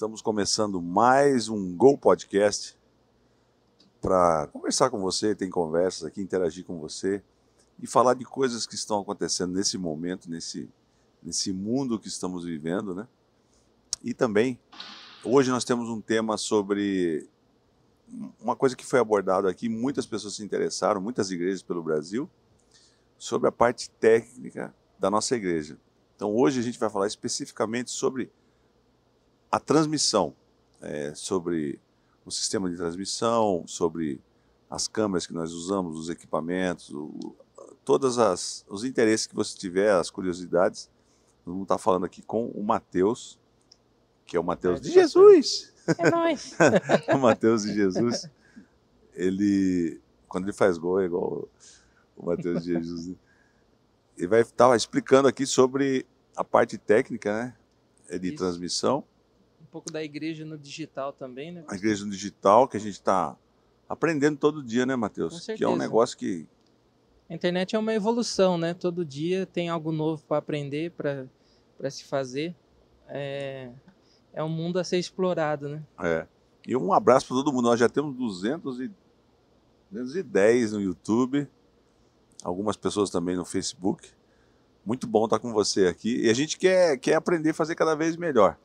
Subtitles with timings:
[0.00, 2.74] Estamos começando mais um Gol Podcast
[4.00, 7.22] para conversar com você, tem conversas aqui, interagir com você
[7.78, 10.70] e falar de coisas que estão acontecendo nesse momento, nesse,
[11.22, 13.06] nesse mundo que estamos vivendo, né?
[14.02, 14.58] E também,
[15.22, 17.28] hoje nós temos um tema sobre
[18.40, 22.26] uma coisa que foi abordada aqui, muitas pessoas se interessaram, muitas igrejas pelo Brasil,
[23.18, 25.76] sobre a parte técnica da nossa igreja.
[26.16, 28.32] Então hoje a gente vai falar especificamente sobre
[29.50, 30.34] a transmissão,
[30.80, 31.80] é, sobre
[32.24, 34.20] o sistema de transmissão, sobre
[34.68, 37.34] as câmeras que nós usamos, os equipamentos, o,
[37.84, 38.16] todos
[38.68, 40.88] os interesses que você tiver, as curiosidades.
[41.44, 43.38] Nós vamos estar falando aqui com o Matheus,
[44.24, 45.72] que é o Matheus é, de Jesus.
[45.98, 46.54] É nóis.
[47.12, 48.30] o Matheus de Jesus.
[49.14, 51.48] Ele, quando ele faz gol, é igual
[52.16, 53.16] o Matheus de Jesus.
[54.16, 57.32] Ele vai estar explicando aqui sobre a parte técnica,
[58.08, 58.18] né?
[58.18, 58.36] De Isso.
[58.36, 59.04] transmissão
[59.70, 61.64] pouco da igreja no digital também, né?
[61.68, 63.36] A igreja no digital, que a gente está
[63.88, 65.46] aprendendo todo dia, né, Matheus?
[65.46, 66.46] Que é um negócio que.
[67.28, 68.74] A internet é uma evolução, né?
[68.74, 72.54] Todo dia tem algo novo para aprender, para se fazer.
[73.08, 73.70] É,
[74.32, 75.82] é um mundo a ser explorado, né?
[76.02, 76.26] É.
[76.66, 77.64] E um abraço para todo mundo.
[77.64, 78.90] Nós já temos 200 e,
[79.90, 81.48] 210 no YouTube,
[82.42, 84.08] algumas pessoas também no Facebook.
[84.84, 86.24] Muito bom estar com você aqui.
[86.24, 88.56] E a gente quer, quer aprender a fazer cada vez melhor.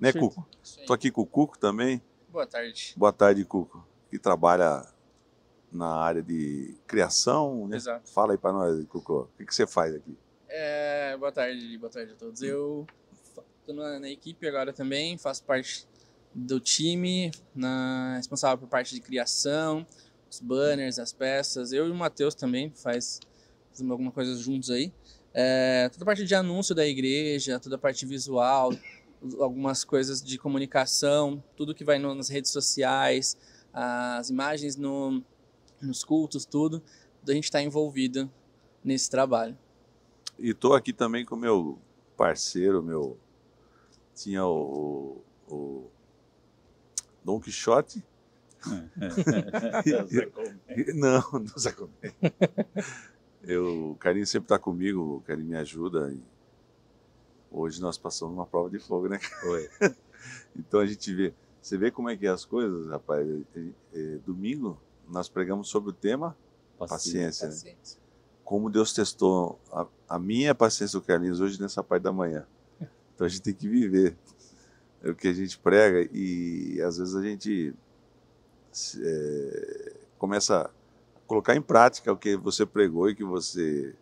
[0.00, 0.18] Né, Sim.
[0.18, 0.48] Cuco?
[0.62, 2.00] Estou aqui com o Cuco também.
[2.30, 2.94] Boa tarde.
[2.96, 3.86] Boa tarde, Cuco.
[4.10, 4.82] Que trabalha
[5.70, 7.76] na área de criação, né?
[7.76, 8.10] Exato.
[8.10, 9.28] Fala aí para nós, Cuco.
[9.34, 10.16] O que, que você faz aqui?
[10.48, 12.40] É, boa tarde, boa tarde a todos.
[12.42, 12.86] Eu
[13.60, 15.86] estou na, na, equipe agora também, faço parte
[16.34, 19.86] do time, na, responsável por parte de criação,
[20.30, 21.72] os banners, as peças.
[21.72, 23.20] Eu e o Matheus também faz,
[23.70, 24.90] fazemos alguma coisa juntos aí.
[25.34, 28.72] É, toda a parte de anúncio da igreja, toda a parte visual,
[29.38, 33.36] algumas coisas de comunicação, tudo que vai no, nas redes sociais,
[33.72, 35.22] as imagens no,
[35.80, 36.82] nos cultos, tudo,
[37.26, 38.30] a gente está envolvido
[38.82, 39.56] nesse trabalho.
[40.38, 41.78] E estou aqui também com meu
[42.16, 43.18] parceiro, meu
[44.14, 45.90] tinha o, o, o
[47.24, 48.04] Don Quixote.
[50.94, 51.74] não, não Zé
[53.42, 56.12] Eu, o Carinho sempre está comigo, o Carinho me ajuda.
[56.12, 56.20] E
[57.50, 59.18] Hoje nós passamos uma prova de fogo, né?
[59.40, 59.68] Foi.
[60.56, 61.34] então a gente vê.
[61.60, 63.26] Você vê como é que é as coisas, rapaz.
[63.28, 66.36] É, é, domingo nós pregamos sobre o tema
[66.78, 67.48] paciência.
[67.48, 68.00] paciência, né?
[68.44, 72.46] Como Deus testou a, a minha paciência do Carlinhos hoje nessa parte da manhã.
[73.14, 74.16] Então a gente tem que viver
[75.02, 77.74] é o que a gente prega e às vezes a gente
[79.02, 80.70] é, começa a
[81.26, 83.94] colocar em prática o que você pregou e que você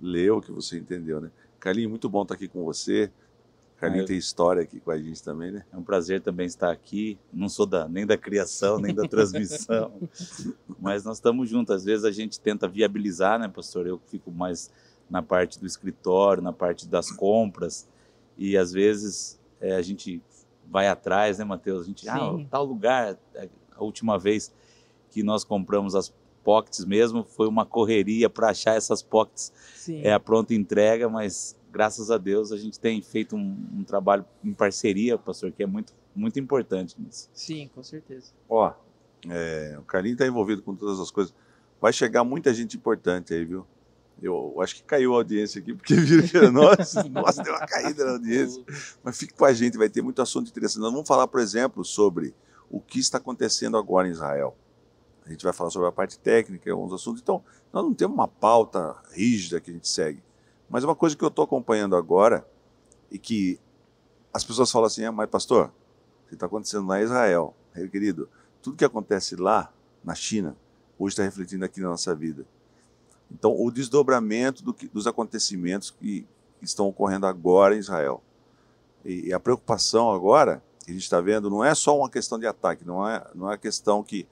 [0.00, 1.30] leu, que você entendeu, né?
[1.64, 3.10] Carlinhos, muito bom estar aqui com você.
[3.78, 5.64] Carlinhos tem história aqui com a gente também, né?
[5.72, 7.18] É um prazer também estar aqui.
[7.32, 9.90] Não sou da, nem da criação, nem da transmissão,
[10.78, 11.74] mas nós estamos juntos.
[11.74, 13.86] Às vezes a gente tenta viabilizar, né, pastor?
[13.86, 14.70] Eu fico mais
[15.08, 17.88] na parte do escritório, na parte das compras,
[18.36, 20.22] e às vezes é, a gente
[20.70, 21.84] vai atrás, né, Matheus?
[21.84, 22.42] A gente, ah, Sim.
[22.42, 24.52] ah, tal lugar, é, a última vez
[25.08, 26.12] que nós compramos as
[26.44, 30.02] pockets mesmo, foi uma correria para achar essas pockets Sim.
[30.04, 34.24] é a pronta entrega, mas graças a Deus a gente tem feito um, um trabalho
[34.44, 37.28] em parceria, pastor, que é muito, muito importante nisso.
[37.32, 38.32] Sim, com certeza.
[38.48, 38.72] Ó,
[39.28, 41.34] é, o Carlinhos está envolvido com todas as coisas.
[41.80, 43.66] Vai chegar muita gente importante aí, viu?
[44.22, 46.94] Eu acho que caiu a audiência aqui, porque viram que era nós.
[47.10, 48.62] Nossa, deu uma caída na audiência.
[49.02, 50.80] Mas fique com a gente, vai ter muito assunto interessante.
[50.80, 52.32] Nós vamos falar, por exemplo, sobre
[52.70, 54.56] o que está acontecendo agora em Israel.
[55.26, 57.22] A gente vai falar sobre a parte técnica, alguns assuntos.
[57.22, 57.42] Então,
[57.72, 60.22] nós não temos uma pauta rígida que a gente segue.
[60.68, 62.46] Mas uma coisa que eu estou acompanhando agora
[63.10, 63.58] e que
[64.32, 65.72] as pessoas falam assim: ah, mas pastor,
[66.24, 68.28] o que está acontecendo lá em Israel, meu querido,
[68.60, 70.56] tudo que acontece lá na China,
[70.98, 72.44] hoje está refletindo aqui na nossa vida.
[73.30, 76.26] Então, o desdobramento do que, dos acontecimentos que
[76.60, 78.22] estão ocorrendo agora em Israel.
[79.04, 82.38] E, e a preocupação agora que a gente está vendo não é só uma questão
[82.38, 84.26] de ataque, não é, não é a questão que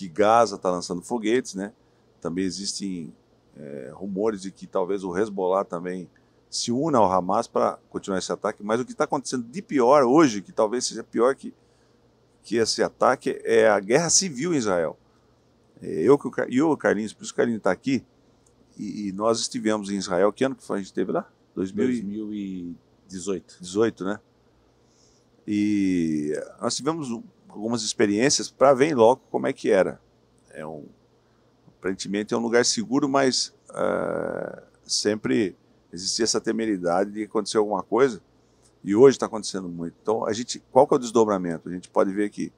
[0.00, 1.74] que Gaza está lançando foguetes, né?
[2.22, 3.12] Também existem
[3.54, 6.08] é, rumores de que talvez o Hezbollah também
[6.48, 8.62] se una ao Hamas para continuar esse ataque.
[8.62, 11.52] Mas o que está acontecendo de pior hoje, que talvez seja pior que,
[12.42, 14.98] que esse ataque, é a guerra civil em Israel.
[15.82, 16.18] É, eu
[16.48, 18.02] e o Carlinhos, por isso o Carlinhos está aqui,
[18.78, 20.32] e, e, nós estivemos em Israel.
[20.32, 20.76] Que ano que foi?
[20.76, 21.30] a gente esteve lá?
[21.54, 23.58] 2018.
[23.60, 24.18] 18, né?
[25.46, 27.10] E nós tivemos
[27.52, 30.00] algumas experiências para ver logo como é que era.
[30.50, 30.86] É um,
[31.78, 35.56] aparentemente é um lugar seguro, mas uh, sempre
[35.92, 38.20] existia essa temeridade de acontecer alguma coisa.
[38.82, 39.94] E hoje está acontecendo muito.
[40.00, 41.68] Então, a gente, qual que é o desdobramento?
[41.68, 42.52] A gente pode ver que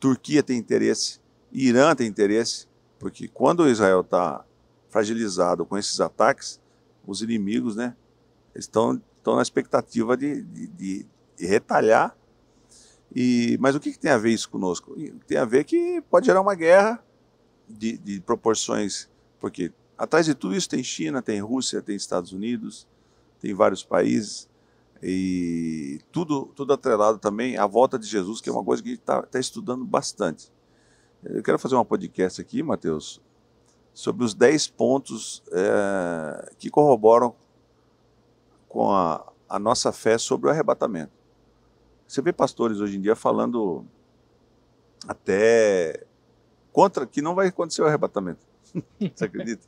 [0.00, 1.20] Turquia tem interesse,
[1.52, 2.66] Irã tem interesse,
[2.98, 4.44] porque quando Israel está
[4.88, 6.60] fragilizado com esses ataques,
[7.06, 7.94] os inimigos, né,
[8.54, 11.06] estão estão na expectativa de, de, de,
[11.46, 12.16] retalhar.
[13.18, 14.94] E, mas o que, que, tem a ver isso conosco?
[15.26, 17.02] Tem a ver que pode gerar uma guerra
[17.66, 19.08] de, de proporções,
[19.40, 22.86] porque atrás de tudo isso tem China, tem Rússia, tem Estados Unidos,
[23.40, 24.46] tem vários países
[25.02, 28.92] e tudo, tudo atrelado também à volta de Jesus, que é uma coisa que a
[28.92, 30.52] gente está tá estudando bastante.
[31.24, 33.22] Eu quero fazer uma podcast aqui, Mateus,
[33.94, 37.34] sobre os 10 pontos é, que corroboram
[38.68, 41.15] com a, a nossa fé sobre o arrebatamento.
[42.06, 43.84] Você vê pastores hoje em dia falando
[45.06, 46.04] até
[46.72, 48.46] contra que não vai acontecer o arrebatamento.
[49.14, 49.66] Você acredita?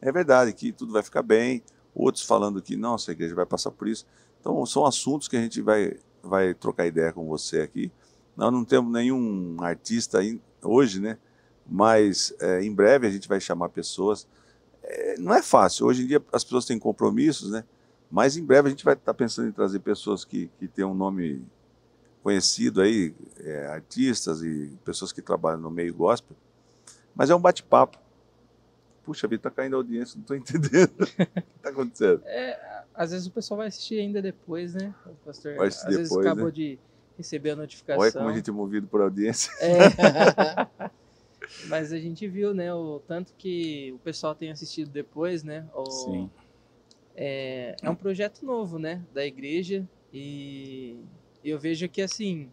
[0.00, 1.62] É verdade que tudo vai ficar bem,
[1.94, 4.06] outros falando que não, a igreja vai passar por isso.
[4.40, 7.90] Então, são assuntos que a gente vai, vai trocar ideia com você aqui.
[8.36, 10.20] Nós não temos nenhum artista
[10.62, 11.18] hoje, né?
[11.66, 14.28] Mas é, em breve a gente vai chamar pessoas.
[14.82, 15.86] É, não é fácil.
[15.86, 17.64] Hoje em dia as pessoas têm compromissos, né?
[18.10, 20.94] Mas em breve a gente vai estar pensando em trazer pessoas que, que têm um
[20.94, 21.44] nome
[22.22, 26.36] conhecido aí, é, artistas e pessoas que trabalham no meio gospel.
[27.14, 27.98] Mas é um bate-papo.
[29.04, 31.22] Puxa vida, está caindo a audiência, não estou entendendo o que
[31.56, 32.22] está acontecendo.
[32.26, 34.94] É, às vezes o pessoal vai assistir ainda depois, né?
[35.06, 36.52] O pastor, vai assistir às depois, vezes acabou né?
[36.52, 36.78] de
[37.16, 38.02] receber a notificação.
[38.02, 39.50] Olha como a gente é movido por audiência.
[39.60, 40.88] É.
[41.66, 45.66] Mas a gente viu, né, o tanto que o pessoal tem assistido depois, né?
[45.74, 46.30] O, Sim.
[47.16, 51.00] É, é um projeto novo, né, da igreja e
[51.48, 52.50] eu vejo que assim,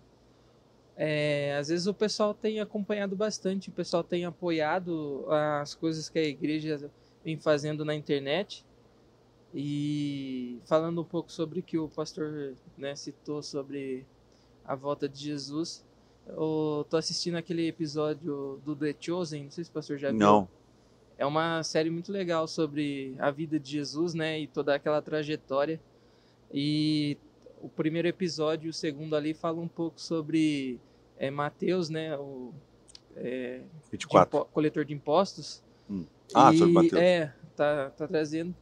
[0.95, 6.19] é, às vezes o pessoal tem acompanhado bastante, o pessoal tem apoiado as coisas que
[6.19, 6.89] a igreja
[7.23, 8.63] vem fazendo na internet
[9.53, 14.05] e falando um pouco sobre o que o pastor né, citou sobre
[14.65, 15.85] a volta de Jesus.
[16.27, 20.19] Eu tô assistindo aquele episódio do The Chosen, não sei se o pastor já viu.
[20.19, 20.47] Não.
[21.17, 25.79] É uma série muito legal sobre a vida de Jesus, né, e toda aquela trajetória.
[26.53, 27.17] E
[27.65, 30.79] o primeiro episódio e o segundo ali fala um pouco sobre
[31.17, 32.53] é, Mateus, né, o
[33.15, 34.37] é, de 24.
[34.37, 35.63] impo- coletor de impostos.
[35.89, 36.05] Hum.
[36.33, 37.01] Ah, E- sobre Mateus.
[37.01, 38.53] É, tá, tá trazendo.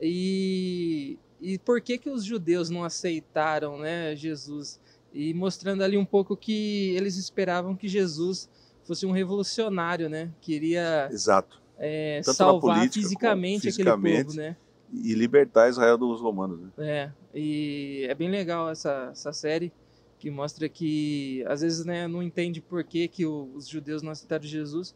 [0.00, 4.80] E, e por que que os judeus não aceitaram, né, Jesus?
[5.12, 8.48] E mostrando ali um pouco que eles esperavam que Jesus
[8.84, 10.30] fosse um revolucionário, né?
[10.40, 11.60] Queria Exato.
[11.78, 14.24] é, salvar política como fisicamente, aquele fisicamente.
[14.26, 14.56] povo, né?
[14.92, 16.60] E libertar Israel dos romanos.
[16.60, 16.70] Né?
[16.78, 19.72] É, e é bem legal essa, essa série
[20.18, 24.44] que mostra que às vezes né, não entende por que, que os judeus não aceitaram
[24.44, 24.94] Jesus,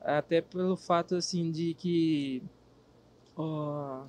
[0.00, 2.42] até pelo fato assim de que
[3.36, 4.04] ó,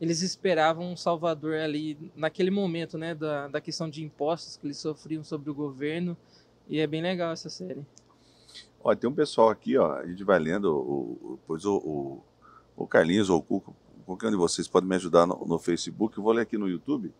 [0.00, 4.78] eles esperavam um salvador ali naquele momento, né, da, da questão de impostos que eles
[4.78, 6.16] sofriam sobre o governo,
[6.68, 7.84] e é bem legal essa série.
[8.80, 12.24] Ó, tem um pessoal aqui, ó, a gente vai lendo, o, o, pois o, o,
[12.76, 13.74] o Carlinhos ou o Cuco,
[14.08, 16.68] qualquer um de vocês pode me ajudar no, no Facebook, eu vou ler aqui no
[16.68, 17.12] YouTube.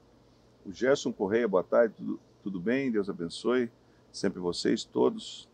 [0.64, 2.90] O Gerson Correia, boa tarde, tudo, tudo bem?
[2.90, 3.70] Deus abençoe
[4.10, 5.48] sempre vocês todos.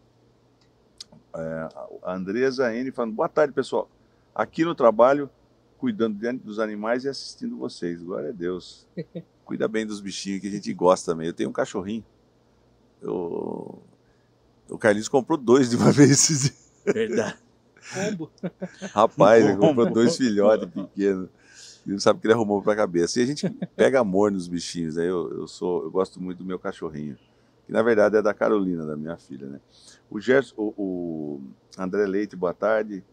[1.34, 1.69] É,
[2.04, 3.90] a Andresa N falando, boa tarde, pessoal.
[4.34, 5.28] Aqui no trabalho,
[5.78, 8.00] cuidando de- dos animais e assistindo vocês.
[8.02, 8.86] Glória a Deus.
[9.44, 11.26] Cuida bem dos bichinhos que a gente gosta também.
[11.26, 12.05] Eu tenho um cachorrinho.
[13.03, 13.82] Eu...
[14.69, 16.53] O Carlinhos comprou dois de uma vez.
[16.84, 17.36] Verdade.
[17.93, 18.31] Combo.
[18.93, 21.29] Rapaz, ele comprou dois filhotes pequenos.
[21.86, 23.20] E não sabe o que ele arrumou pra cabeça.
[23.20, 24.96] E a gente pega amor nos bichinhos.
[24.96, 25.05] Né?
[25.05, 27.17] Eu, eu, sou, eu gosto muito do meu cachorrinho.
[27.67, 29.46] Que na verdade é da Carolina, da minha filha.
[29.46, 29.60] Né?
[30.10, 31.43] O, Gerson, o, o
[31.79, 33.05] André Leite, boa tarde.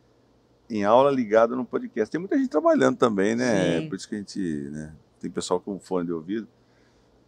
[0.70, 2.10] Em aula ligado no podcast.
[2.10, 3.82] Tem muita gente trabalhando também, né?
[3.82, 3.90] Sim.
[3.90, 4.40] Por isso que a gente.
[4.40, 4.94] Né?
[5.20, 6.48] Tem pessoal com fone de ouvido,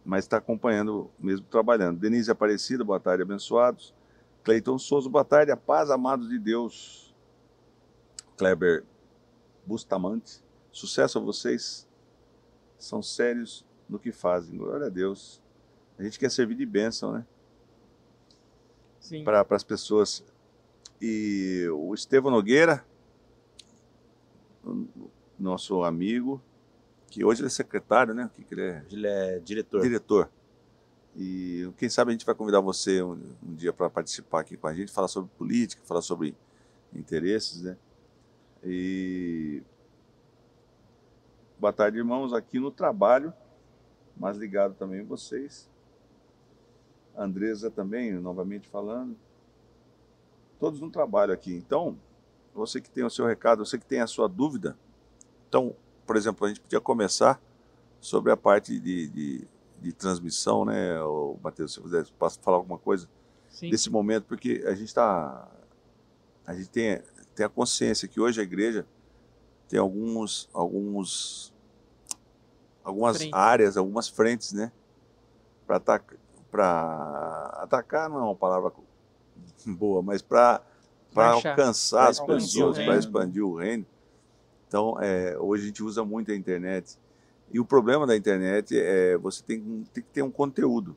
[0.04, 2.00] mas está acompanhando mesmo trabalhando.
[2.00, 3.94] Denise Aparecida, boa tarde, abençoados.
[4.42, 7.03] Cleiton Souza, boa tarde, a paz, amados de Deus.
[8.36, 8.84] Kleber
[9.66, 11.86] Bustamante, sucesso a vocês.
[12.78, 15.40] São sérios no que fazem, glória a Deus.
[15.98, 17.26] A gente quer servir de bênção, né?
[19.00, 19.24] Sim.
[19.24, 20.24] Para as pessoas.
[21.00, 22.84] E o Estevão Nogueira,
[25.38, 26.42] nosso amigo,
[27.08, 28.26] que hoje ele é secretário, né?
[28.26, 28.84] O que, que ele é?
[28.90, 29.82] Ele é diretor.
[29.82, 30.30] Diretor.
[31.16, 33.12] E quem sabe a gente vai convidar você um,
[33.46, 36.34] um dia para participar aqui com a gente, falar sobre política, falar sobre
[36.92, 37.76] interesses, né?
[38.66, 39.62] E
[41.58, 43.32] boa tarde, irmãos, aqui no trabalho,
[44.16, 45.68] mas ligado também em vocês.
[47.14, 49.14] Andresa também, novamente falando.
[50.58, 51.54] Todos no trabalho aqui.
[51.54, 51.98] Então,
[52.54, 54.78] você que tem o seu recado, você que tem a sua dúvida.
[55.46, 57.38] Então, por exemplo, a gente podia começar
[58.00, 62.78] sobre a parte de, de, de transmissão, né, o Matheus, se você posso falar alguma
[62.78, 63.08] coisa
[63.48, 63.68] Sim.
[63.70, 65.48] desse momento, porque a gente está,
[66.46, 67.02] a gente tem,
[67.34, 68.86] tem a consciência que hoje a igreja
[69.68, 71.52] tem alguns, alguns,
[72.82, 73.34] algumas Frente.
[73.34, 74.70] áreas, algumas frentes, né,
[75.66, 76.18] para atacar,
[76.50, 78.72] para atacar não é uma palavra
[79.66, 80.62] boa, mas para
[81.14, 83.86] para alcançar as pessoas, para expandir o reino.
[84.66, 86.98] Então, é, hoje a gente usa muito a internet.
[87.52, 89.60] E o problema da internet é você tem,
[89.94, 90.96] tem que ter um conteúdo.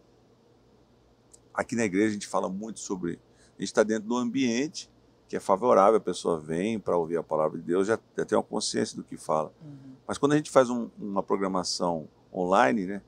[1.53, 3.20] Aqui na igreja a gente fala muito sobre.
[3.56, 4.89] A gente está dentro do ambiente
[5.27, 8.38] que é favorável, a pessoa vem para ouvir a palavra de Deus, já, já tem
[8.38, 9.51] uma consciência do que fala.
[9.62, 9.96] Uhum.
[10.07, 13.01] Mas quando a gente faz um- uma programação online, né,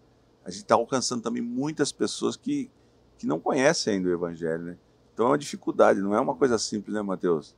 [0.43, 2.69] a gente está alcançando também muitas pessoas que,
[3.17, 4.63] que não conhecem ainda o Evangelho.
[4.63, 4.77] Né?
[5.13, 7.55] Então é uma dificuldade, não é uma coisa simples, né, Mateus?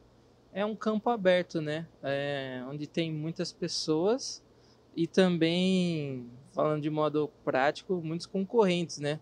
[0.53, 1.87] é um campo aberto, né?
[2.03, 4.43] É, onde tem muitas pessoas
[4.93, 9.17] e também, falando de modo prático, muitos concorrentes, né?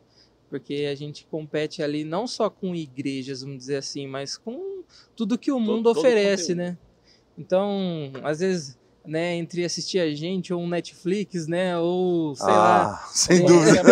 [0.49, 4.68] Porque a gente compete ali não só com igrejas, vamos dizer assim, mas com
[5.15, 6.57] tudo que o mundo todo oferece, conteúdo.
[6.57, 6.77] né?
[7.37, 12.93] Então, às vezes, né, entre assistir a gente ou um Netflix, né, ou sei lá,
[13.01, 13.45] ah, sem É.
[13.47, 13.79] dúvida.
[13.79, 13.83] É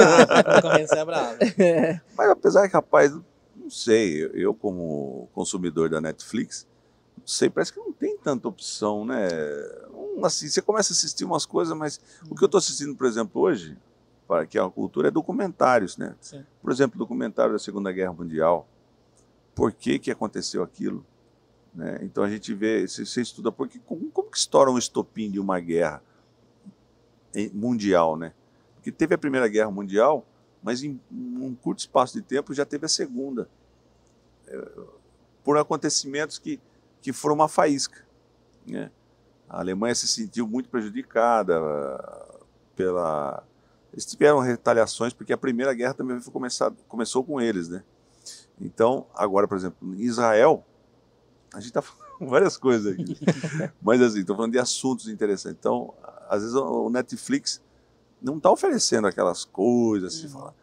[1.05, 1.37] brava.
[2.17, 3.13] Mas apesar que, rapaz,
[3.55, 6.67] não sei, eu- como consumidor da Netflix,
[7.17, 9.27] não sei, parece que não tem tanta opção, né?
[9.93, 11.99] Um, Assim, você começa a assistir umas coisas, mas
[12.29, 13.77] o que eu estou assistindo, por exemplo, hoje,
[14.27, 16.15] para que é a cultura é documentários, né?
[16.19, 16.43] Sim.
[16.61, 18.67] Por exemplo, documentário da Segunda Guerra Mundial.
[19.57, 21.03] Por que que aconteceu aquilo?
[21.73, 21.97] Né?
[22.03, 25.39] Então a gente vê, você, você estuda, porque, como, como que estoura um estopim de
[25.39, 25.99] uma guerra
[27.53, 28.33] mundial, né?
[28.75, 30.23] Porque teve a Primeira Guerra Mundial,
[30.61, 33.49] mas em um curto espaço de tempo já teve a Segunda.
[34.45, 34.69] É,
[35.43, 36.59] Por acontecimentos que,
[37.01, 38.05] que foram uma faísca.
[38.67, 38.91] Né?
[39.49, 42.39] A Alemanha se sentiu muito prejudicada ah,
[42.75, 43.43] pela.
[43.91, 47.69] Eles tiveram retaliações, porque a Primeira Guerra também foi começar, começou com eles.
[47.69, 47.83] Né?
[48.59, 50.65] Então, agora, por exemplo, em Israel,
[51.53, 53.17] a gente está falando várias coisas aqui.
[53.81, 55.57] Mas assim, estou falando de assuntos interessantes.
[55.59, 55.93] Então,
[56.29, 57.61] às vezes o Netflix
[58.21, 60.15] não está oferecendo aquelas coisas.
[60.15, 60.55] Assim, fala.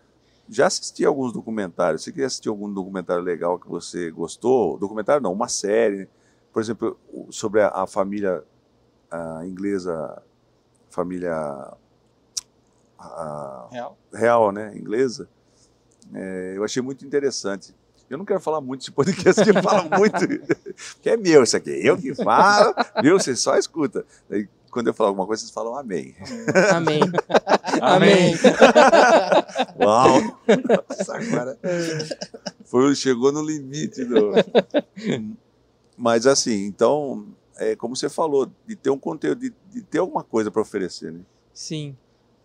[0.48, 2.02] Já assisti alguns documentários.
[2.02, 4.76] Você queria assistir algum documentário legal que você gostou?
[4.78, 5.98] Documentário não, uma série.
[6.00, 6.08] né?
[6.52, 6.98] Por exemplo,
[7.30, 8.44] sobre a, a família
[9.10, 10.20] a inglesa,
[10.90, 11.32] família
[12.98, 13.98] a- Real.
[14.12, 15.28] real, né, inglesa.
[16.12, 17.74] É, eu achei muito interessante.
[18.08, 20.18] Eu não quero falar muito desse podcast, que fala muito.
[20.94, 21.70] Porque é meu isso aqui.
[21.70, 23.18] Eu que falo, viu?
[23.18, 24.04] Você só escuta.
[24.28, 26.14] Daí, quando eu falar alguma coisa, vocês falam amém.
[26.74, 27.00] amém.
[27.80, 28.34] Amém.
[29.80, 30.20] Uau!
[30.88, 31.58] Nossa, agora
[32.64, 34.04] foi, chegou no limite.
[34.04, 34.32] Do...
[35.96, 40.22] Mas assim, então, é como você falou, de ter um conteúdo, de, de ter alguma
[40.22, 41.20] coisa para oferecer, né?
[41.52, 41.96] Sim.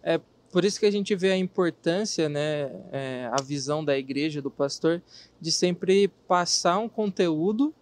[0.04, 0.20] É
[0.52, 4.50] por isso que a gente vê a importância, né, é, a visão da igreja, do
[4.50, 5.02] pastor,
[5.40, 7.74] de sempre passar um conteúdo,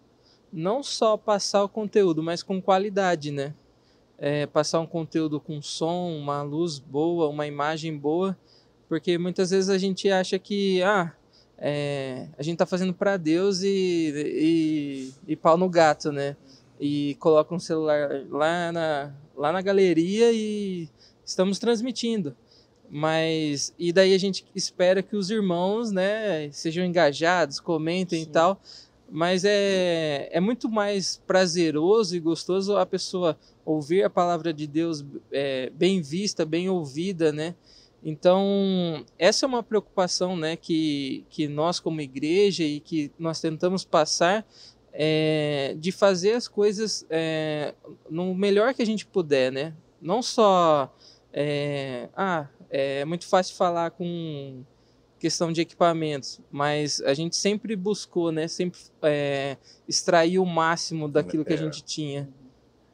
[0.52, 3.54] não só passar o conteúdo, mas com qualidade, né?
[4.18, 8.36] É, passar um conteúdo com som, uma luz boa, uma imagem boa,
[8.90, 11.14] porque muitas vezes a gente acha que, ah,
[11.58, 16.36] é, a gente tá fazendo para Deus e, e, e pau no gato, né?
[16.80, 20.90] E coloca um celular lá na, lá na galeria e
[21.24, 22.36] estamos transmitindo.
[22.90, 28.30] Mas e daí a gente espera que os irmãos, né, sejam engajados, comentem Sim.
[28.30, 28.62] e tal.
[29.10, 35.06] Mas é, é muito mais prazeroso e gostoso a pessoa ouvir a palavra de Deus
[35.32, 37.56] é, bem vista, bem ouvida, né?
[38.04, 43.84] Então, essa é uma preocupação né, que, que nós, como igreja, e que nós tentamos
[43.84, 44.46] passar
[44.94, 47.74] é, de fazer as coisas é,
[48.10, 49.74] no melhor que a gente puder, né?
[50.02, 50.94] Não só.
[51.34, 54.64] É, ah, é muito fácil falar com
[55.20, 58.48] questão de equipamentos, mas a gente sempre buscou, né?
[58.48, 59.58] Sempre é,
[59.88, 61.60] extrair o máximo daquilo que a É.
[61.60, 62.30] gente tinha.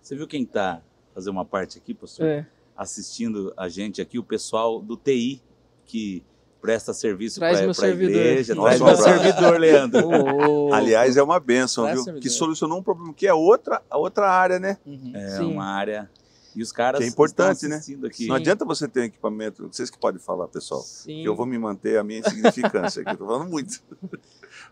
[0.01, 0.81] Você viu quem tá
[1.13, 2.25] fazer uma parte aqui, pastor?
[2.25, 2.47] É.
[2.77, 5.41] Assistindo a gente aqui, o pessoal do TI,
[5.85, 6.23] que
[6.61, 8.55] presta serviço para a igreja.
[8.55, 10.07] Traz meu servidor, Leandro.
[10.69, 12.03] Oh, Aliás, é uma benção, Traz viu?
[12.05, 12.23] servidor.
[12.23, 14.77] Que solucionou um problema que é outra, a outra área, né?
[14.85, 15.11] Uhum.
[15.13, 15.51] É Sim.
[15.51, 16.09] uma área.
[16.55, 17.75] E os caras Que é importante, estão né?
[17.75, 18.27] assistindo aqui.
[18.27, 19.67] Não adianta você ter um equipamento.
[19.67, 20.81] Vocês que podem falar, pessoal.
[20.81, 21.21] sim.
[21.21, 23.17] Que eu vou me manter a minha insignificância aqui.
[23.17, 23.81] Tô falando muito.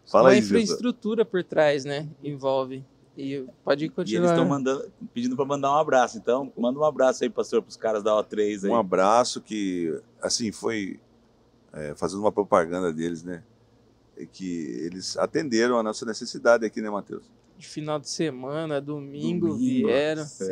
[0.06, 2.08] Fala uma aí, infraestrutura por trás, né?
[2.24, 2.84] Envolve.
[3.18, 4.26] E pode E eles continuar.
[4.32, 6.18] estão mandando, pedindo para mandar um abraço.
[6.18, 8.70] Então, manda um abraço aí, pastor, para os caras da O3 aí.
[8.70, 11.00] Um abraço que, assim, foi
[11.74, 13.44] é, fazendo uma propaganda deles, né?
[14.18, 17.24] É que eles atenderam a nossa necessidade aqui, né, Matheus?
[17.58, 19.58] de final de semana, domingo, Domingo,
[19.88, 20.26] vieram.
[20.26, 20.46] Sim.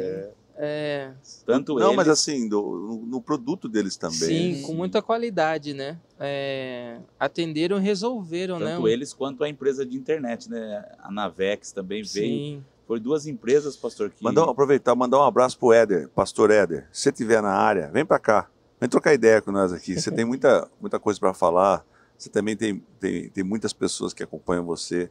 [0.61, 1.11] É,
[1.45, 4.17] Tanto Não, eles, mas assim, do- no, no produto deles também.
[4.57, 5.97] sim, com muita qualidade, né?
[6.19, 8.73] É, atenderam e resolveram, né?
[8.75, 10.85] tanto eles quanto a empresa de internet, né?
[10.99, 12.27] A Navex também veio.
[12.27, 12.65] Sim.
[12.85, 16.89] Foi duas empresas, pastor, que Mandar, aproveitar, mandar um abraço pro Éder, pastor Éder.
[16.91, 18.49] Se você estiver na área, vem para cá.
[18.81, 19.97] Vem trocar ideia com nós aqui.
[19.97, 21.85] Você tem muita, muita coisa para falar.
[22.17, 25.09] Você também tem, tem, tem muitas pessoas que acompanham você.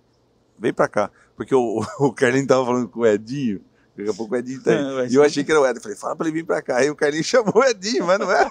[0.58, 1.10] Vem para cá.
[1.36, 3.62] Porque o, o Carlinho tava falando com o Edinho.
[3.98, 5.08] Daqui a pouco o Edinho tá aí.
[5.10, 5.82] E eu achei que era o Éder.
[5.82, 6.76] Falei, fala para ele vir para cá.
[6.78, 8.50] Aí o Carlinho chamou o Edinho, mas não é.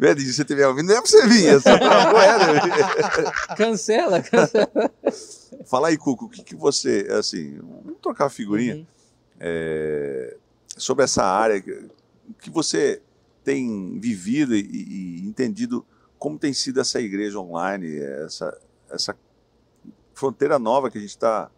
[0.00, 1.46] O Edinho, se você estiver ouvindo, não é para você vir.
[1.46, 3.56] É só o Éder.
[3.56, 4.90] Cancela, cancela.
[5.66, 8.76] Fala aí, Cuco, o que, que você, assim, vamos trocar uma figurinha.
[8.76, 8.86] Uhum.
[9.40, 10.36] é,
[10.76, 11.86] sobre essa área que-
[12.40, 13.00] que você
[13.44, 14.60] tem vivido e,
[15.20, 15.84] e entendido
[16.18, 18.56] como tem sido essa igreja online, essa,
[18.90, 19.14] essa
[20.14, 21.50] fronteira nova que a gente está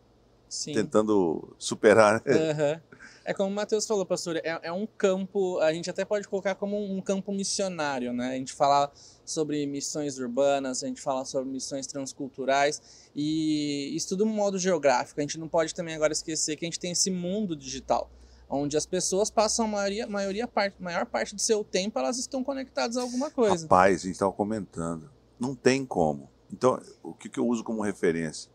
[0.73, 2.23] tentando superar.
[2.25, 2.51] né?
[2.51, 2.81] Aham.
[3.25, 6.55] É como o Matheus falou, pastor, é, é um campo, a gente até pode colocar
[6.55, 8.33] como um, um campo missionário, né?
[8.35, 8.93] A gente fala
[9.25, 15.21] sobre missões urbanas, a gente fala sobre missões transculturais e isso tudo no modo geográfico.
[15.21, 18.11] A gente não pode também agora esquecer que a gente tem esse mundo digital,
[18.49, 22.45] onde as pessoas passam a maioria, maioria parte, maior parte do seu tempo, elas estão
[22.45, 23.63] conectadas a alguma coisa.
[23.65, 26.29] Rapaz, a gente estava comentando, não tem como.
[26.53, 28.51] Então, o que, que eu uso como referência?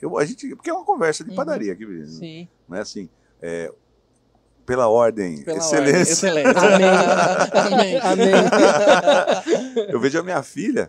[0.00, 1.36] Eu, a gente, porque é uma conversa de Uhum.
[1.36, 2.08] padaria aqui, menino.
[2.08, 2.48] Sim.
[2.68, 3.08] não é assim.
[3.40, 3.72] é,
[4.64, 6.28] pela ordem, Pela excelência.
[6.30, 6.46] ordem.
[6.46, 6.60] Excelência.
[7.62, 7.98] Amém.
[7.98, 8.32] Amém.
[8.34, 9.86] Amém.
[9.88, 10.88] Eu vejo a minha filha,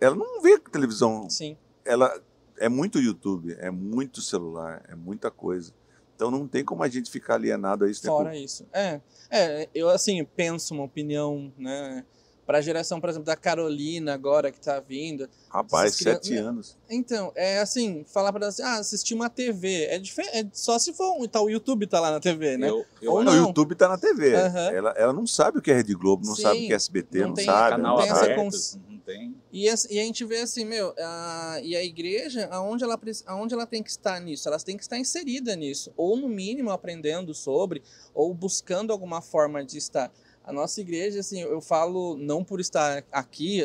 [0.00, 1.56] ela não vê televisão Sim.
[1.84, 2.12] ela
[2.58, 5.72] é muito YouTube, é muito celular, é muita coisa.
[6.14, 8.02] Então não tem como a gente ficar alienado a isso.
[8.04, 8.08] né?
[8.12, 8.66] Fora isso.
[8.72, 12.04] É, é, eu assim, penso uma opinião, né?
[12.50, 15.28] Pra geração, por exemplo, da Carolina agora que tá vindo.
[15.48, 16.76] Rapaz, crianças- sete anos.
[16.90, 19.84] Então, é assim, falar pra ela assim, ah, assistir uma TV.
[19.84, 22.68] É, dife- é só se for um, tá, o YouTube tá lá na TV, né?
[22.68, 23.44] eu, eu Ou Não, não.
[23.44, 24.32] o YouTube tá na TV.
[24.32, 26.76] Ela, ela não sabe o que é Rede Globo, não Sim, sabe o que é
[26.76, 27.70] SBT, não não, tem sabe.
[27.76, 29.36] canal não tem essa cons- não tem.
[29.52, 33.54] E, as- e a gente vê assim, meu, a, e a igreja, aonde ela, aonde
[33.54, 34.48] ela tem que estar nisso?
[34.48, 35.92] Ela tem que estar inserida nisso.
[35.96, 37.80] Ou, no mínimo, aprendendo sobre,
[38.12, 40.10] ou buscando alguma forma de estar.
[40.50, 43.64] A nossa igreja, assim, eu falo não por estar aqui,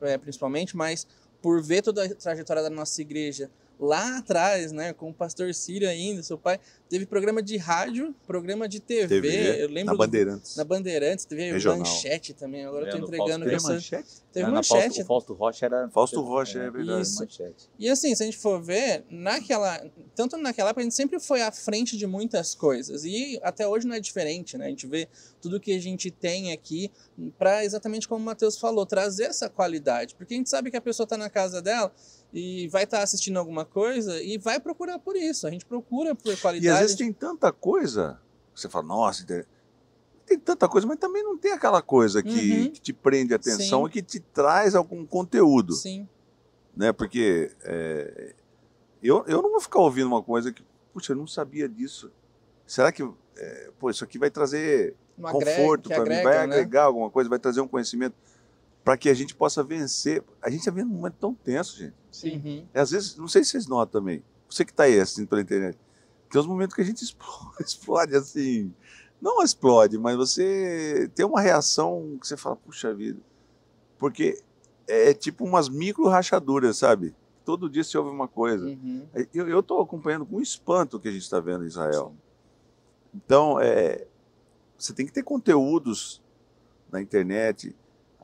[0.00, 1.04] é, principalmente, mas
[1.42, 3.50] por ver toda a trajetória da nossa igreja
[3.84, 8.68] lá atrás, né, com o pastor Círio ainda, seu pai, teve programa de rádio, programa
[8.68, 10.56] de TV, TV, eu lembro na do- Bandeirantes.
[10.56, 11.78] na Bandeirantes, teve Regional.
[11.78, 14.22] manchete também, agora eu É, tô no entregando Fausto essa- manchete?
[14.32, 14.78] Teve Ana manchete.
[14.82, 15.88] Fausto, o Fausto Rocha era.
[15.90, 17.02] Fausto Rocha, é verdade.
[17.02, 17.20] Isso.
[17.20, 17.68] Manchete.
[17.78, 19.84] E assim, se a gente for ver, naquela.
[20.14, 23.04] Tanto naquela época, a gente sempre foi à frente de muitas coisas.
[23.04, 24.66] E até hoje não é diferente, né?
[24.66, 25.06] A gente vê
[25.40, 26.90] tudo que a gente tem aqui
[27.38, 30.14] para exatamente como o Matheus falou, trazer essa qualidade.
[30.14, 31.92] Porque a gente sabe que a pessoa está na casa dela
[32.32, 35.46] e vai estar assistindo alguma coisa e vai procurar por isso.
[35.46, 36.68] A gente procura por E qualidade.
[36.74, 38.18] às vezes tem tanta coisa,
[38.54, 42.28] você fala, nossa, tem- tanta coisa, mas também não tem aquela coisa que,
[42.62, 42.70] Uhum.
[42.70, 43.86] que te prende a atenção Sim.
[43.88, 45.74] e que te traz algum conteúdo.
[45.74, 46.08] Sim,
[46.74, 46.90] né?
[46.90, 48.34] Porque é,
[49.02, 50.64] eu, eu não vou ficar ouvindo uma coisa que,
[50.94, 52.10] puxa, eu não sabia disso.
[52.66, 53.02] Será que,
[53.36, 56.38] é, pô, isso aqui vai trazer agrega, conforto para mim, vai né?
[56.38, 58.14] agregar alguma coisa, vai trazer um conhecimento
[58.84, 60.22] para que a gente possa vencer.
[60.40, 61.94] A gente está vendo um momento tão tenso, gente.
[62.24, 62.66] Uhum.
[62.74, 65.40] E às vezes, não sei se vocês notam também, você que está aí assistindo pela
[65.40, 65.78] internet,
[66.28, 68.72] tem uns momentos que a gente explode, explode assim.
[69.20, 73.20] Não explode, mas você tem uma reação que você fala, puxa vida.
[73.98, 74.42] Porque
[74.88, 77.14] é tipo umas micro rachaduras, sabe?
[77.44, 78.66] Todo dia se ouve uma coisa.
[78.66, 79.06] Uhum.
[79.32, 82.14] Eu estou acompanhando com espanto o que a gente está vendo em Israel.
[83.14, 84.06] Então, é,
[84.76, 86.20] você tem que ter conteúdos
[86.90, 87.76] na internet.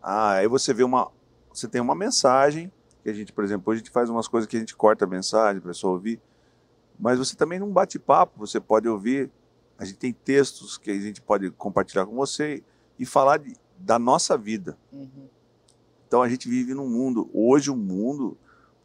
[0.02, 1.10] Ah, aí você vê uma.
[1.52, 2.70] Você tem uma mensagem,
[3.02, 5.04] que a gente, por exemplo, hoje a gente faz umas coisas que a gente corta
[5.04, 6.20] a mensagem para a pessoa ouvir.
[6.98, 9.30] Mas você também não bate papo, você pode ouvir.
[9.78, 12.62] A gente tem textos que a gente pode compartilhar com você
[12.98, 14.76] e falar de, da nossa vida.
[14.92, 15.28] Uhum.
[16.06, 18.36] Então a gente vive num mundo, hoje o mundo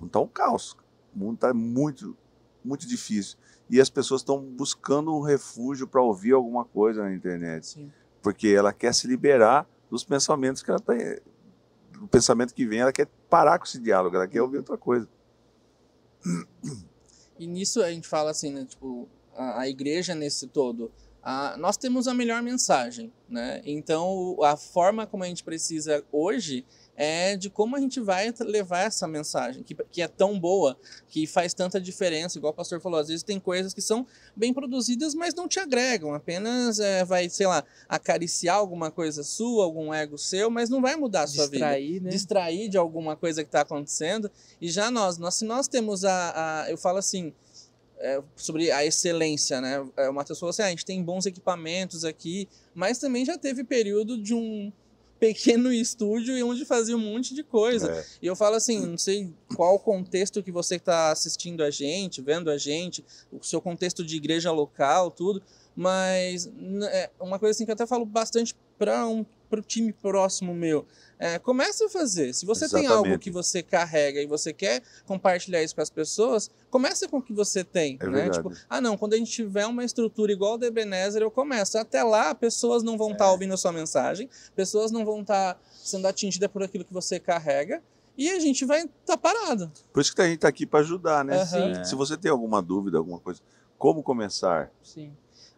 [0.04, 0.78] está um caos.
[1.15, 2.15] O mundo está muito,
[2.63, 3.38] muito difícil.
[3.69, 7.65] E as pessoas estão buscando um refúgio para ouvir alguma coisa na internet.
[7.65, 7.91] Sim.
[8.21, 11.19] Porque ela quer se liberar dos pensamentos que ela tem.
[11.91, 15.08] Do pensamento que vem, ela quer parar com esse diálogo, ela quer ouvir outra coisa.
[17.38, 18.65] E nisso a gente fala assim, né?
[18.65, 20.91] Tipo, a, a igreja nesse todo.
[21.22, 23.62] a- nós temos a melhor mensagem, né?
[23.65, 28.82] Então, a forma como a gente precisa hoje é de como a gente vai levar
[28.82, 30.77] essa mensagem, que, que é tão boa,
[31.08, 34.53] que faz tanta diferença, igual o pastor falou, às vezes tem coisas que são bem
[34.53, 39.93] produzidas, mas não te agregam, apenas é, vai, sei lá, acariciar alguma coisa sua, algum
[39.93, 42.10] ego seu, mas não vai mudar a sua vida Distrair, né?
[42.12, 44.29] distrair de alguma coisa que está acontecendo.
[44.62, 47.34] E já nós, nós se nós temos a, a- eu falo assim,
[47.97, 49.84] é, sobre a excelência, né?
[49.95, 53.38] É, o Matheus falou assim: ah, a gente tem bons equipamentos aqui, mas também já
[53.38, 54.71] teve período de um
[55.23, 57.89] pequeno estúdio e onde fazia um monte de coisa.
[57.89, 58.05] É.
[58.21, 62.51] E eu falo assim, não sei qual contexto que você está assistindo a gente, vendo
[62.51, 65.41] a gente, o seu contexto de igreja local, tudo,
[65.73, 66.51] mas
[66.91, 70.86] é uma coisa assim que eu até falo bastante para um pro time próximo meu.
[71.23, 72.33] É, comece a fazer.
[72.33, 73.19] Se você tem algo Exatamente.
[73.21, 77.31] que você carrega e você quer compartilhar isso com as pessoas, comece com o que
[77.31, 78.29] você tem, É né?
[78.29, 81.77] Tipo, ah, não, quando a gente tiver uma estrutura igual a da Ebenezer, eu começo.
[81.77, 86.05] Até lá, pessoas não vão estar ouvindo a sua mensagem, pessoas não vão estar sendo
[86.09, 87.81] atingidas por aquilo que você carrega,
[88.17, 89.71] e a gente vai estar parado.
[89.93, 91.38] Por isso que a gente está aqui para ajudar, né?
[91.38, 91.86] Aham.
[91.86, 93.39] Se você tem alguma dúvida, alguma coisa,
[93.77, 94.69] como começar?
[94.83, 95.13] Sim.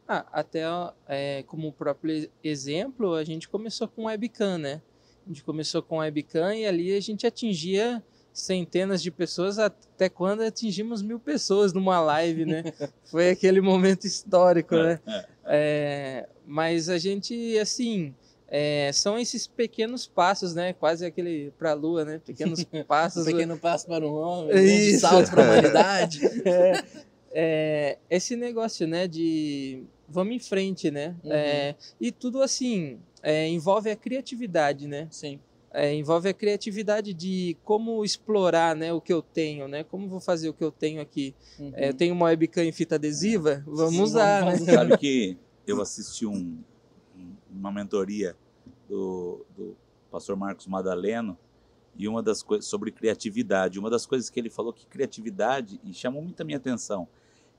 [0.07, 0.61] Ah, até
[1.07, 4.83] é, como próprio exemplo, a gente começou com webcam, né?
[5.25, 10.41] A gente começou com webcam e ali a gente atingia centenas de pessoas até quando
[10.41, 12.63] atingimos mil pessoas numa live, né?
[13.09, 14.99] Foi aquele momento histórico, né?
[15.45, 18.13] É, mas a gente, assim,
[18.47, 20.73] é, são esses pequenos passos, né?
[20.73, 22.21] Quase aquele para a lua, né?
[22.23, 23.23] Pequenos passos.
[23.23, 26.19] Um pequeno passo para um homem, É um salto para a humanidade.
[26.45, 26.83] é,
[27.31, 31.15] é, esse negócio, né, de vamos em frente, né?
[31.23, 31.31] Uhum.
[31.31, 35.07] É, e tudo assim é, envolve a criatividade, né?
[35.09, 35.39] Sim.
[35.73, 39.83] É, envolve a criatividade de como explorar, né, o que eu tenho, né?
[39.83, 41.33] Como vou fazer o que eu tenho aqui?
[41.59, 41.71] Uhum.
[41.73, 44.65] É, eu tenho uma webcam em fita adesiva, vamos Sim, usar, vamos né?
[44.67, 44.73] fazer.
[44.77, 46.63] Sabe que eu assisti um-
[47.17, 48.37] um- uma mentoria
[48.87, 49.75] do, do
[50.11, 51.35] pastor Marcos Madaleno
[51.97, 53.79] e uma das coisas sobre criatividade.
[53.79, 57.07] Uma das coisas que ele falou que criatividade, e chamou muito a minha atenção,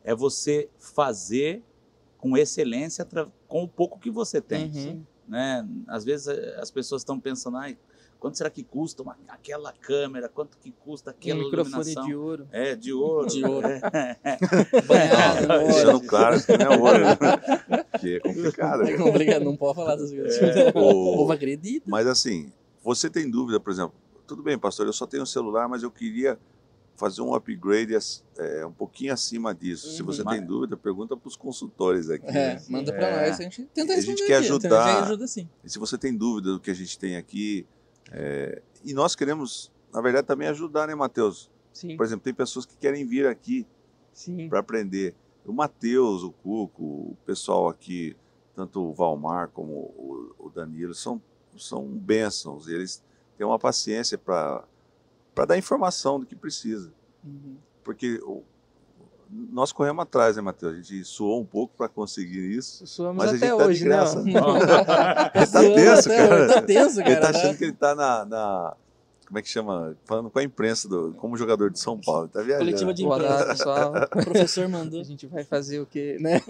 [0.05, 1.61] é você fazer
[2.17, 3.07] com excelência
[3.49, 4.71] com o pouco que você tem.
[4.73, 5.05] Uhum.
[5.29, 5.67] Né?
[5.89, 7.77] Às vezes eh, as pessoas estão pensando, ai,
[8.19, 10.29] quanto será que custa uma- aquela câmera?
[10.29, 12.07] Quanto que custa Um aquela microfone iluminação?
[12.07, 12.49] de ouro.
[12.53, 13.27] É, de ouro.
[13.29, 13.67] De ouro.
[14.23, 14.83] É.
[14.83, 16.07] Banhado, no deixando ouro.
[16.07, 17.05] claro que não é ouro,
[18.01, 18.83] que é complicado.
[18.83, 20.37] É complicado, não pode falar essas coisas.
[20.39, 20.79] É, O
[21.13, 21.85] o- povo acredita.
[21.91, 23.95] Mas assim, você tem dúvida, por exemplo,
[24.27, 26.39] tudo bem, pastor, eu só tenho um celular, mas eu queria
[26.97, 27.95] fazer um upgrade
[28.39, 29.91] é, um pouquinho acima disso.
[29.93, 30.07] Se Uhum.
[30.07, 32.27] você Mas- tem dúvida, pergunta para os consultores aqui.
[32.29, 32.63] É, né?
[32.69, 33.29] manda pra É.
[33.29, 34.85] nós, a gente tenta A gente responder quer aqui, ajudar.
[34.85, 35.49] A gente ajuda sim.
[35.65, 37.67] E se você tem dúvida do que a gente tem aqui,
[38.11, 41.51] é, e nós queremos, na verdade, também ajudar, né, Matheus?
[41.73, 43.67] Sim, Por exemplo, tem pessoas que querem vir aqui
[44.49, 45.15] para aprender.
[45.45, 48.17] O Matheus, o Cuco, o pessoal aqui,
[48.55, 51.21] tanto o Valmar como o, o Danilo, são,
[51.59, 52.67] são bênçãos.
[52.67, 53.03] Eles
[53.37, 54.65] têm uma paciência para
[55.45, 56.91] dar informação do que precisa.
[57.25, 57.57] Uhum.
[57.85, 58.43] Porque o-
[59.29, 60.73] nós corremos atrás, né, Matheus?
[60.73, 62.87] A gente suou um pouco para conseguir isso.
[62.87, 63.89] Suamos Mas a até gente tá de hoje, né?
[63.91, 64.21] graça.
[65.35, 66.35] Ele tá tenso, cara.
[66.45, 67.11] hoje, Tá tenso, cara.
[67.11, 68.77] Ele tá achando que ele tá na, na-
[69.27, 69.97] Como é que chama?
[70.05, 72.25] Falando com a imprensa, do, como jogador de São Paulo.
[72.27, 72.65] Ele tá viajando.
[72.67, 73.47] Coletiva de imprensa.
[73.47, 73.93] pessoal.
[74.15, 75.01] O professor mandou.
[75.01, 76.41] A gente vai fazer o quê, né?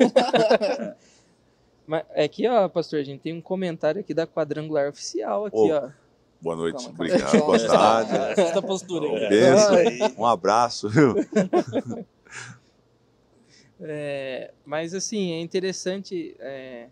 [1.86, 5.56] Mas é aqui, ó, pastor, a gente tem um comentário aqui da Quadrangular Oficial aqui,
[5.72, 5.88] ó.
[6.46, 7.44] Boa noite, Calma, obrigado, calma.
[7.44, 8.40] boa tarde.
[8.40, 9.28] Essa postura aí.
[9.28, 11.12] Benção, um abraço, viu?
[13.80, 16.88] É, mas assim, é interessante, é,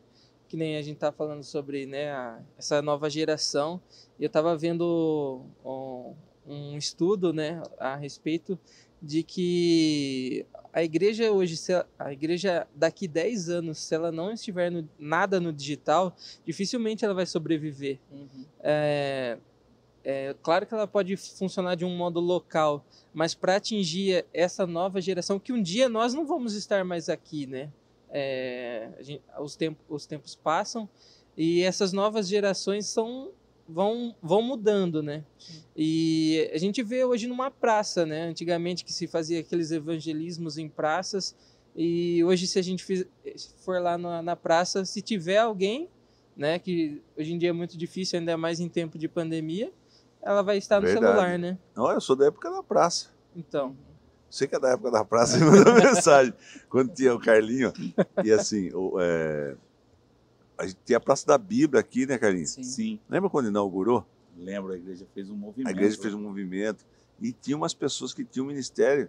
[0.49, 3.81] que nem a gente tá falando sobre né, a- essa nova geração.
[4.21, 6.14] Eu tava vendo um,
[6.47, 8.59] um estudo né, a respeito
[9.01, 14.71] de que a igreja hoje, ela- a igreja daqui 10 anos, se ela não estiver
[14.71, 17.99] no- nada no digital, dificilmente ela vai sobreviver.
[18.11, 18.45] Uhum.
[18.61, 19.39] É,
[20.03, 25.01] é claro que ela pode funcionar de um modo local, mas para atingir essa nova
[25.01, 27.71] geração, que um dia nós não vamos estar mais aqui, né?
[28.11, 30.89] É, gente- os, tempo, os tempos passam
[31.37, 33.31] e essas novas gerações são,
[33.68, 35.24] vão, vão mudando, né?
[35.77, 38.22] E a gente vê hoje numa praça, né?
[38.29, 41.35] Antigamente que se fazia aqueles evangelismos em praças
[41.77, 43.07] e hoje se a gente fiz-
[43.59, 45.88] for lá na, na praça, se tiver alguém
[46.37, 46.59] né?
[46.59, 49.72] Que hoje em dia é muito difícil, ainda mais em tempo de pandemia.
[50.20, 51.07] Ela vai estar no Verdade.
[51.07, 51.57] celular, né?
[51.77, 53.11] Não, eu sou da época da praça.
[53.37, 53.77] Então,
[54.29, 56.35] Você que é da época da praça, me mandou mensagem.
[56.68, 57.72] Quando tinha o Carlinho,
[58.24, 59.55] e assim, o, é,
[60.59, 62.51] a gente tinha a Praça da Bíblia aqui, né, Carlinhos?
[62.53, 62.62] Sim.
[62.62, 64.07] Sim, Lembra quando inaugurou?
[64.37, 65.69] lembro, a igreja fez um movimento.
[65.69, 66.85] A igreja fez um movimento
[67.21, 69.09] e tinha umas pessoas que tinham ministério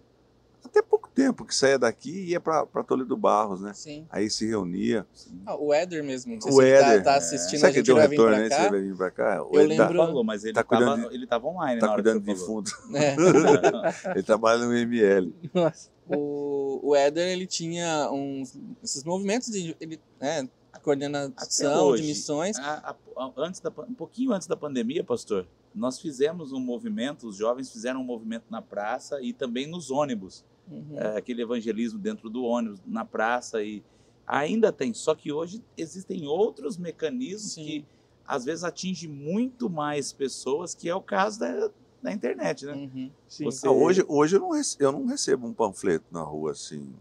[0.64, 3.72] até pouco tempo, que saía daqui e ia para Toledo Barros, né?
[3.74, 4.06] Sim.
[4.10, 5.06] Aí se reunia.
[5.14, 5.40] Sim.
[5.46, 6.34] Ah, o Éder mesmo.
[6.34, 7.04] Não sei O tá- Éder.
[7.04, 8.50] tá, assistindo, Será a que gente deu vai vir retorno, né?
[8.50, 9.44] Você vai vir pra cá?
[9.44, 11.86] Ou Eu ele tá- lembro- falou, mas ele tá estava cuidando ele tava online tá
[11.88, 12.72] na hora cuidando que de fundo.
[12.96, 13.16] É.
[14.16, 15.34] Ele trabalha no ML.
[15.54, 15.90] nossa.
[16.08, 22.10] o, o Éder, ele tinha uns, esses movimentos de ele, né, Até coordenação hoje, de
[22.10, 22.58] missões.
[22.58, 27.28] a- a- a- antes da, um pouquinho antes da pandemia, pastor, nós fizemos um movimento,
[27.28, 30.44] os jovens fizeram um movimento na praça e também nos ônibus.
[30.68, 30.98] Uhum.
[30.98, 33.84] é, aquele evangelismo dentro do ônibus, na praça e
[34.26, 34.92] ainda tem.
[34.96, 37.64] Só que hoje existem outros mecanismos Sim.
[37.66, 37.86] que
[38.28, 41.70] às vezes atingem muito mais pessoas, que é o caso da,
[42.02, 42.74] da internet, né?
[42.74, 43.12] Uhum.
[43.28, 43.44] Sim.
[43.46, 46.92] Você- Ah, hoje hoje eu, não rece- eu não recebo um panfleto na rua assim.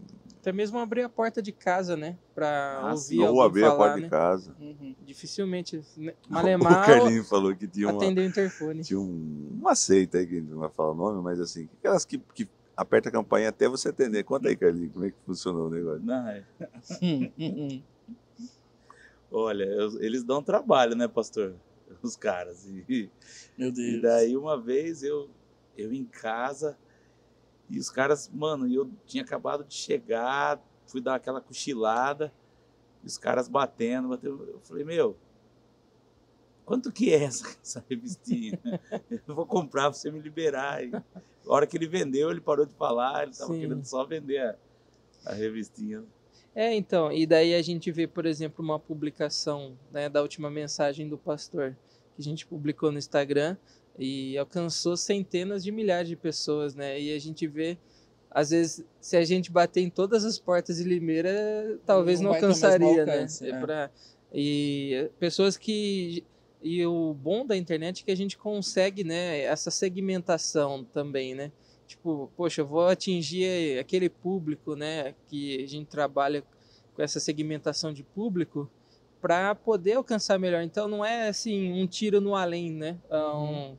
[0.45, 2.19] Até mesmo abrir a porta de casa, né?
[2.35, 4.03] Pra Ah, ouvir Ou abrir a falar, porta né?
[4.03, 4.55] de casa.
[4.59, 4.95] Uhum.
[5.03, 5.81] Dificilmente.
[5.97, 6.13] né?
[6.29, 8.83] O Malemar Carlinho falou que tinha uma, atender o interfone.
[8.83, 11.67] tinha um, uma seita aí, que a gente não vai falar o nome, mas assim,
[11.79, 14.23] aquelas que, que aperta a campainha até você atender.
[14.23, 16.05] Conta aí, Carlinho, como é que funcionou o negócio.
[16.05, 16.45] Não, é-
[19.31, 21.55] olha, eu- eles dão trabalho, né, pastor?
[22.03, 22.67] Os caras.
[22.67, 23.09] E,
[23.57, 23.93] Meu Deus.
[23.95, 25.27] e daí uma vez eu,
[25.75, 26.77] eu em casa
[27.69, 32.31] e os caras, mano, eu tinha acabado de chegar, fui dar aquela cochilada,
[33.03, 34.43] e os caras batendo, batendo.
[34.43, 35.17] Eu falei, meu,
[36.63, 38.59] quanto que é essa, essa revistinha?
[39.27, 40.83] Eu vou comprar pra você me liberar.
[40.83, 41.03] E, a
[41.47, 43.59] hora que ele vendeu, ele parou de falar, ele tava Sim.
[43.59, 44.55] querendo só vender a,
[45.25, 46.03] a revistinha.
[46.53, 51.07] É, então, e daí a gente vê, por exemplo, uma publicação né, da última mensagem
[51.09, 51.75] do pastor,
[52.15, 53.57] que a gente publicou no Instagram
[53.97, 56.99] e alcançou centenas de milhares de pessoas, né?
[56.99, 57.77] E a gente vê,
[58.29, 62.35] às vezes, se a gente bater em todas as portas de Limeira, talvez Não não,
[62.35, 63.49] alcançaria, alcance, né?
[63.51, 63.59] é.
[63.59, 63.91] Pra-
[64.33, 66.23] e pessoas que.
[66.61, 71.51] E o bom da internet é que a gente consegue, né, essa segmentação também, né?
[71.87, 76.43] Tipo, poxa, eu vou atingir aquele público, né, que a gente trabalha
[76.95, 78.67] com essa segmentação de público
[79.21, 80.61] para poder alcançar melhor.
[80.63, 82.97] Então não é assim um tiro no além, né?
[83.09, 83.77] É um-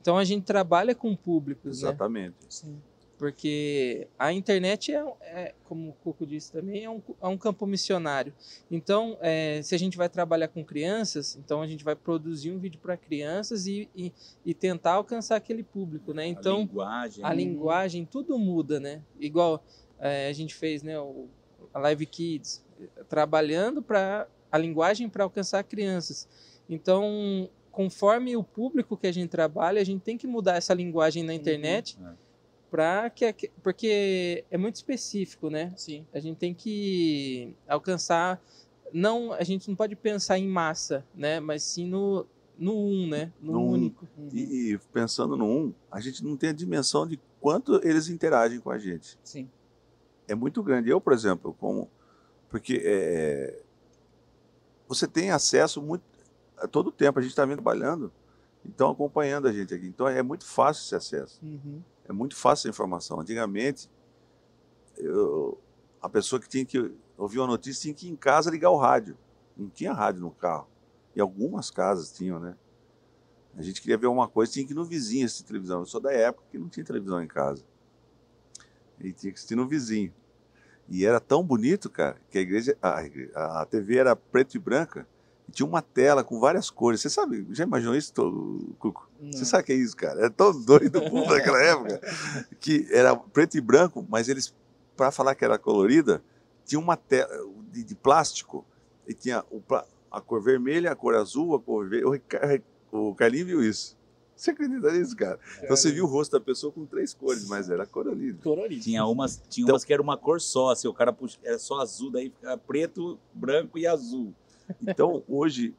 [0.00, 1.88] Então a gente trabalha com públicos, né?
[1.88, 2.36] Exatamente.
[2.48, 2.80] Sim.
[3.18, 7.66] Porque a internet é, é, como o Cuco disse também, é um, é um campo
[7.66, 8.32] missionário.
[8.70, 12.58] Então, é, se a gente vai trabalhar com crianças, então a gente vai produzir um
[12.60, 14.12] vídeo para crianças e, e,
[14.46, 16.22] e tentar alcançar aquele público, né?
[16.22, 17.24] a Então, linguagem.
[17.24, 19.02] a linguagem, tudo muda, né?
[19.18, 19.64] Igual
[19.98, 21.26] é, a gente fez, né, o,
[21.74, 22.64] a Live Kids,
[23.08, 26.28] trabalhando para a linguagem para alcançar crianças.
[26.68, 31.22] Então, conforme o público que a gente trabalha, a gente tem que mudar essa linguagem
[31.22, 32.12] na internet É.
[32.70, 35.72] para que que porque é muito específico, né?
[35.76, 36.04] Sim.
[36.12, 38.40] A gente tem que alcançar
[38.92, 42.26] não, a gente não pode pensar em massa, né, mas sim no
[42.58, 43.30] no um, né?
[43.40, 43.70] No, No um.
[43.70, 44.08] único.
[44.18, 44.28] Uhum.
[44.32, 48.58] E, e pensando no um, a gente não tem a dimensão de quanto eles interagem
[48.58, 49.16] com a gente.
[49.22, 49.48] Sim.
[50.26, 50.90] é muito grande.
[50.90, 51.88] Eu, por exemplo, como
[52.50, 53.62] porque é,
[54.88, 56.02] você tem acesso muito
[56.56, 57.18] a todo tempo.
[57.18, 58.10] A gente está vendo trabalhando,
[58.64, 59.86] então acompanhando a gente aqui.
[59.86, 61.40] Então é muito fácil esse acesso.
[61.42, 61.82] Uhum.
[62.08, 63.20] É muito fácil a informação.
[63.20, 63.90] Antigamente,
[64.96, 65.58] eu-
[66.00, 68.76] a pessoa que tinha que ouvir uma notícia tinha que ir em casa ligar o
[68.76, 69.16] rádio.
[69.56, 70.66] Não tinha rádio no carro.
[71.14, 72.56] E algumas casas tinham, né?
[73.56, 75.80] A gente queria ver uma coisa, tinha que ir no vizinho assistir televisão.
[75.80, 77.64] Eu sou da época que não tinha televisão em casa.
[79.00, 80.12] E tinha que assistir no vizinho.
[80.88, 85.06] E era tão bonito, cara, que a igreja, a, a TV era preto e branca
[85.48, 87.00] e tinha uma tela com várias cores.
[87.00, 89.08] Você sabe, já imaginou isso, Tô- Cuco?
[89.30, 89.44] Você Não.
[89.44, 90.24] sabe o que é isso, cara?
[90.26, 92.00] É tão doido o povo daquela época
[92.60, 94.54] que era preto e branco, mas eles,
[94.96, 96.22] para falar que era colorida,
[96.64, 97.28] tinha uma tela
[97.70, 98.64] de, de plástico
[99.06, 99.62] e tinha o
[100.10, 102.06] a cor vermelha, a cor azul, a cor verde.
[102.90, 103.97] O, o Carlinho viu isso.
[104.38, 105.36] Você acredita nisso, cara?
[105.62, 108.40] Então você viu o rosto da pessoa com três cores, mas era colorido.
[108.40, 108.80] Colorido.
[108.84, 111.58] Tinha umas, tinha Então- umas que era uma cor só, assim, o cara puxa, era
[111.58, 114.32] só azul, daí ficava preto, branco e azul.
[114.80, 115.74] Então hoje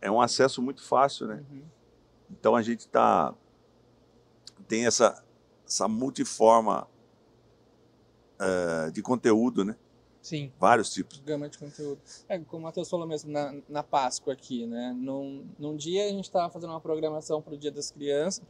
[0.00, 1.44] é um acesso muito fácil, né?
[1.48, 1.62] Uhum.
[2.32, 3.32] Então a gente tá
[4.66, 5.22] tem essa
[5.64, 6.88] essa multiforma
[8.40, 9.76] eh, de conteúdo, né?
[10.26, 10.50] Sim.
[10.58, 11.20] Vários tipos.
[11.20, 12.00] Gama de conteúdo.
[12.28, 14.92] É, como o Matheus falou mesmo, na, na Páscoa aqui, né?
[14.98, 18.42] Num, num dia a gente estava fazendo uma programação para o Dia das Crianças,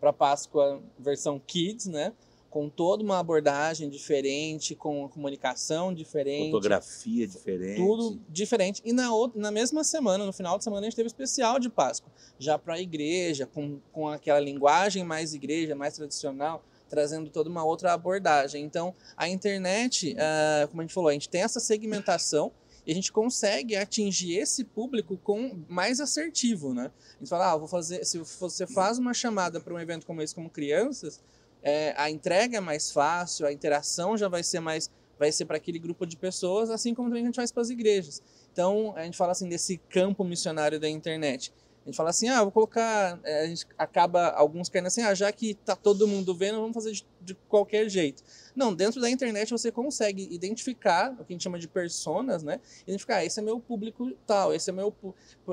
[0.00, 2.12] para Páscoa versão Kids, né?
[2.50, 6.50] Com toda uma abordagem diferente, com comunicação diferente.
[6.50, 7.76] Fotografia diferente.
[7.76, 8.82] Tudo diferente.
[8.84, 11.70] E na, outra, na mesma semana, no final de semana, a gente teve especial de
[11.70, 12.10] Páscoa.
[12.40, 17.64] Já para a igreja, com, com aquela linguagem mais igreja, mais tradicional, trazendo toda uma
[17.64, 18.64] outra abordagem.
[18.64, 22.52] Então, a internet, ah, como a gente falou, a gente tem essa segmentação
[22.86, 26.90] e a gente consegue atingir esse público com mais assertivo, né?
[27.16, 28.04] A gente fala, ah, vou fazer.
[28.04, 31.20] Se você faz uma chamada para um evento como esse, como crianças,
[31.62, 35.56] é, a entrega é mais fácil, a interação já vai ser mais vai ser para
[35.56, 38.22] aquele grupo de pessoas, assim como também a gente faz para as igrejas.
[38.52, 41.52] Então, a gente fala assim desse campo missionário da internet.
[41.84, 43.20] A gente fala assim, ah, vou colocar.
[43.24, 46.72] é, A gente acaba, alguns querem assim, ah, já que tá todo mundo vendo, vamos
[46.72, 48.22] fazer de, de qualquer jeito.
[48.56, 52.58] Não, dentro da internet você consegue identificar o que a gente chama de personas, né?
[52.86, 54.94] Identificar, ah, esse é meu público tal, esse é meu,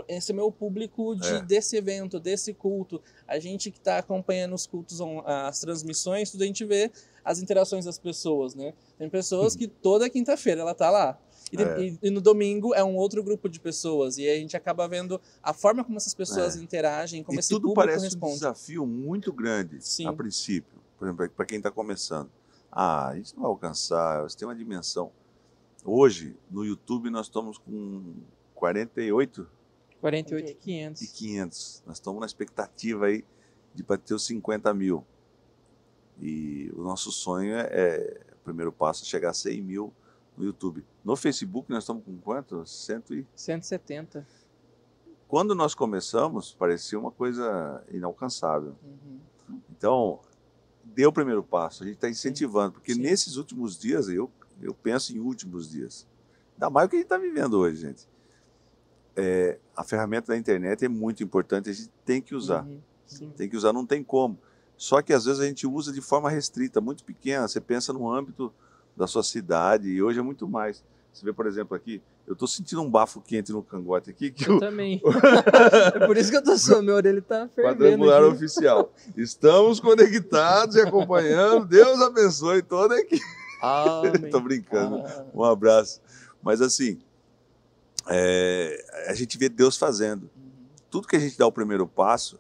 [0.07, 1.41] esse é meu público de, É.
[1.41, 3.01] desse evento, desse culto.
[3.27, 6.89] A gente que está acompanhando os cultos, as transmissões, tudo a gente vê
[7.25, 8.73] as interações das pessoas, né?
[8.97, 11.19] Tem pessoas que toda quinta-feira ela tá lá.
[11.51, 11.81] E, É.
[11.81, 14.17] e- e no domingo é um outro grupo de pessoas.
[14.17, 16.59] E a gente acaba vendo a forma como essas pessoas É.
[16.61, 18.33] interagem, como e esse tudo público parece um responde.
[18.35, 20.07] desafio muito grande Sim.
[20.07, 20.79] a princípio.
[20.97, 22.29] Por exemplo, para quem está começando.
[22.71, 25.11] Ah, a gente não vai alcançar, você tem uma dimensão.
[25.83, 28.13] Hoje, no YouTube, nós estamos com
[28.55, 29.47] 48
[29.99, 31.01] 48,500.
[31.01, 31.83] e 500.
[31.85, 33.25] Nós estamos na expectativa aí
[33.75, 35.03] de bater os 50 mil.
[36.19, 39.93] E o nosso sonho é, é o primeiro passo, é chegar a 100 mil
[40.37, 40.83] no YouTube.
[41.03, 42.65] No Facebook, nós estamos com quanto?
[42.65, 43.27] 100 e...
[43.35, 44.27] 170.
[45.27, 48.75] Quando nós começamos, parecia uma coisa inalcançável.
[48.83, 49.59] Uhum.
[49.71, 50.19] Então,
[50.83, 53.01] dê o primeiro passo, a gente está incentivando, porque Sim.
[53.01, 54.29] nesses últimos dias, eu,
[54.61, 56.07] eu penso em últimos dias,
[56.53, 58.07] ainda mais o que a gente está vivendo hoje, gente.
[59.15, 62.65] É, a ferramenta da internet é muito importante, a gente tem que usar,
[63.19, 63.31] Uhum.
[63.31, 64.39] Tem que usar, não tem como.
[64.77, 68.09] Só que às vezes a gente usa de forma restrita, muito pequena, você pensa no
[68.09, 68.53] âmbito
[68.95, 70.83] da sua cidade, e hoje é muito mais.
[71.13, 74.49] Você vê, por exemplo, aqui, eu estou sentindo um bafo quente no cangote aqui, que
[74.49, 75.01] Eu o, também.
[75.93, 76.83] é por isso que eu tô suando.
[76.83, 77.75] Meu orelha tá fervendo.
[77.75, 78.33] Quadrangular aqui.
[78.33, 78.93] oficial.
[79.17, 81.65] Estamos conectados e acompanhando.
[81.65, 83.21] Deus abençoe toda a equipe.
[83.61, 84.29] Amém.
[84.31, 85.03] Tô brincando.
[85.05, 86.01] Ah, Um abraço.
[86.41, 86.99] Mas assim,
[88.07, 90.23] é, a gente vê Deus fazendo.
[90.23, 90.51] uhum.
[90.89, 92.39] Tudo que a gente dá o primeiro passo,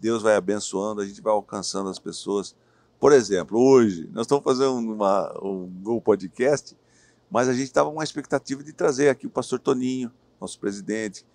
[0.00, 2.54] Deus vai abençoando, a gente vai alcançando as pessoas.
[3.02, 6.76] Por exemplo, hoje, nós estamos fazendo uma, um Go Podcast,
[7.28, 10.08] mas a gente estava com uma expectativa de trazer aqui o pastor Toninho,
[10.40, 11.26] nosso presidente,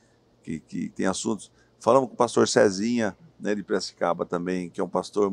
[0.41, 1.51] que, que tem assuntos.
[1.81, 5.29] Falamos com o pastor Cezinha, né, de Piracicaba também, que é um pastor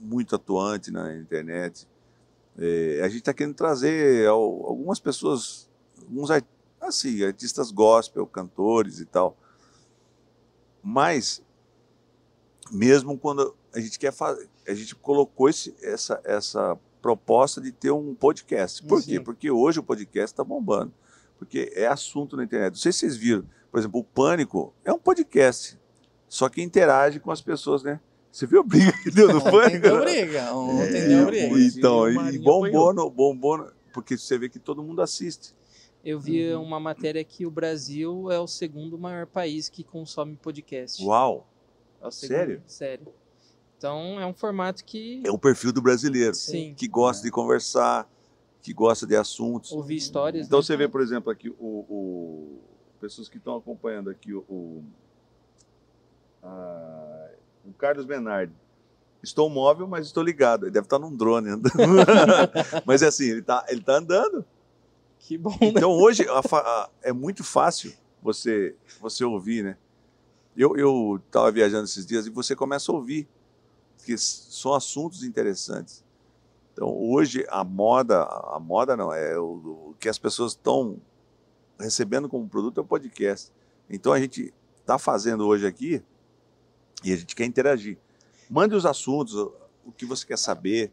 [0.00, 1.86] muito atuante na internet.
[2.58, 5.70] É, a gente está querendo trazer al- algumas pessoas,
[6.02, 6.30] alguns
[6.80, 9.36] assim, artistas gospel, cantores e tal.
[10.82, 11.40] Mas,
[12.72, 17.90] mesmo quando a gente quer fazer, a gente colocou esse, essa, essa proposta de ter
[17.90, 18.82] um podcast.
[18.82, 19.16] Por quê?
[19.16, 19.20] Sim.
[19.22, 20.92] Porque hoje o podcast está bombando.
[21.38, 22.70] Porque é assunto na internet.
[22.72, 25.78] Não sei se vocês viram, por exemplo, o Pânico é um podcast,
[26.28, 28.00] só que interage com as pessoas, né?
[28.32, 29.80] Você viu a briga que deu no Ontem Pânico?
[29.82, 30.54] deu briga.
[30.54, 31.58] Ontem É, deu briga.
[31.58, 35.54] então, E e bombou, no, bombou, no- porque você vê que todo mundo assiste.
[36.04, 36.62] Eu vi Uhum.
[36.62, 41.02] uma matéria que o Brasil é o segundo maior país que consome podcast.
[41.04, 41.46] Uau!
[42.02, 42.62] É Sério?
[42.66, 43.08] Sério.
[43.78, 45.22] Então é um formato que.
[45.24, 46.74] É o perfil do brasileiro, Sim.
[46.74, 48.08] que gosta de conversar,
[48.62, 49.72] que gosta de assuntos.
[49.72, 50.46] Ouvir histórias.
[50.46, 50.62] Então né?
[50.64, 52.60] você vê, por exemplo, aqui o, o-
[53.00, 54.84] pessoas que estão acompanhando aqui o, o,
[56.42, 57.30] a-
[57.64, 58.52] o Carlos Menardi.
[59.22, 60.64] Estou móvel, mas estou ligado.
[60.66, 61.72] Ele deve estar num drone andando.
[62.86, 64.44] mas é assim, ele está ele tá andando.
[65.18, 65.68] Que bom, né?
[65.68, 69.76] Então hoje a a- é muito fácil você você ouvir, né?
[70.56, 73.26] Eu eu estava viajando esses dias e você começa a ouvir,
[74.06, 76.04] porque são assuntos interessantes.
[76.72, 81.00] Então hoje a moda, a moda não é o, o que as pessoas estão
[81.78, 83.52] recebendo como produto é o podcast.
[83.90, 86.00] Então a gente está fazendo hoje aqui
[87.02, 87.98] e a gente quer interagir.
[88.48, 90.92] Mande os assuntos, o, que você quer saber.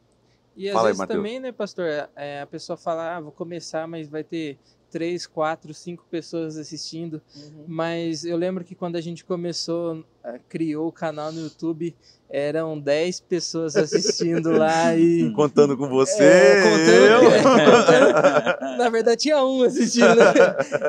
[0.56, 1.86] E às Fala aí, vezes também, né, pastor?
[2.16, 4.58] é, a pessoa fala, ah, vou começar, mas vai ter
[4.94, 7.20] três, quatro, cinco pessoas assistindo.
[7.36, 7.64] Uhum.
[7.68, 11.96] Mas eu lembro que quando a gente começou, eh, criou o canal no YouTube,
[12.30, 15.32] eram 10 pessoas assistindo lá e.
[15.36, 16.24] Contando com você.
[16.24, 17.44] É, contando- eu.
[17.44, 20.06] contando- na verdade tinha um assistindo?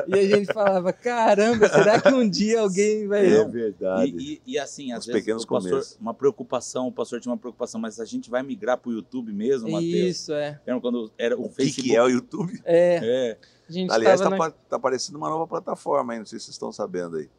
[0.07, 3.25] E a gente falava, caramba, será que um dia alguém vai.
[3.25, 4.11] É verdade.
[4.17, 7.31] E, e- e assim, às Os vezes pequenos o pastor, uma preocupação, o pastor tinha
[7.31, 9.93] uma preocupação, mas a gente vai migrar para o YouTube mesmo, Matheus?
[9.93, 10.59] Isso, é.
[10.65, 11.89] Lembra quando era o, O que, Facebook?
[11.89, 12.59] que é o YouTube?
[12.65, 13.37] É, É,
[13.89, 14.51] Aliás, está na...
[14.51, 17.29] tá aparecendo uma nova plataforma aí, não sei se vocês estão sabendo aí.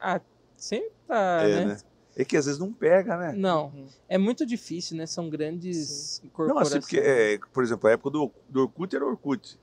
[0.00, 0.20] Ah,
[0.56, 1.64] sempre tá, é, né?
[1.66, 1.76] né?
[2.16, 3.32] É que às vezes não pega, né?
[3.36, 3.86] Não, Uhum.
[4.08, 5.04] é muito difícil, né?
[5.06, 6.68] São grandes Não, corporações.
[6.68, 9.58] assim, porque, é, por exemplo, a época do, do Orkut era Orkut.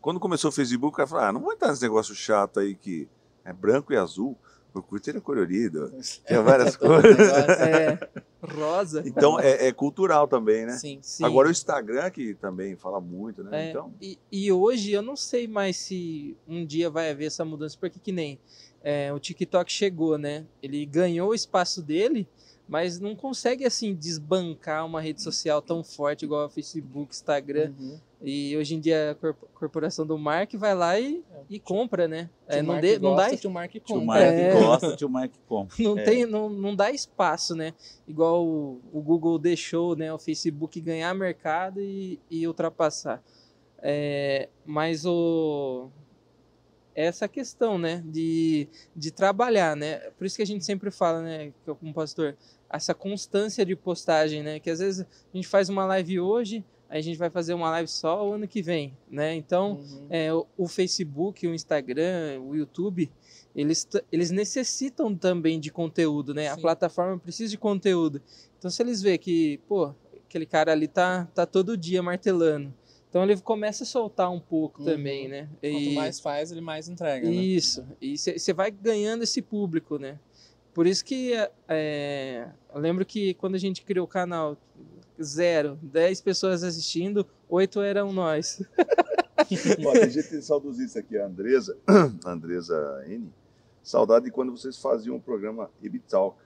[0.00, 2.74] Quando começou o Facebook, o cara falou, ah, não vai entrar nesse negócio chato aí
[2.74, 3.06] que
[3.44, 4.36] é branco e azul.
[4.74, 5.92] O Orkut era colorido.
[6.26, 7.16] Tinha várias cores.
[7.60, 8.08] É,
[8.42, 9.02] rosa.
[9.04, 10.72] Então, é, é cultural também, né?
[10.72, 10.98] Sim.
[11.02, 11.24] Sim.
[11.24, 13.66] Agora o Instagram, que também fala muito, né?
[13.66, 17.44] É, Então, e, e hoje eu não sei mais se um dia vai haver essa
[17.44, 18.38] mudança, porque que nem
[18.82, 20.46] é, o TikTok chegou, né?
[20.62, 22.26] Ele ganhou o espaço dele,
[22.68, 27.72] mas não consegue assim desbancar uma rede social tão forte igual a Facebook, Instagram.
[27.78, 28.00] Uhum.
[28.22, 32.28] E hoje em dia a corp- corporação do Mark vai lá e, e compra, né?
[32.46, 34.04] É, Tio não, dê- não dá gosta, tio Mark Tio compra.
[34.06, 34.52] Mark É.
[34.52, 35.76] gosta, tio Mark compra.
[35.82, 36.02] não É.
[36.04, 37.72] tem não, não dá espaço, né?
[38.06, 43.22] Igual o, o Google deixou, né, o Facebook ganhar mercado e, e ultrapassar.
[43.82, 45.88] É, mas o
[46.94, 49.98] essa questão, né, de, de trabalhar, né?
[50.18, 52.36] Por isso que a gente sempre fala, né, que eu como pastor,
[52.68, 57.00] essa constância de postagem, né, que às vezes a gente faz uma live hoje, a
[57.00, 59.34] gente vai fazer uma live só o ano que vem, né?
[59.34, 60.06] Então, Uhum.
[60.10, 63.10] é, o, o Facebook, o Instagram, o YouTube,
[63.54, 66.48] eles, eles necessitam também de conteúdo, né?
[66.48, 66.60] A Sim.
[66.62, 68.20] plataforma precisa de conteúdo.
[68.58, 69.94] Então, se eles verem que, pô,
[70.28, 72.72] aquele cara ali tá, tá todo dia martelando,
[73.08, 74.86] então ele começa a soltar um pouco Uhum.
[74.86, 75.48] também, né?
[75.60, 77.28] Quanto E- mais faz, ele mais entrega.
[77.28, 77.34] né?
[77.34, 77.84] isso.
[78.00, 80.18] E você vai ganhando esse público, né?
[80.74, 81.32] Por isso que
[81.68, 84.56] é, eu lembro que quando a gente criou o canal,
[85.24, 88.62] zero, 10 pessoas assistindo, oito eram nós.
[89.86, 91.76] Ó, tem gente saudosista aqui, a Andresa,
[92.24, 93.32] a Andresa N.
[93.82, 96.36] Saudade de quando vocês faziam o programa Ibitalk.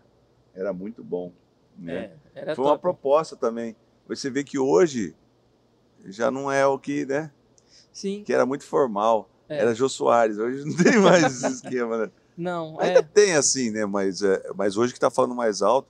[0.54, 1.32] Era muito bom.
[1.76, 2.12] Né?
[2.34, 2.82] É, Foi uma top.
[2.82, 3.74] proposta também.
[4.06, 5.14] Você vê que hoje
[6.06, 7.30] já não é o que, né?
[7.92, 9.28] Sim, Que era muito formal.
[9.48, 9.58] É.
[9.58, 10.38] Era Jô Soares.
[10.38, 12.10] Hoje não tem mais esse esquema, né?
[12.36, 13.84] não, Ainda é, tem assim, né?
[13.86, 15.88] Mas, é, mas hoje que tá falando mais alto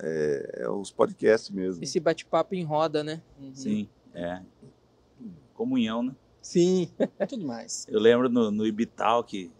[0.00, 1.82] é, é os podcasts mesmo.
[1.82, 3.22] esse bate-papo em roda, né?
[3.40, 3.54] Uhum.
[3.54, 4.40] Sim, é.
[5.54, 6.14] Comunhão, né?
[6.40, 6.90] Sim.
[7.28, 7.84] Tudo mais.
[7.90, 9.50] Eu lembro no, no Ibital que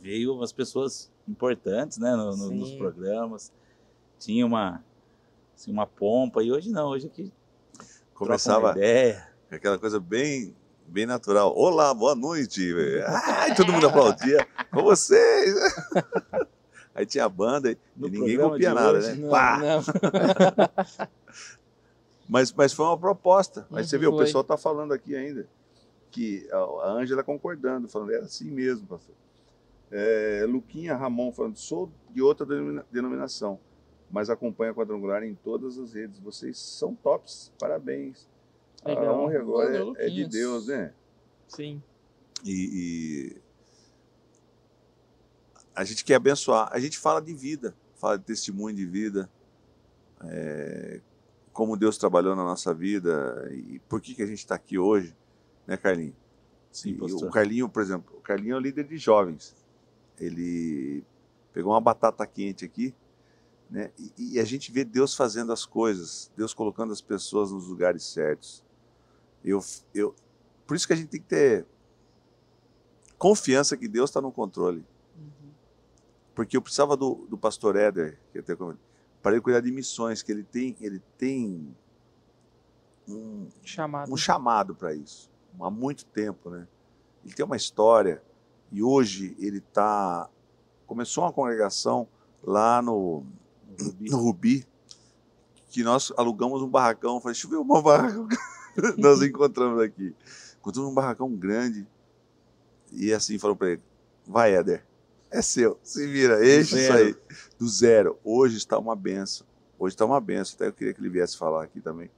[0.00, 3.52] veio umas pessoas importantes, né, no- no- nos programas.
[4.18, 4.82] Tinha uma,
[5.54, 7.30] assim, uma pompa, e hoje não, hoje aqui
[8.14, 9.28] Começava ideia.
[9.50, 10.56] aquela coisa bem,
[10.86, 11.54] bem natural.
[11.54, 12.72] Olá, boa noite.
[13.06, 14.48] Ai, todo mundo aplaudia.
[14.72, 15.54] Com vocês.
[16.96, 19.14] Aí tinha a banda e No ninguém copia nada, hoje, né?
[19.16, 19.58] Não, Pá!
[19.60, 21.08] não.
[22.28, 23.66] Mas, mas foi uma proposta.
[23.70, 24.24] Mas você Uhum, vê, o foi.
[24.24, 25.46] pessoal está falando aqui ainda
[26.10, 29.14] que a a Ângela concordando, falando, era assim mesmo, pastor.
[29.92, 33.60] É, Luquinha Ramon falando, sou de outra denomina- denominação,
[34.10, 36.18] mas acompanho a quadrangular em todas as redes.
[36.18, 38.26] Vocês são tops, parabéns.
[38.84, 39.20] A Legal.
[39.20, 40.26] honra e agora é, é de.
[40.26, 40.92] Deus, né?
[41.46, 41.80] Sim.
[42.44, 43.36] E, e
[45.76, 46.70] a gente quer abençoar.
[46.72, 49.30] A gente fala de vida, fala de testemunho de vida,
[50.24, 51.00] é,
[51.52, 55.14] como Deus trabalhou na nossa vida e por que, que a gente está aqui hoje,
[55.66, 56.16] né, Carlinho?
[56.72, 57.28] Sim, pastor.
[57.28, 59.54] o Carlinho, por exemplo, o Carlinho é o líder de jovens.
[60.18, 61.04] Ele
[61.52, 62.94] pegou uma batata quente aqui,
[63.70, 63.90] né?
[63.98, 68.02] E, e a gente vê Deus fazendo as coisas, Deus colocando as pessoas nos lugares
[68.04, 68.64] certos.
[69.44, 69.62] Eu,
[69.94, 70.14] eu,
[70.66, 71.66] por isso que a gente tem que ter
[73.18, 74.84] confiança que Deus está no controle.
[76.36, 80.30] Porque eu precisava do, do pastor Éder, que até para ele cuidar de missões, que
[80.30, 81.74] ele tem, ele tem
[83.08, 84.12] um, Chamado.
[84.12, 85.30] um chamado para isso
[85.60, 86.66] há muito tempo, né?
[87.24, 88.22] Ele tem uma história
[88.70, 90.28] e hoje ele tá
[90.86, 92.06] começou uma congregação
[92.42, 93.24] lá no
[94.00, 94.66] no Rubi
[95.70, 98.36] que nós alugamos um barracão, falei, deixa eu ver um barracão que
[99.00, 100.14] nós encontramos aqui.
[100.58, 101.86] Encontramos um barracão grande
[102.92, 103.82] e assim falou para ele,
[104.26, 104.85] vai Éder,
[105.30, 107.16] é seu, se vira, enche isso aí.
[107.58, 108.18] Do zero.
[108.24, 109.46] Hoje está uma benção.
[109.78, 110.54] Hoje está uma benção.
[110.56, 112.10] Até eu queria que ele viesse falar aqui também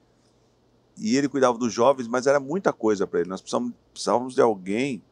[1.00, 3.28] e ele cuidava dos jovens, mas era muita coisa para ele.
[3.28, 5.02] Nós precisávamos, precisávamos de alguém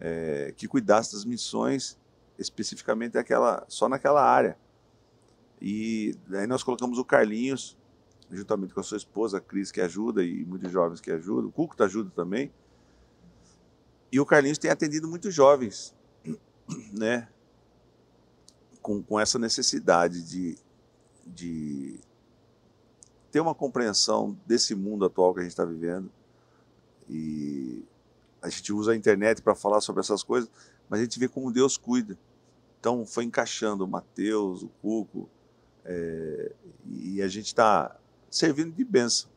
[0.00, 1.98] é, que cuidasse das missões,
[2.38, 4.56] especificamente aquela, só naquela área.
[5.60, 7.76] E aí nós colocamos o Carlinhos,
[8.30, 11.52] juntamente com a sua esposa, a Cris, que ajuda, e muitos jovens que ajudam, o
[11.52, 12.52] Cuco ajuda também.
[14.12, 15.94] E o Carlinhos tem atendido muitos jovens,
[16.92, 17.28] né?
[18.82, 20.56] Com, com essa necessidade de,
[21.26, 22.00] de
[23.30, 26.10] ter uma compreensão desse mundo atual que a gente está vivendo.
[27.08, 27.84] E
[28.40, 30.50] a gente usa a internet para falar sobre essas coisas,
[30.88, 32.18] mas a gente vê como Deus cuida.
[32.80, 35.28] Então foi encaixando o Mateus, o Cuco,
[35.84, 36.52] é,
[36.86, 37.96] e a gente está
[38.30, 39.28] servindo de bênção.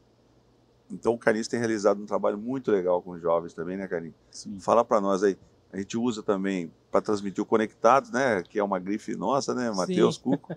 [0.90, 4.16] Então o Carlinhos tem realizado um trabalho muito legal com os jovens também, né, Carlinhos?
[4.30, 4.60] Sim.
[4.60, 5.38] Fala para nós aí.
[5.74, 8.44] A gente usa também para transmitir o Conectados, né?
[8.44, 9.72] Que é uma grife nossa, né?
[9.72, 10.54] Matheus Cuco.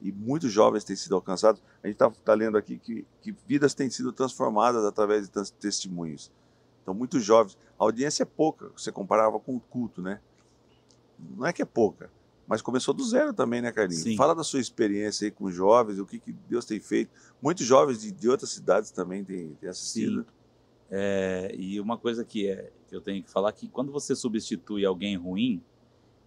[0.00, 1.62] E muitos jovens têm sido alcançados.
[1.82, 6.30] A gente está lendo aqui que, que vidas têm sido transformadas através de tes- testemunhos.
[6.82, 7.56] Então, muitos jovens.
[7.78, 10.20] A audiência é pouca, você comparava com o culto, né?
[11.36, 12.10] Não é que é pouca,
[12.46, 14.02] mas começou do zero também, né, Carlinhos?
[14.02, 14.16] Sim.
[14.16, 17.10] Fala da sua experiência aí com jovens, o que, que Deus tem feito.
[17.42, 20.20] Muitos jovens de, de outras cidades também têm, têm assistido.
[20.22, 20.26] Sim.
[20.90, 24.84] É, e uma coisa que, é, que eu tenho que falar que quando você substitui
[24.84, 25.60] alguém ruim,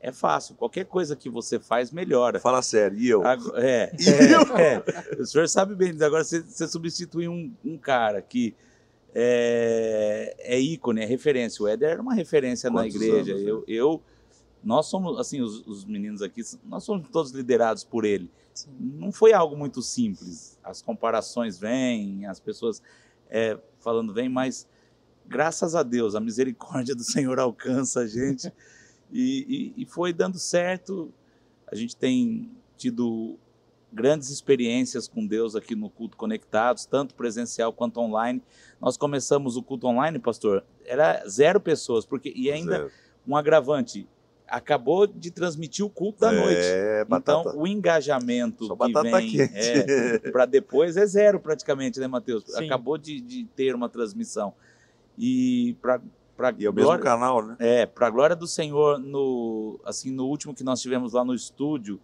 [0.01, 0.55] é fácil.
[0.55, 2.39] Qualquer coisa que você faz, melhora.
[2.39, 3.25] Fala sério, e eu?
[3.25, 4.57] Ag- É, E é, eu?
[4.57, 5.21] é.
[5.21, 6.05] O senhor sabe bem disso.
[6.05, 8.55] Agora, você, você substitui um, um cara que
[9.13, 11.63] é, é ícone, é referência.
[11.63, 13.33] O Éder era uma referência na Quantos igreja.
[13.33, 14.01] anos, eu, eu,
[14.63, 18.29] nós somos, assim, os, os meninos aqui, nós somos todos liderados por ele.
[18.53, 18.69] Sim.
[18.79, 20.57] Não foi algo muito simples.
[20.63, 22.81] As comparações vêm, as pessoas
[23.29, 24.67] é, falando vêm, mas
[25.25, 28.51] graças a Deus, a misericórdia do Senhor alcança a gente.
[29.11, 31.11] E, e- e foi dando certo.
[31.65, 33.39] A gente tem tido
[33.91, 38.39] grandes experiências com Deus aqui no culto conectados, tanto presencial quanto online.
[38.79, 42.91] Nós começamos o culto online, pastor, era zero pessoas, porque e ainda Zero.
[43.27, 44.07] um agravante.
[44.49, 46.61] Acabou de transmitir o culto da noite.
[46.61, 47.41] É, batata.
[47.41, 49.53] Então, o engajamento Só que batata vem quente.
[49.55, 52.43] é, para depois é zero praticamente, né, Matheus?
[52.45, 52.65] Sim.
[52.65, 54.53] Acabou de, de ter uma transmissão.
[55.17, 56.01] E para
[56.39, 57.57] para E é o mesmo glória, canal, né?
[57.59, 61.99] é, para glória do Senhor, no assim no último que nós tivemos lá no estúdio,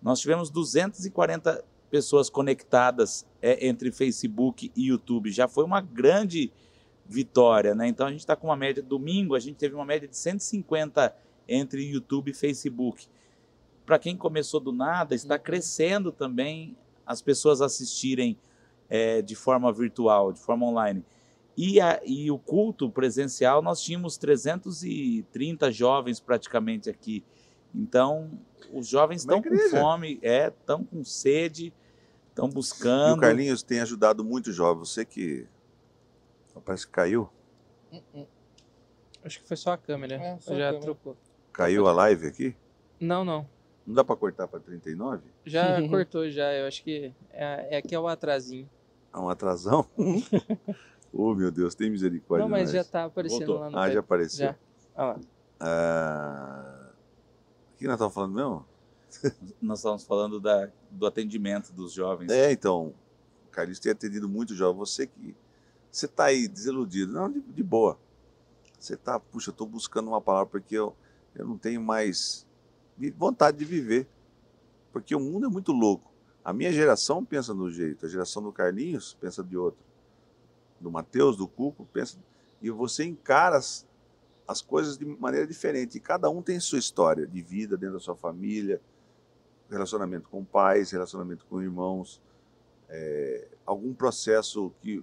[0.00, 5.32] nós tivemos 240 pessoas conectadas é, entre Facebook e YouTube.
[5.32, 6.52] Já foi uma grande
[7.04, 7.88] vitória, né?
[7.88, 11.12] Então a gente está com uma média domingo, a gente teve uma média de 150
[11.48, 13.06] entre YouTube e Facebook.
[13.86, 15.40] Para quem começou do nada, está Uhum.
[15.42, 16.76] crescendo também
[17.06, 18.38] as pessoas assistirem
[18.88, 21.02] é, de forma virtual, de forma online.
[21.56, 27.24] E, a- e o culto presencial, nós tínhamos 330 jovens praticamente aqui.
[27.74, 28.30] Então,
[28.72, 31.72] os jovens estão com fome, é, estão com sede,
[32.28, 33.16] estão E buscando.
[33.18, 34.90] o Carlinhos tem ajudado muito jovens.
[34.90, 35.46] Você que.
[36.64, 37.28] Parece que caiu.
[39.24, 40.16] Acho que foi só a câmera.
[40.16, 40.80] É, só a já câmera.
[40.82, 41.16] trocou.
[41.54, 42.54] Caiu a live aqui.
[43.00, 43.48] Não, não.
[43.86, 45.22] Não dá pra cortar pra 39?
[45.46, 46.52] Já cortou já.
[46.52, 48.68] Eu acho que é, é que é o atrasinho.
[49.12, 49.86] Há um atrasão?
[51.12, 52.44] oh, meu Deus, tem misericórdia.
[52.44, 52.88] não, mas já nós.
[52.88, 53.60] tá aparecendo Voltou.
[53.60, 54.48] lá no Ah, já apareceu.
[54.48, 54.56] Já.
[54.96, 55.20] Olha lá.
[55.60, 56.90] Ah,
[57.74, 58.66] O que nós estamos falando mesmo?
[59.62, 62.32] Nós estávamos falando da, do atendimento dos jovens.
[62.32, 62.92] É, então,
[63.46, 64.80] o Carlinhos tem atendido muito jovem.
[64.80, 65.36] Você que.
[65.88, 67.12] Você tá aí desiludido.
[67.12, 67.96] Não, de, de boa.
[68.76, 70.96] Você tá, puxa, eu tô buscando uma palavra porque eu,
[71.34, 72.46] eu não tenho mais
[73.16, 74.06] vontade de viver.
[74.92, 76.12] Porque o mundo é muito louco.
[76.44, 79.80] A minha geração pensa de um jeito, a geração do Carlinhos pensa de outro.
[80.80, 82.18] Do Mateus, do Cuco, pensa.
[82.62, 83.86] E você encara as,
[84.46, 85.96] as coisas de maneira diferente.
[85.96, 88.80] E cada um tem sua história de vida dentro da sua família,
[89.70, 92.22] relacionamento com pais, relacionamento com irmãos,
[92.88, 95.02] é, algum processo que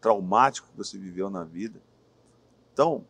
[0.00, 1.80] traumático que você viveu na vida.
[2.72, 3.06] Então,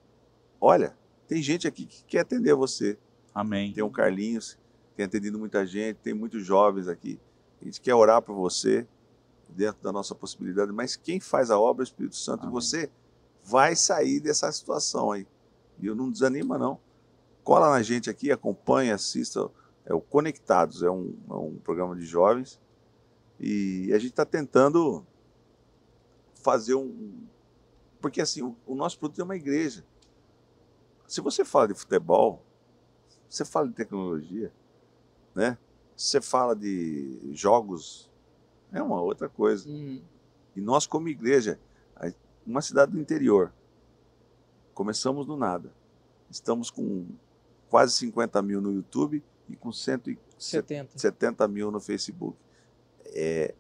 [0.61, 0.97] olha,
[1.27, 2.99] tem gente aqui que quer atender você.
[3.35, 3.73] Amém.
[3.73, 4.59] Tem o Carlinhos,
[4.97, 7.21] tem atendido muita gente, tem muitos jovens aqui.
[7.61, 8.87] A gente quer orar por você
[9.49, 12.55] dentro da nossa possibilidade, mas quem faz a obra é o Espírito Santo e Amém.
[12.55, 12.91] você
[13.43, 15.27] vai sair dessa situação aí.
[15.79, 16.79] E eu não desanima não.
[17.43, 19.51] Cola na gente aqui, acompanha, assista.
[19.85, 22.59] É o Conectados, é um, é um programa de jovens
[23.39, 25.05] e a gente está tentando
[26.35, 27.27] fazer um,
[28.01, 29.85] porque assim o, o nosso produto é uma igreja.
[31.15, 32.43] Se você fala de futebol,
[33.29, 34.53] você fala de tecnologia,
[35.33, 35.57] né?
[35.97, 38.11] Você fala de jogos,
[38.73, 39.69] é uma outra coisa.
[39.69, 40.03] Uhum.
[40.57, 41.61] E nós, como igreja,
[41.95, 42.11] a-
[42.45, 43.53] uma cidade do interior,
[44.75, 45.73] começamos do nada.
[46.29, 47.07] Estamos com
[47.69, 51.47] quase 50 mil no YouTube e com 170 70.
[51.47, 52.37] mil no Facebook.
[53.07, 53.55] É,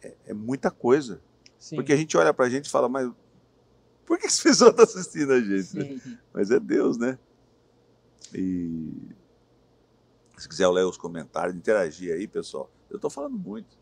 [0.00, 1.20] é, é muita coisa.
[1.58, 1.74] Sim.
[1.74, 3.10] Porque a gente olha pra gente e fala, mas
[4.06, 5.76] por que as pessoas estão assistindo a gente?
[5.76, 6.18] né?
[6.32, 7.18] Mas é Deus, né?
[8.32, 8.90] E
[10.36, 12.70] se quiser ler os comentários, interagir aí, pessoal.
[12.90, 13.76] Eu tô falando muito.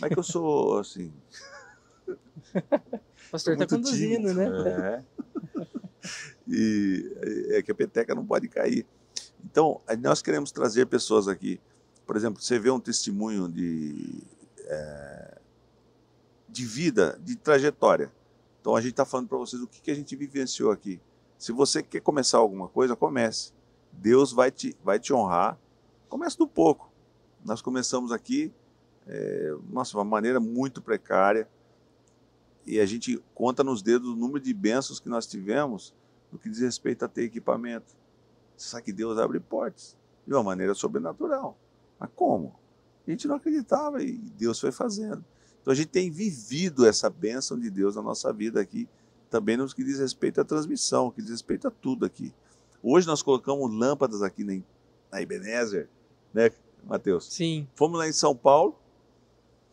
[0.00, 1.12] Mas é que eu sou assim.
[2.08, 2.16] O
[3.30, 4.64] pastor tá muito conduzindo, tímido.
[4.64, 5.04] né?
[5.58, 5.62] É.
[6.48, 8.84] E é que a peteca não pode cair.
[9.44, 11.60] Então, nós queremos trazer pessoas aqui.
[12.04, 14.20] Por exemplo, você vê um testemunho de,
[14.64, 15.38] é,
[16.48, 18.10] de vida, de trajetória.
[18.62, 21.00] Então, a gente está falando para vocês o que, que a gente vivenciou aqui.
[21.36, 23.52] Se você quer começar alguma coisa, comece.
[23.90, 25.58] Deus vai te, vai te honrar.
[26.08, 26.92] Comece do pouco.
[27.44, 28.52] Nós começamos aqui,
[29.08, 31.48] é, nossa, uma maneira muito precária.
[32.64, 35.92] E a gente conta nos dedos o número de bênçãos que nós tivemos
[36.30, 37.96] no que diz respeito a ter equipamento.
[38.56, 41.58] Você sabe que Deus abre portas de uma maneira sobrenatural.
[41.98, 42.54] Mas como?
[43.04, 45.24] A gente não acreditava e Deus foi fazendo.
[45.62, 48.88] Então a gente tem vivido essa bênção de Deus na nossa vida aqui,
[49.30, 52.34] também no que diz respeito à transmissão, que diz respeito a tudo aqui.
[52.82, 54.60] Hoje nós colocamos lâmpadas aqui na,
[55.10, 55.88] na Ebenezer,
[56.34, 56.50] né,
[56.84, 57.32] Matheus?
[57.32, 57.66] Sim.
[57.76, 58.76] Fomos lá em São Paulo,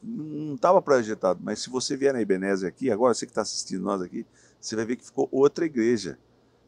[0.01, 3.83] não estava projetado, mas se você vier na Ebenezer aqui, agora você que está assistindo
[3.83, 4.25] nós aqui,
[4.61, 6.19] você vai ver que ficou outra igreja.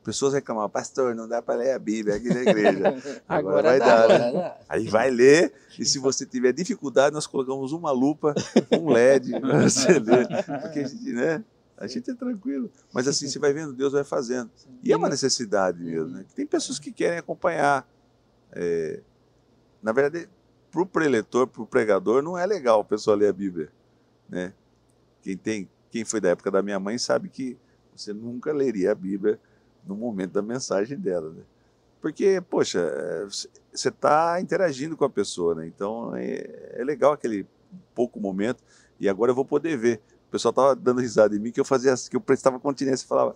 [0.04, 2.88] Pessoas reclamavam, pastor, não dá para ler a Bíblia aqui na igreja.
[3.30, 4.08] Agora, Agora vai dá, dar.
[4.08, 4.16] né?
[4.16, 4.58] Agora dá.
[4.68, 8.34] Aí vai ler, e se você tiver dificuldade, nós colocamos uma lupa,
[8.72, 10.28] um LED, pra você ler.
[10.62, 11.44] Porque a gente, né?
[11.78, 12.72] A gente é tranquilo.
[12.94, 14.50] Mas assim, você vai vendo, Deus vai fazendo.
[14.84, 16.26] E é uma necessidade mesmo, né?
[16.36, 17.88] Tem pessoas que querem acompanhar.
[18.52, 19.02] É,
[19.82, 20.30] na verdade,
[20.72, 23.72] para o preletor, para o pregador, não é legal a pessoa ler a Bíblia,
[24.30, 24.54] né?
[25.22, 27.58] Quem tem, quem foi da época da minha mãe sabe que
[27.96, 29.40] você nunca leria a Bíblia
[29.86, 31.44] no momento da mensagem dela, né?
[32.02, 35.68] Porque, poxa, é, você está interagindo com a pessoa, né?
[35.68, 37.46] Então é, é legal aquele
[37.94, 38.64] pouco momento.
[39.00, 40.02] E agora eu vou poder ver.
[40.28, 43.08] O pessoal tava dando risada em mim que eu fazia, que eu prestava continência e
[43.08, 43.36] falava: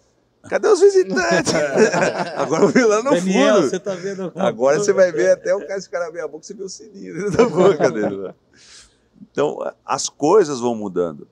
[0.50, 1.54] Cadê os visitantes?
[2.36, 3.70] agora eu vi lá no Daniel, fundo.
[3.70, 6.64] você tá vendo Agora você vai ver até o cara abrir a boca, você vê
[6.64, 8.18] o sininho dentro da boca dele.
[8.18, 8.34] né?
[9.32, 11.28] Então, as coisas vão mudando.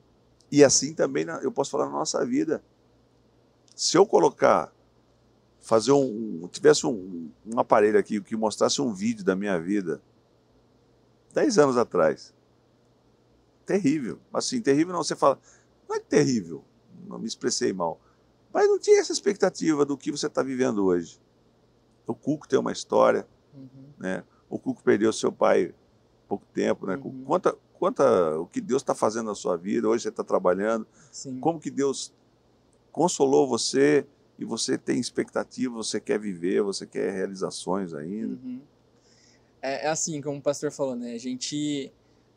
[0.52, 2.62] E assim também eu posso falar na nossa vida.
[3.76, 4.73] Se eu colocar,
[5.64, 6.48] fazer um.
[6.52, 10.00] tivesse um, um aparelho aqui que mostrasse um vídeo da minha vida,
[11.34, 12.34] 10 anos atrás.
[13.66, 14.20] Terrível.
[14.32, 15.40] Assim, terrível não, você fala.
[15.88, 16.64] Não é terrível,
[17.08, 18.00] não me expressei mal.
[18.54, 21.20] Mas não tinha essa expectativa do que você está vivendo hoje.
[22.06, 23.68] O Cuco tem uma história, Uhum.
[23.98, 24.24] né?
[24.50, 25.74] O Cuco perdeu seu pai
[26.26, 26.98] há pouco tempo, né?
[26.98, 27.24] Uhum.
[27.24, 29.88] Conta, conta o que Deus está fazendo na sua vida.
[29.88, 30.86] Hoje você está trabalhando.
[31.12, 31.40] Sim.
[31.40, 32.14] Como que Deus
[32.92, 34.06] consolou você
[34.38, 38.34] e você tem expectativa, você quer viver, você quer realizações ainda.
[38.44, 38.62] Uhum.
[39.62, 41.14] É, é assim, como o pastor falou, né?
[41.14, 41.92] A gente.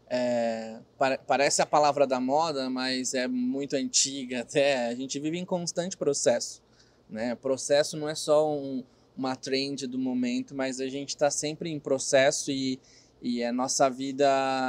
[0.08, 4.86] é, pare- parece a palavra da moda, mas é muito antiga até.
[4.86, 6.62] A gente vive em constante processo.
[7.10, 7.34] Né?
[7.34, 8.84] Processo não é só um-
[9.16, 12.78] uma trend do momento, mas a gente está sempre em processo e,
[13.22, 14.26] e a nossa vida,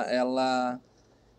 [0.10, 0.80] ela.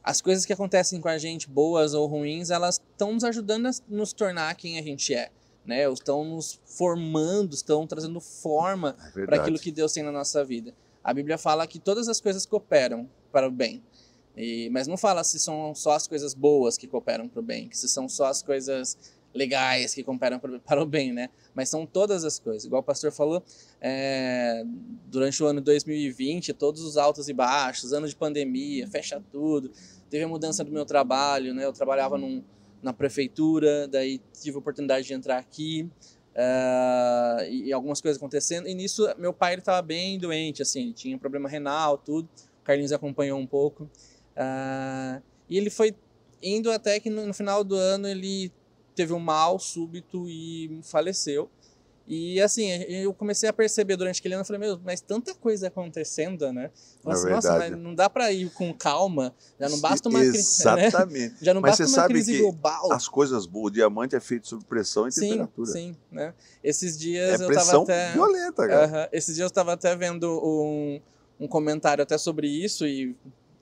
[0.05, 3.71] As coisas que acontecem com a gente, boas ou ruins, elas estão nos ajudando a
[3.89, 5.31] nos tornar quem a gente é.
[5.69, 5.87] Né?
[5.93, 10.73] Estão nos formando, estão trazendo forma É para aquilo que Deus tem na nossa vida.
[11.05, 13.83] A Bíblia fala que todas as coisas cooperam para o bem.
[14.35, 17.69] E- mas não fala se são só as coisas boas que cooperam para o bem,
[17.69, 18.97] que se são só as coisas
[19.35, 21.29] legais que cooperam para o bem, né?
[21.55, 22.65] Mas são todas as coisas.
[22.65, 23.43] Igual o pastor falou,
[23.79, 24.65] é,
[25.07, 29.71] durante o ano 2020, todos os altos e baixos, ano de pandemia, fecha tudo.
[30.09, 31.67] Teve a mudança do meu trabalho, né?
[31.67, 32.43] Eu trabalhava num-
[32.83, 35.89] na prefeitura, daí tive a oportunidade de entrar aqui.
[36.37, 38.69] ah, e, algumas coisas acontecendo.
[38.69, 42.29] E nisso, meu pai estava bem doente, assim, ele tinha problema renal, tudo.
[42.61, 43.91] O Carlinhos acompanhou um pouco.
[44.37, 45.95] Ah, e ele foi
[46.43, 48.53] indo até que no, no final do ano ele
[48.95, 51.51] teve um mal súbito e faleceu.
[52.11, 55.69] E assim, eu comecei a perceber durante aquele ano, eu falei, meu, mas tanta coisa
[55.69, 56.71] acontecendo, né?
[57.05, 60.21] Eu falei É Nossa, mas não dá para ir com calma, já não basta uma
[60.21, 60.87] crise, né?
[60.87, 61.35] Exatamente.
[61.45, 62.91] Já não Mas basta você uma sabe crise que global.
[62.93, 65.71] As coisas boas, o diamante é feito sob pressão e Sim, temperatura.
[65.71, 66.35] sim, né?
[66.65, 68.85] Esses É dias eu tava pressão até violenta, cara.
[68.87, 69.09] Aham.
[69.13, 71.01] Esses dias eu estava até vendo um,
[71.39, 73.15] um comentário até sobre isso e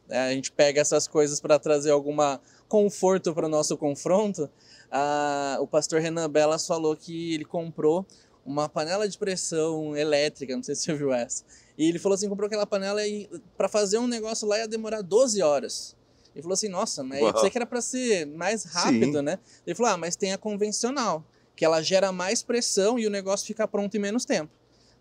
[0.09, 4.49] é, a gente pega essas coisas para trazer alguma conforto para o nosso confronto.
[4.90, 8.07] Ah, o pastor Renan Belas falou que ele comprou
[8.47, 11.44] uma panela de pressão elétrica, não sei se você viu essa.
[11.76, 15.03] E ele falou assim, comprou aquela panela e para fazer um negócio lá ia demorar
[15.03, 15.97] 12 horas.
[16.34, 19.22] Ele falou assim, nossa, mas eu pensei que era para ser mais rápido, Sim.
[19.22, 19.38] né?
[19.66, 21.24] Ele falou, ah, mas tem a convencional,
[21.55, 24.53] que ela gera mais pressão e o negócio fica pronto em menos tempo.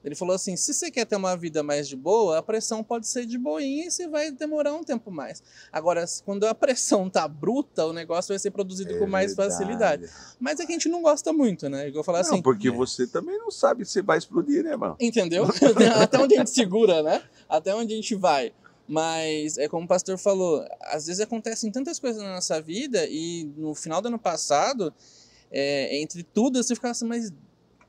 [0.05, 3.07] Ele falou assim: se você quer ter uma vida mais de boa, a pressão pode
[3.07, 5.41] ser de boinha e você vai demorar um tempo mais.
[5.71, 9.51] Agora, quando a pressão tá bruta, o negócio vai ser produzido É com mais verdade.
[9.57, 10.09] facilidade.
[10.39, 11.89] Mas é que a gente não gosta muito, né?
[11.91, 12.41] Eu falar Não, assim.
[12.41, 14.95] porque você também não sabe se vai explodir, né, mano?
[14.99, 15.45] Entendeu?
[15.99, 17.23] Até onde a gente segura, né?
[17.49, 18.53] Até onde a gente vai.
[18.87, 23.51] Mas é como o pastor falou, às vezes acontecem tantas coisas na nossa vida e
[23.57, 24.93] no final do ano passado,
[25.49, 27.31] é, entre tudo, você ficava assim, mas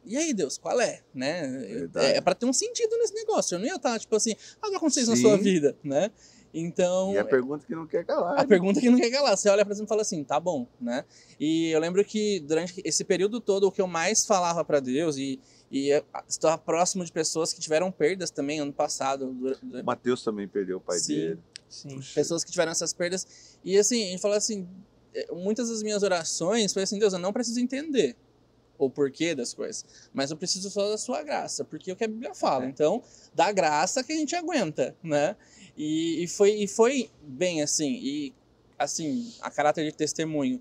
[0.06, 1.00] e aí, Deus, qual é?
[1.14, 1.46] Né?
[1.48, 2.06] Verdade.
[2.06, 3.54] É, é para ter um sentido nesse negócio.
[3.54, 6.10] Eu não ia estar, tipo assim, ah, aconteceu na sua vida, né?
[6.54, 8.34] Então, E a pergunta que não quer calar.
[8.38, 8.46] a né?
[8.46, 9.36] pergunta que não quer calar.
[9.36, 11.04] Você olha pra cima e fala assim, tá bom, né?
[11.38, 15.18] E eu lembro que durante esse período todo, o que eu mais falava pra Deus,
[15.18, 15.38] e,
[15.70, 15.90] e
[16.26, 20.80] estou próximo de pessoas que tiveram perdas também ano passado, O Matheus também perdeu o
[20.80, 21.14] pai Sim.
[21.14, 21.38] dele.
[21.68, 21.96] Sim.
[21.96, 22.14] Puxa.
[22.14, 23.26] pessoas que tiveram essas perdas.
[23.64, 24.66] E assim, a gente fala assim,
[25.12, 28.16] eh, muitas das minhas orações foi assim, Deus, eu não preciso entender
[28.78, 32.04] o porquê das coisas, mas eu preciso só da sua graça, porque é o que
[32.04, 32.64] a Bíblia fala.
[32.64, 32.68] É.
[32.68, 33.02] Então,
[33.34, 35.36] da graça que a gente aguenta, né?
[35.76, 38.34] E, e foi, e foi bem assim, e
[38.78, 40.60] assim, a caráter de testemunho.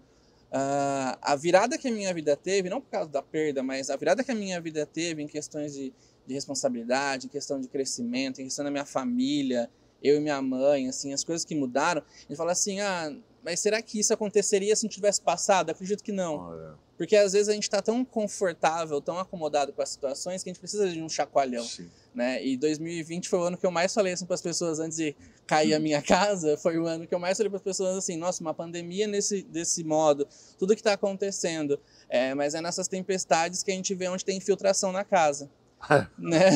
[0.52, 3.96] ah, a virada que a minha vida teve, não por causa da perda, mas a
[3.98, 5.94] virada que a minha vida teve em questões de,
[6.26, 9.70] de responsabilidade, em questão de crescimento, em questão da minha família,
[10.02, 13.14] eu e minha mãe, assim, as coisas que mudaram, gente fala assim, ah,
[13.44, 15.70] mas será que isso aconteceria se não tivesse passado?
[15.70, 16.38] Acredito que não.
[16.38, 20.50] Olha, Porque às vezes a gente tá tão confortável, tão acomodado com as situações que
[20.50, 21.90] a gente precisa de um chacoalhão, Sim.
[22.14, 22.44] né?
[22.44, 25.16] E 2020 foi o ano que eu mais falei assim para as pessoas antes de
[25.46, 28.16] cair a minha casa, foi o ano que eu mais falei para as pessoas assim,
[28.16, 30.28] nossa, uma pandemia nesse desse modo,
[30.58, 34.38] tudo que tá acontecendo, é, mas é nessas tempestades que a gente vê onde tem
[34.38, 35.50] infiltração na casa.
[36.18, 36.50] né?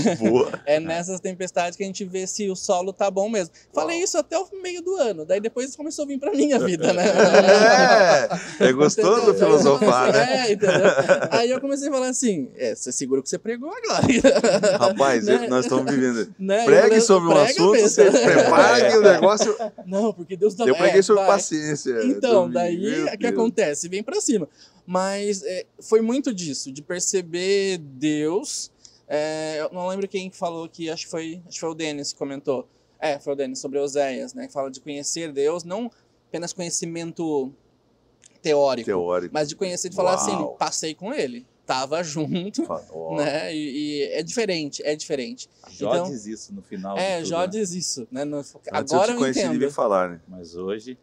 [0.66, 3.54] É nessas tempestades que a gente vê se o solo tá bom mesmo.
[3.74, 4.04] Falei Uau.
[4.06, 7.04] isso até o meio do ano, daí depois começou a vir pra minha vida, né?
[8.60, 10.48] É, é gostoso filosofar, né?
[10.48, 10.90] É, entendeu?
[11.32, 14.02] Aí eu comecei a falar assim: é, você segura o que você pregou agora.
[14.80, 15.48] Rapaz, Né?
[15.48, 16.34] nós estamos vivendo.
[16.40, 16.66] Né?
[16.66, 19.56] Pregue Eu- sobre um assunto, você prepara que o negócio.
[19.86, 21.32] Não, porque Deus tá Eu preguei é, sobre vai.
[21.32, 22.00] paciência.
[22.04, 23.34] Então, daí o que Deus.
[23.34, 23.88] acontece?
[23.90, 24.48] Vem pra cima.
[24.86, 28.72] Mas é, foi muito disso, de perceber Deus.
[29.12, 32.14] É, eu não lembro quem falou que acho que foi, acho que foi o Denis
[32.14, 32.68] que comentou.
[33.00, 34.46] É, foi o Denis sobre Oséias, né?
[34.48, 35.90] Que fala de conhecer Deus, não
[36.28, 37.52] apenas conhecimento
[38.42, 39.34] teórico, Teórico.
[39.34, 40.56] mas de conhecer, de falar assim, Uau.
[40.56, 43.54] passei com ele, tava junto, Ó, né?
[43.54, 45.50] E, e é diferente, é diferente.
[45.72, 46.98] Jó Então- diz isso no final.
[46.98, 47.48] É, tudo, Jó né?
[47.48, 48.24] diz isso, né?
[48.24, 49.52] No- agora eu eu, te conheci, entendo.
[49.54, 50.22] devia falar, né?
[50.28, 50.98] Mas hoje,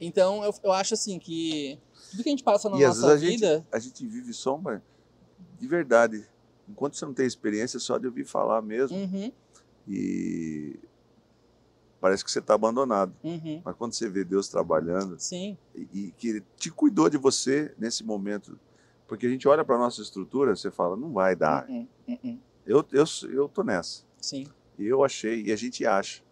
[0.00, 1.76] Então, eu, eu acho assim que
[2.12, 3.66] tudo que a gente passa na E às nossa vezes a gente, vida.
[3.72, 4.80] a gente vive sombra
[5.60, 6.24] de verdade.
[6.68, 8.96] Enquanto você não tem experiência, só de ouvir falar mesmo.
[8.98, 9.32] Uhum,
[9.86, 10.78] E
[12.00, 13.12] parece que você está abandonado.
[13.24, 17.16] uhum, Mas quando você vê Deus trabalhando sim, e, e que Ele te cuidou de
[17.16, 18.58] você nesse momento,
[19.06, 21.66] porque a gente olha para nossa estrutura, você fala, não vai dar.
[21.68, 24.04] uhum, uhum, Eu, eu, eu tô nessa.
[24.20, 24.46] sim,
[24.78, 26.22] E eu achei, e a gente acha.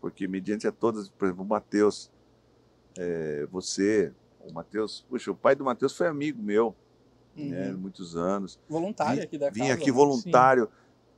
[0.00, 2.10] Porque mediante a todas, por exemplo, o Matheus,
[2.98, 6.74] é, você, o Matheus, puxa, o pai do Matheus foi amigo meu,
[7.36, 7.48] uhum.
[7.48, 8.58] né, muitos anos.
[8.68, 9.80] voluntário aqui da Vinha casa.
[9.80, 9.96] aqui né?
[9.96, 10.68] voluntário,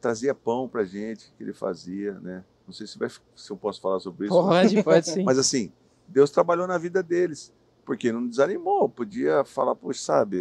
[0.00, 2.44] trazia pão pra gente, que ele fazia, né?
[2.66, 4.34] Não sei se, vai, se eu posso falar sobre isso.
[4.34, 5.22] Pode, pode sim.
[5.22, 5.72] Mas assim,
[6.08, 7.52] Deus trabalhou na vida deles,
[7.84, 10.38] porque não desanimou, podia falar, poxa, sabe,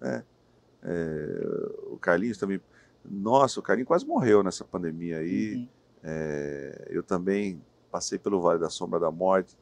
[0.00, 0.24] né?
[0.82, 2.60] É, o Carlinhos também.
[3.04, 5.56] Nossa, o Carlinhos quase morreu nessa pandemia aí.
[5.56, 5.68] Uhum,
[6.02, 7.60] É, eu também
[7.90, 9.56] passei pelo Vale da Sombra da Morte.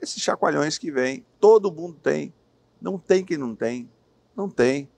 [0.00, 2.32] Esses chacoalhões que vêm, todo mundo tem.
[2.80, 3.88] Não tem quem não tem.
[4.36, 4.88] Não tem.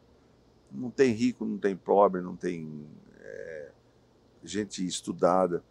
[0.70, 2.86] Não tem rico, não tem pobre, não tem
[3.20, 3.70] é,
[4.42, 5.62] gente estudada.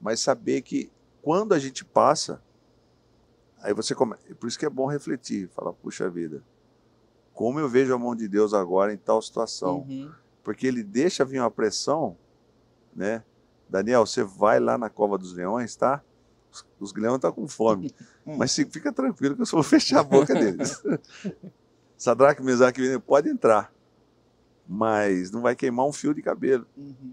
[0.00, 0.90] Mas saber que
[1.22, 2.42] quando a gente passa,
[3.60, 4.22] aí você começa.
[4.34, 6.42] Por isso que é bom refletir, falar, puxa vida,
[7.32, 10.12] como eu vejo a mão de Deus agora em tal situação uhum,
[10.44, 12.16] porque ele deixa vir uma pressão,
[12.94, 13.24] né?
[13.68, 16.02] Daniel, você vai lá na cova dos leões, tá?
[16.52, 17.92] Os, os leões estão com fome,
[18.24, 20.80] mas se- fica tranquilo que eu só vou fechar a boca deles.
[21.96, 23.72] Sadraque, Mesaque, e pode entrar,
[24.66, 26.66] mas não vai queimar um fio de cabelo.
[26.76, 27.12] uhum,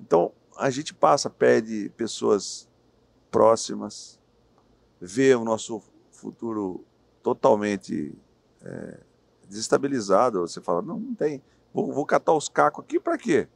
[0.00, 2.68] Então a gente passa, perde pessoas
[3.30, 4.18] próximas,
[5.00, 6.84] vê o nosso futuro
[7.22, 8.14] totalmente
[8.62, 9.00] é,
[9.48, 10.40] desestabilizado.
[10.40, 11.42] Você fala, não, não tem.
[11.74, 13.48] Vou, vou catar os cacos aqui para quê?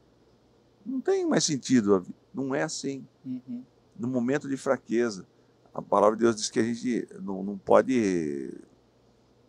[0.85, 2.05] Não tem mais sentido.
[2.33, 3.05] Não é assim.
[3.25, 3.63] uhum,
[3.97, 5.25] No momento de fraqueza,
[5.73, 8.53] a palavra de Deus diz que a gente não, não pode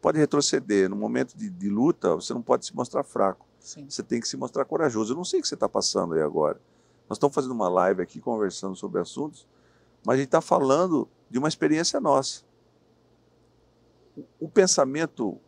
[0.02, 0.90] pode retroceder.
[0.90, 3.46] No momento de, de luta, você não pode se mostrar fraco.
[3.60, 3.88] sim.
[3.88, 5.12] Você tem que se mostrar corajoso.
[5.12, 6.60] Eu não sei o que você está passando aí agora.
[7.08, 9.46] Nós estamos fazendo uma live aqui conversando sobre assuntos,
[10.04, 12.42] mas a gente está falando de uma experiência nossa.
[14.40, 15.38] O- pensamento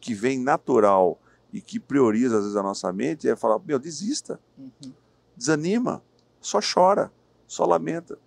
[0.00, 1.20] que vem natural
[1.52, 4.92] e que prioriza às vezes a nossa mente é falar: meu, desista, Uhum,
[5.36, 6.02] desanima,
[6.40, 7.12] só chora,
[7.46, 8.18] só lamenta.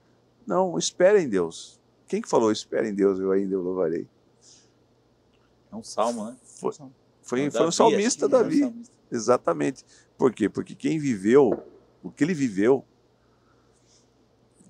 [0.45, 1.79] Não, espere em Deus.
[2.07, 4.07] Quem que falou espere em Deus, eu ainda o louvarei?
[5.71, 6.35] É um salmo, né?
[6.43, 6.71] Foi,
[7.21, 8.59] foi, Davi, foi o salmista acho que é um Davi.
[8.59, 8.95] salmista.
[9.11, 9.85] Exatamente.
[10.17, 10.47] Por quê?
[10.49, 11.63] Porque quem viveu
[12.03, 12.83] o que ele viveu.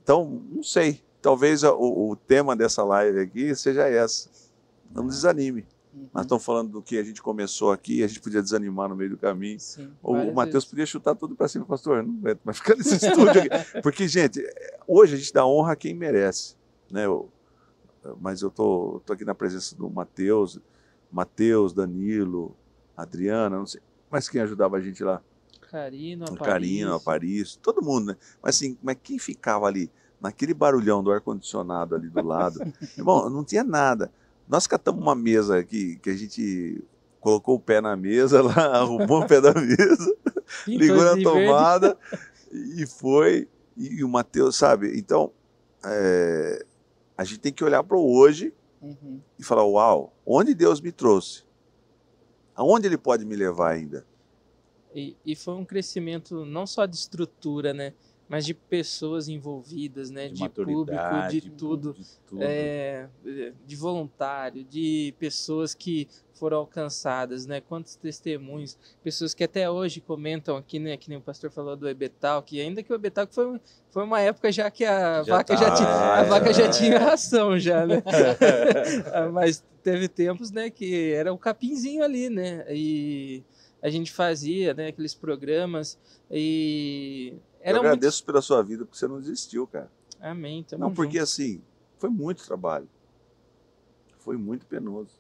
[0.03, 1.01] Então, não sei.
[1.21, 1.77] Talvez o,
[2.11, 4.29] o tema dessa live aqui seja essa.
[4.93, 5.65] Não desanime.
[5.93, 8.95] uhum, Nós estamos falando do que a gente começou aqui, a gente podia desanimar no
[8.95, 9.59] meio do caminho.
[9.59, 9.89] sim.
[10.01, 12.03] O, o Matheus podia chutar tudo para cima, pastor.
[12.03, 13.81] Não aguento mais ficar nesse estúdio aqui.
[13.81, 14.41] Porque, gente,
[14.87, 16.55] hoje a gente dá honra a quem merece.
[16.91, 17.05] Né?
[17.05, 17.29] Eu-
[18.19, 20.59] mas eu tô, tô aqui na presença do Matheus,
[21.11, 22.55] Matheus, Danilo,
[22.95, 23.81] Adriana, não sei.
[24.09, 25.21] Mas quem ajudava a gente lá?
[25.69, 26.45] Carino, Aparício.
[26.45, 28.17] Carino, Aparício, todo mundo, né?
[28.41, 29.89] Mas assim, mas quem ficava ali,
[30.19, 32.59] naquele barulhão do ar-condicionado ali do lado?
[32.97, 34.11] Irmão, não tinha nada.
[34.47, 36.83] Nós catamos uma mesa aqui, que a gente
[37.21, 40.15] colocou o pé na mesa lá, arrumou o pé da mesa,
[40.67, 41.97] ligou na tomada
[42.51, 43.47] e foi.
[43.77, 44.99] E, e o Matheus, sabe?
[44.99, 45.31] Então,
[45.85, 46.65] é,
[47.17, 50.91] a gente tem que olhar para o hoje Uhum, e falar: Uau, onde Deus me
[50.91, 51.43] trouxe?
[52.55, 54.05] Aonde Ele pode me levar ainda?
[54.93, 57.93] E, e foi um crescimento não só de estrutura, né?
[58.31, 60.29] Mas de pessoas envolvidas, né?
[60.29, 60.87] de, De, público,
[61.29, 61.93] de tudo.
[61.93, 62.41] de tudo.
[62.41, 63.09] É,
[63.67, 67.59] de voluntário, de pessoas que foram alcançadas, né?
[67.59, 70.95] Quantos testemunhos, pessoas que até hoje comentam aqui, né?
[70.95, 73.59] Que nem o pastor falou do Ebetal, que ainda que o Ebetal foi,
[73.89, 76.69] foi uma época já que a Já vaca já tá, tinha, a é, vaca já
[76.69, 78.01] tinha ração já, né?
[79.13, 80.69] Ah, Mas teve tempos, né?
[80.69, 82.63] Que era o capinzinho ali, né?
[82.69, 83.43] E
[83.81, 84.87] a gente fazia, né?
[84.87, 85.99] Aqueles programas
[86.31, 87.87] e Eu era muito.
[87.87, 89.89] agradeço pela sua vida, porque você não desistiu, cara.
[90.19, 90.63] Amém.
[90.63, 91.23] Tamo não, porque junto.
[91.23, 91.61] assim,
[91.97, 92.87] foi muito trabalho.
[94.19, 95.19] Foi muito penoso.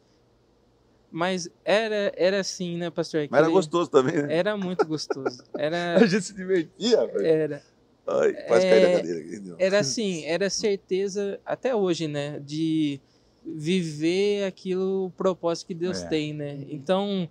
[1.11, 3.27] Mas era, era assim, né, pastor?
[3.29, 4.33] Mas era gostoso também, né?
[4.33, 5.43] Era muito gostoso.
[5.57, 5.95] Era.
[5.99, 7.25] A gente se divertia, velho.
[7.25, 7.63] Era,
[8.07, 9.55] Ai, quase É, da cadeira aqui.
[9.59, 12.39] era assim, era certeza, até hoje, né?
[12.39, 12.99] De
[13.43, 16.07] viver aquilo, o propósito que Deus É.
[16.07, 16.63] tem, né?
[16.69, 17.27] Então,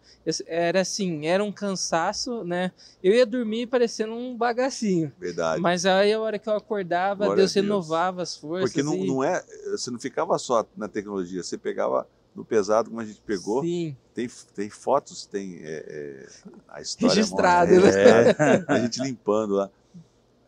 [0.47, 2.73] era assim, era um cansaço, né?
[3.03, 5.13] Eu ia dormir parecendo um bagacinho.
[5.19, 5.61] Verdade.
[5.63, 7.65] Mas aí a hora que eu acordava, Glória Deus Deus.
[7.65, 8.71] renovava as forças.
[8.71, 9.07] Porque não, e...
[9.07, 9.43] não é.
[9.71, 13.63] Você não ficava só na tecnologia, você pegava no pesado, como a gente pegou.
[13.63, 16.27] Sim, Tem, tem fotos, tem é, é,
[16.69, 17.15] a história.
[17.15, 18.23] Registrado, mostra, né?
[18.23, 18.65] registrado.
[18.69, 19.71] A gente limpando lá.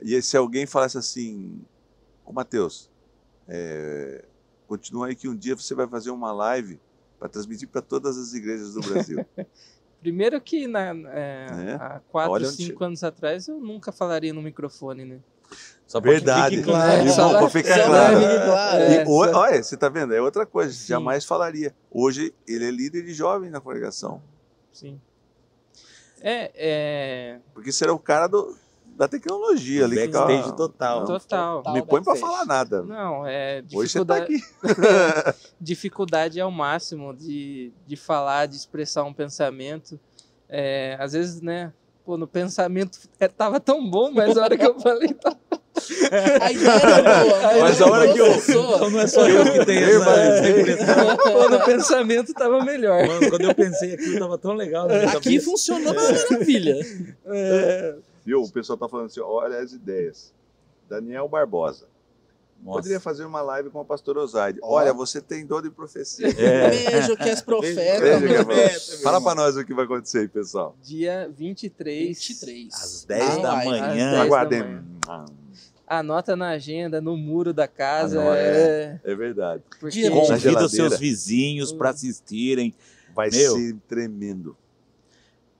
[0.00, 1.60] E se alguém falasse assim,
[2.24, 2.90] ô Matheus,
[3.48, 4.24] é,
[4.72, 6.80] continua aí que um dia você vai fazer uma live
[7.18, 9.24] para transmitir para todas as igrejas do Brasil.
[10.00, 11.74] primeiro que na, é, É.
[11.74, 15.20] há quatro, cinco anos atrás eu nunca falaria no microfone, né?
[15.86, 16.56] Só Verdade.
[16.56, 17.02] fique claro.
[17.04, 18.16] É, só pra ficar Só claro.
[18.82, 20.14] É, só- olha, você tá vendo?
[20.14, 20.86] É outra coisa, Sim.
[20.88, 21.74] jamais falaria.
[21.90, 24.22] Hoje ele é líder de jovem na congregação.
[24.72, 24.98] Sim.
[26.22, 28.56] É, é Porque você era o cara do,
[28.96, 29.96] da tecnologia ali.
[29.96, 31.00] que Backstage ficava- total.
[31.00, 31.62] Não, total.
[31.64, 32.20] não me põe pra backstage.
[32.32, 32.82] falar nada.
[32.82, 34.34] Não, é Hoje você tá dificuldade,
[35.28, 35.38] aqui.
[35.60, 39.98] dificuldade ao máximo de, de falar, de expressar um pensamento.
[40.48, 41.72] É, às vezes, né?
[42.04, 45.34] Pô, no pensamento é, tava tão bom, mas a hora que eu falei, tá...
[46.42, 48.34] A ideia era boa, Mas a hora que eu-.
[48.34, 51.16] Então não é só eu que tenho essa, impressão.
[51.32, 53.06] Pô, no pensamento tava melhor.
[53.06, 54.86] Mano, quando eu pensei aquilo, tava tão legal.
[54.86, 55.44] minha Aqui cabeça.
[55.46, 56.76] funcionou uma maravilha.
[57.26, 58.42] É, Viu?
[58.42, 60.32] O pessoal tá falando assim: olha as ideias.
[60.88, 61.86] Daniel Barbosa.
[62.62, 62.78] Nossa.
[62.78, 64.60] Poderia fazer uma live com a pastora Osaide.
[64.62, 66.28] Olha, você tem dor de profecia.
[66.28, 66.70] É.
[66.92, 68.00] Beijo que és profeta.
[68.00, 70.76] Veja que é profeta, Fala pra nós o que vai acontecer aí, pessoal.
[70.80, 72.16] dia 23.
[72.28, 72.72] 23.
[72.74, 73.74] Às 10 da live.
[73.74, 74.10] Às manhã.
[74.10, 74.62] 10 da Aguardem.
[75.88, 78.20] Anota na agenda, no muro da casa.
[78.20, 79.62] Ah, não, é, É verdade.
[79.80, 82.72] porque Convida seus vizinhos para assistirem.
[83.14, 83.56] Vai Meu.
[83.56, 84.56] ser tremendo.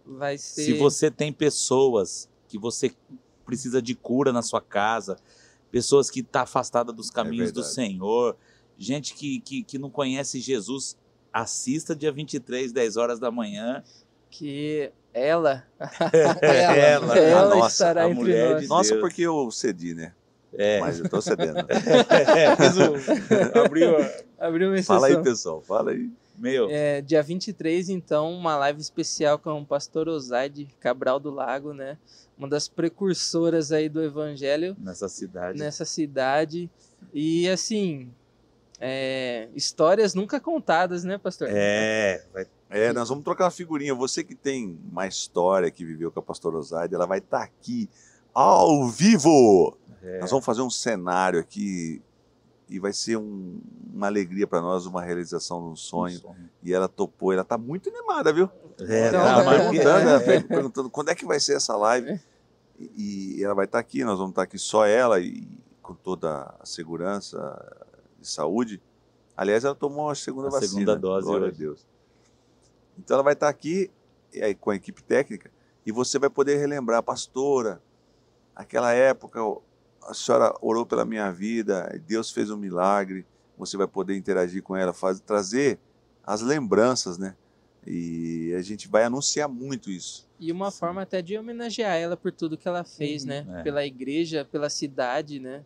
[0.07, 0.63] vai ser.
[0.63, 2.93] Se você tem pessoas que você
[3.47, 5.17] precisa de cura na sua casa,
[5.71, 7.75] pessoas que estão afastadas dos caminhos do verdade.
[7.75, 8.37] Senhor,
[8.77, 10.99] gente que, que, que não conhece Jesus,
[11.33, 13.83] assista dia 23, 10 horas da manhã.
[14.31, 15.65] que ela,
[16.43, 17.19] Ela.
[17.19, 18.63] ela a nossa, estará a entre mulher nós.
[18.63, 19.01] de Nossa, Deus.
[19.01, 20.13] porque eu cedi, né?
[20.55, 21.57] É, Mas eu tô cedendo.
[21.71, 23.93] é abriu
[24.39, 24.97] Abriu uma exceção.
[24.97, 25.63] Fala aí, pessoal.
[25.63, 26.11] Fala aí.
[26.37, 31.73] Meu, É, dia 23, então, uma live especial com o pastor Osaide Cabral do Lago,
[31.73, 31.97] né?
[32.43, 35.59] Uma das precursoras aí do evangelho nessa cidade.
[35.61, 36.69] nessa cidade.
[37.15, 38.11] E assim,
[38.81, 41.49] é, histórias nunca contadas, né, pastor?
[41.53, 43.95] É, vai- É, nós vamos trocar uma figurinha.
[43.95, 47.89] Você que tem uma história que viveu com a pastora Osaide, ela vai estar aqui
[48.35, 49.77] ao vivo.
[50.03, 50.19] É.
[50.21, 52.03] Nós vamos fazer um cenário aqui
[52.69, 53.61] e vai ser um-
[53.95, 56.21] uma alegria para nós, uma realização de um sonho.
[56.63, 58.49] E ela topou, ela tá muito animada, viu?
[58.81, 60.11] É, tá, ela mas- perguntando, é.
[60.13, 62.19] ela per- perguntando quando é que vai ser essa live.
[62.97, 65.47] E, e ela vai estar aqui, nós vamos estar aqui só ela e
[65.81, 67.87] com toda a segurança
[68.21, 68.81] de saúde.
[69.37, 70.73] Aliás, ela tomou a segunda A vacina.
[70.73, 71.57] segunda dose Glória hoje.
[71.57, 71.87] a Deus.
[72.99, 73.91] Então ela vai estar aqui
[74.33, 75.51] e aí, com a equipe técnica
[75.85, 77.83] e você vai poder relembrar, pastora,
[78.55, 79.41] aquela época
[80.05, 83.27] a senhora orou pela minha vida, Deus fez um milagre.
[83.57, 85.79] Você vai poder interagir com ela, faz, trazer
[86.25, 87.37] as lembranças, né?
[87.87, 90.29] E a gente vai anunciar muito isso.
[90.45, 93.29] E uma forma até de homenagear ela por tudo que ela fez, Uhum.
[93.29, 93.47] né?
[93.59, 93.63] É.
[93.63, 95.65] Pela igreja, pela cidade, né?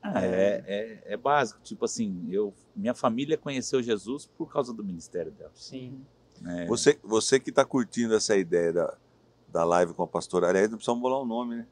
[0.00, 1.60] Ah, é, é, é básico.
[1.62, 5.50] Tipo assim, eu, minha família conheceu Jesus por causa do ministério dela.
[5.54, 6.00] Sim.
[6.40, 6.66] né?
[6.66, 8.96] Você, você que está curtindo essa ideia da,
[9.48, 11.66] da live com a pastora, aliás, não precisamos bolar um nome, né?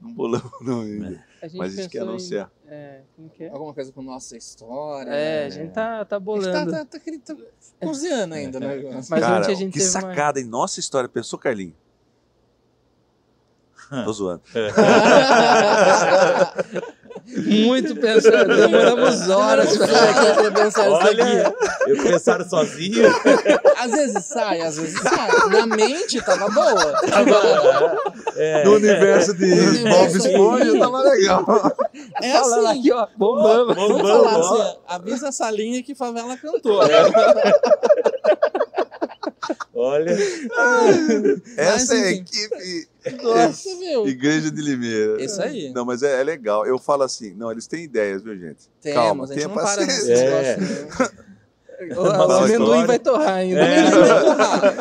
[0.00, 1.16] Não bolamos o nome.
[1.42, 2.52] A Mas a gente quer em- anunciar.
[2.66, 3.48] É, como que é?
[3.48, 5.10] Alguma coisa com nossa história.
[5.10, 5.50] É, a né?
[5.50, 6.70] gente tá, tá A gente bolando.
[6.70, 7.36] tá, tá, tá, querendo- tá
[7.80, 8.76] cozinhando ainda, né?
[8.92, 11.08] Mas Cara, ontem a gente que teve uma- sacada, em nossa história.
[11.08, 11.74] Pensou, Carlinhos?
[14.04, 14.42] Tô zoando.
[17.36, 18.56] Muito pensando.
[18.56, 21.90] Demoramos horas pra pensar isso aqui.
[21.90, 23.06] eu pensaram sozinho.
[23.78, 25.28] Às vezes sai, às vezes sai.
[25.50, 27.00] Na mente tava boa.
[27.12, 27.98] Agora,
[28.36, 30.26] É, No universo de universo Bob.
[30.62, 31.44] Esponja tava legal.
[32.22, 32.78] é Falando assim.
[32.80, 33.74] aqui, ó, bombando.
[33.74, 34.60] Vamos Vamos, falar vamos.
[34.60, 36.80] assim, avisa essa linha que favela cantou.
[39.78, 40.16] olha,
[41.56, 42.88] Essa é a equipe
[43.22, 44.06] Nossa, viu?
[44.06, 45.22] Igreja de Limeira.
[45.22, 45.72] Isso aí.
[45.72, 46.66] Não, mas é, é legal.
[46.66, 48.68] Eu falo assim, não, eles têm ideias, viu, gente?
[48.80, 50.14] Temos, Calma, a gente tenha não para paciência.
[50.14, 50.58] É.
[51.96, 53.60] O, o amendoim vai torrar ainda.
[53.60, 53.82] É.
[53.82, 54.74] Vai torrar.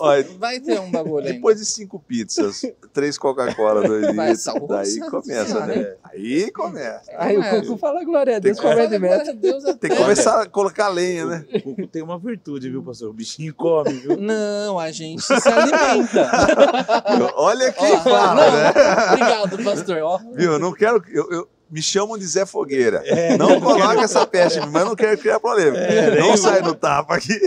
[0.00, 1.32] Olha, Vai ter um bagulho ainda.
[1.32, 2.62] depois de cinco pizzas,
[2.92, 5.66] três Coca-Cola, dois Vai, litros, daí começa, senhora.
[5.66, 5.94] né?
[6.04, 7.10] Aí começa.
[7.16, 7.60] Aí o É.
[7.60, 9.32] Cuco fala glória a Deus, Tem que- comer de meta.
[9.32, 11.44] Deus Tem que começar a colocar lenha, né?
[11.54, 13.08] o Cuco tem uma virtude, viu, pastor?
[13.10, 14.16] O bichinho come, viu?
[14.18, 16.30] Não, a gente se alimenta.
[17.36, 18.72] Olha quem Ó, fala, não, né?
[19.12, 19.98] Obrigado, pastor.
[20.02, 20.52] Ó, Viu?
[20.52, 21.02] Eu não quero.
[21.08, 23.02] Eu, eu- me chamam de Zé Fogueira.
[23.38, 25.76] não coloca essa peste, mas eu não quero criar problema.
[26.18, 27.38] não nem sai no tapa aqui.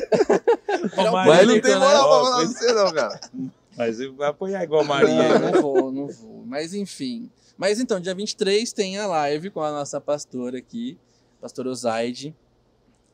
[0.95, 1.79] Mas Mas não tem né?
[1.79, 3.19] moral pra falar você, não, cara.
[3.77, 5.39] Mas eu vou apoiar igual a Maria.
[5.39, 6.43] Não, não vou, não vou.
[6.45, 7.29] Mas enfim.
[7.57, 10.97] Mas então, dia 23 tem a live com a nossa pastora aqui,
[11.41, 12.35] pastora Ozaide.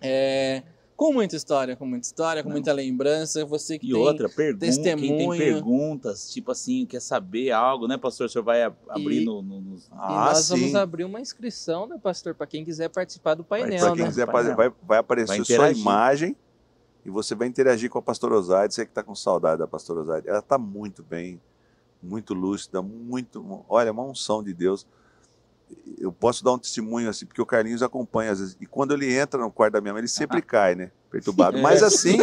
[0.01, 0.61] É,
[0.95, 2.55] com muita história, com muita história, com Não.
[2.55, 3.43] muita lembrança.
[3.45, 5.37] Você que E tem outra, pergunta, quem tem testemunho.
[5.37, 8.27] perguntas, tipo assim, quer saber algo, né, pastor?
[8.27, 10.55] O senhor vai abrir E- no, no- nos- E Ah, nós sim.
[10.57, 14.07] vamos abrir uma inscrição, né, pastor, para quem quiser participar do painel, Pra quem né?
[14.07, 14.55] quiser, Painel.
[14.55, 16.35] vai, vai aparecer Vai sua imagem
[17.05, 18.73] e você vai interagir com a pastora Osaide.
[18.73, 20.29] Você que está com saudade da pastora Osaide.
[20.29, 21.41] Ela está muito bem,
[22.01, 23.65] muito lúcida, muito.
[23.67, 24.87] Olha, uma unção de Deus.
[25.99, 28.57] Eu posso dar um testemunho assim, porque o Carlinhos acompanha às vezes.
[28.59, 30.91] E quando ele entra no quarto da minha mãe, ele sempre cai, né?
[31.09, 31.57] Perturbado.
[31.59, 32.17] Mas assim,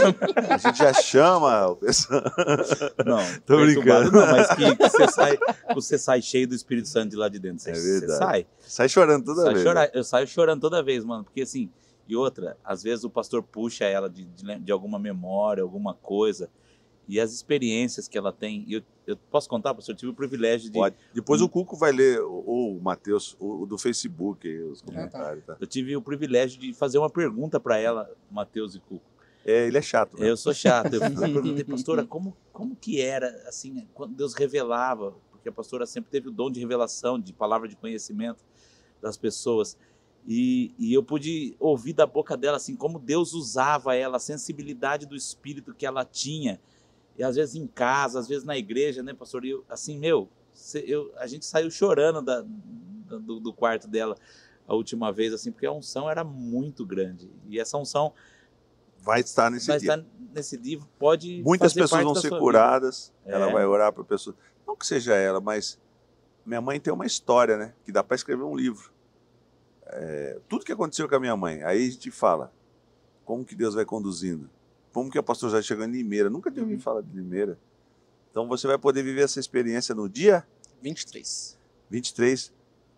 [0.50, 2.22] a gente já chama o pessoal.
[3.07, 4.12] Não, Tô brincando.
[4.12, 5.38] Não, mas que, que você, sai,
[5.74, 7.61] você sai cheio do Espírito Santo de lá de dentro.
[7.62, 8.18] Você, É você verdade.
[8.18, 8.46] sai.
[8.61, 9.64] Sai chorando toda sai vez.
[9.66, 11.24] chorar- eu saio chorando toda vez, mano.
[11.24, 11.70] Porque assim,
[12.07, 15.94] e outra, às vezes o pastor puxa ela de, de, lem- de alguma memória, alguma
[15.94, 16.50] coisa.
[17.09, 18.64] E as experiências que ela tem.
[18.66, 19.94] e Eu, eu posso contar, pastor?
[19.94, 20.78] Eu tive o privilégio de.
[20.78, 20.96] Pode.
[21.12, 25.44] Depois o Cuco vai ler, ou o Matheus, o, do Facebook, os comentários.
[25.44, 25.57] Tá?
[25.61, 29.12] Eu tive o privilégio de fazer uma pergunta para ela, Mateus e Cuco.
[29.44, 30.18] É, ele é chato.
[30.18, 30.30] Né?
[30.30, 30.94] Eu sou chato.
[30.94, 35.14] Eu perguntei, pastora, como, como que era, assim, quando Deus revelava?
[35.30, 38.44] Porque a pastora sempre teve o dom de revelação, de palavra de conhecimento
[39.00, 39.76] das pessoas.
[40.26, 45.07] E, e eu pude ouvir da boca dela, assim, como Deus usava ela, a sensibilidade
[45.07, 46.61] do espírito que ela tinha.
[47.17, 49.45] E às vezes em casa, às vezes na igreja, né, pastor?
[49.45, 50.29] E eu, assim, meu,
[50.87, 54.17] eu, a gente saiu chorando da, do, do quarto dela
[54.67, 57.31] a última vez, assim, porque a unção era muito grande.
[57.49, 58.13] E essa unção
[58.99, 59.95] Vai estar nesse vai dia.
[59.97, 63.33] estar nesse dia, pode Muitas pessoas vão ser curadas, É.
[63.33, 64.37] ela vai orar para pessoas.
[64.65, 65.77] Não que seja ela, mas
[66.47, 67.75] minha mãe tem uma história, né?
[67.85, 68.93] Que dá para escrever um livro.
[69.87, 72.53] É, tudo que aconteceu com a minha mãe, aí a gente fala
[73.25, 74.49] como que Deus vai conduzindo.
[74.93, 76.28] Como que a pastora já chegou em Limeira.
[76.30, 77.59] Nunca tinha ouvido falar de Limeira.
[78.30, 80.47] Então você vai poder viver essa experiência no dia
[80.82, 81.59] 23.
[81.90, 82.53] 23.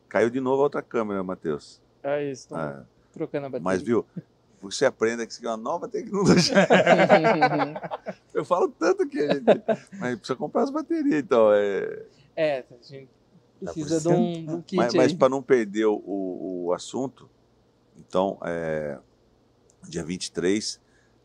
[0.08, 1.80] Caiu de novo a outra câmera, Matheus.
[2.02, 3.64] É isso, Ah, trocando a bateria.
[3.64, 4.04] mas viu,
[4.60, 6.54] você aprenda que isso aqui é uma nova tecnologia.
[8.34, 9.44] Eu falo tanto que a gente.
[9.98, 11.52] Mas precisa comprar as baterias, então.
[11.52, 12.02] É...
[12.36, 13.08] É, a gente
[13.64, 14.98] Tá precisa de um, de um kit Mas, aí.
[15.00, 17.30] mas para não perder o, o, o assunto,
[17.96, 18.98] então, é,
[19.88, 20.80] dia 23,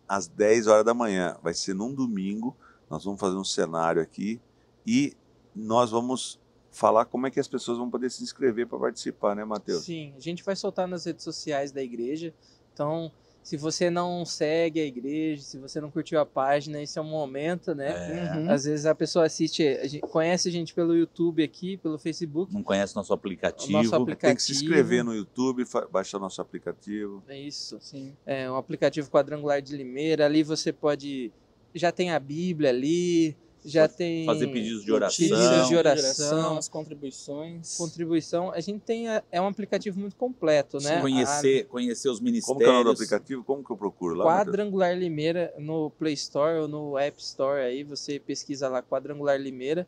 [0.09, 2.57] às 10 horas da manhã, vai ser num domingo,
[2.89, 4.41] nós vamos fazer um cenário aqui
[4.85, 5.15] e
[5.55, 6.39] nós vamos
[6.71, 9.83] falar como é que as pessoas vão poder se inscrever para participar, né, Matheus?
[9.83, 12.33] Sim, a gente vai soltar nas redes sociais da igreja.
[12.73, 13.11] Então,
[13.41, 17.09] se você não segue a igreja, se você não curtiu a página, esse é um
[17.09, 17.89] momento, né?
[17.89, 18.51] É, Uhum.
[18.51, 22.53] Às vezes a pessoa assiste, a gente, conhece a gente pelo YouTube aqui, pelo Facebook.
[22.53, 23.71] Não conhece nosso aplicativo.
[23.71, 24.29] Nosso aplicativo.
[24.29, 27.23] Tem que se inscrever no YouTube, baixar nosso aplicativo.
[27.27, 27.77] É isso.
[27.81, 28.15] Sim.
[28.25, 30.25] É um aplicativo quadrangular de Limeira.
[30.25, 31.31] Ali você pode.
[31.73, 34.25] Já tem a Bíblia ali, já tem.
[34.25, 35.17] fazer pedidos de oração.
[35.27, 36.57] Pedidos de oração.
[36.57, 37.75] as contribuições.
[37.77, 38.51] Contribuição.
[38.51, 39.07] A gente tem.
[39.09, 41.01] a- é um aplicativo muito completo, né?
[41.01, 42.45] Conhecer, conhecer os ministérios.
[42.47, 43.43] Como que é o nome do aplicativo?
[43.43, 44.25] Como que eu procuro lá?
[44.25, 49.87] Quadrangular Limeira no Play Store ou no App Store aí, você pesquisa lá Quadrangular Limeira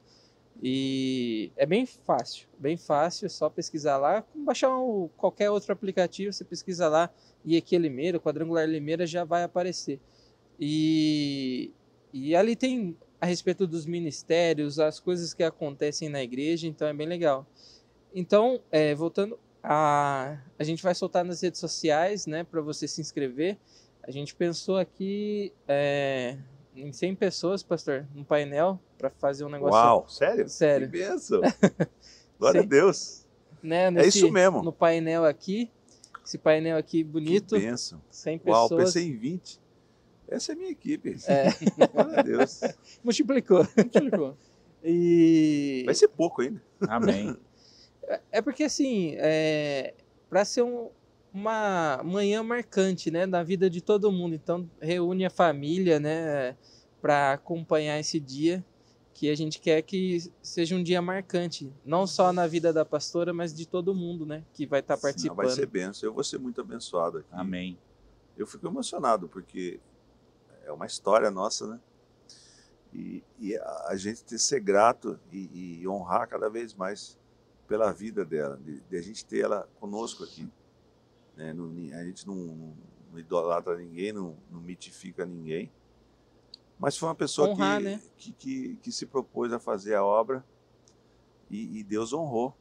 [0.62, 6.32] e é bem fácil, bem fácil, é só pesquisar lá, baixar um- qualquer outro aplicativo,
[6.34, 7.10] você pesquisa lá
[7.46, 10.00] IEQ Limeira, Quadrangular Limeira já vai aparecer.
[10.60, 11.72] E,
[12.14, 16.94] e ali tem a respeito dos ministérios, as coisas que acontecem na igreja, então é
[16.94, 17.46] bem legal.
[18.14, 23.00] Então, é, voltando, a, a gente vai soltar nas redes sociais, né, para você se
[23.00, 23.58] inscrever.
[24.04, 26.36] A gente pensou aqui é,
[26.76, 29.76] em 100 pessoas, pastor, no painel, para fazer um negócio.
[29.80, 30.50] Uau, sério?
[30.50, 30.90] Sério.
[30.90, 31.42] Que benção.
[32.40, 32.66] Glória Sim.
[32.66, 33.28] a Deus.
[33.62, 33.84] né?
[33.86, 34.64] É nesse- isso mesmo.
[34.64, 35.70] No painel aqui.
[36.26, 37.54] Esse painel aqui bonito.
[37.56, 38.02] Que bênção.
[38.10, 38.84] 100 Uau, pessoas.
[38.86, 39.61] pensei em 20.
[40.32, 41.16] Essa é a minha equipe.
[41.28, 41.50] É.
[41.94, 42.62] Glória a Deus.
[43.04, 43.62] Multiplicou.
[43.78, 44.38] Explicou.
[44.84, 45.84] E.
[45.86, 46.62] Vai ser pouco ainda.
[46.88, 47.36] Amém.
[48.32, 49.94] É porque assim, é,
[50.30, 50.90] para ser um-
[51.34, 54.34] uma manhã marcante, né, na vida de todo mundo.
[54.36, 56.56] Então reúne a família, né,
[57.02, 58.64] para acompanhar esse dia
[59.14, 63.34] que a gente quer que seja um dia marcante, não só na vida da pastora,
[63.34, 65.38] mas de todo mundo, né, que vai estar Não, participando.
[65.38, 66.10] vai ser bênção.
[66.10, 67.28] Eu vou ser muito abençoado aqui.
[67.32, 67.78] Amém.
[68.38, 69.80] Eu fico emocionado, porque
[70.64, 71.80] é uma história nossa, né?
[72.94, 77.18] E, e a, a gente ter ser grato e, e honrar cada vez mais
[77.68, 80.52] pela vida dela, de, de a gente ter ela conosco aqui.
[81.38, 81.54] Né?
[81.54, 82.74] Não- a gente não, não,
[83.12, 85.72] não idolatra ninguém, não, não mitifica ninguém.
[86.78, 88.02] Mas foi uma pessoa Honrar, que, né?
[88.18, 90.44] que, que, que se propôs a fazer a obra
[91.50, 92.58] e, e Deus honrou.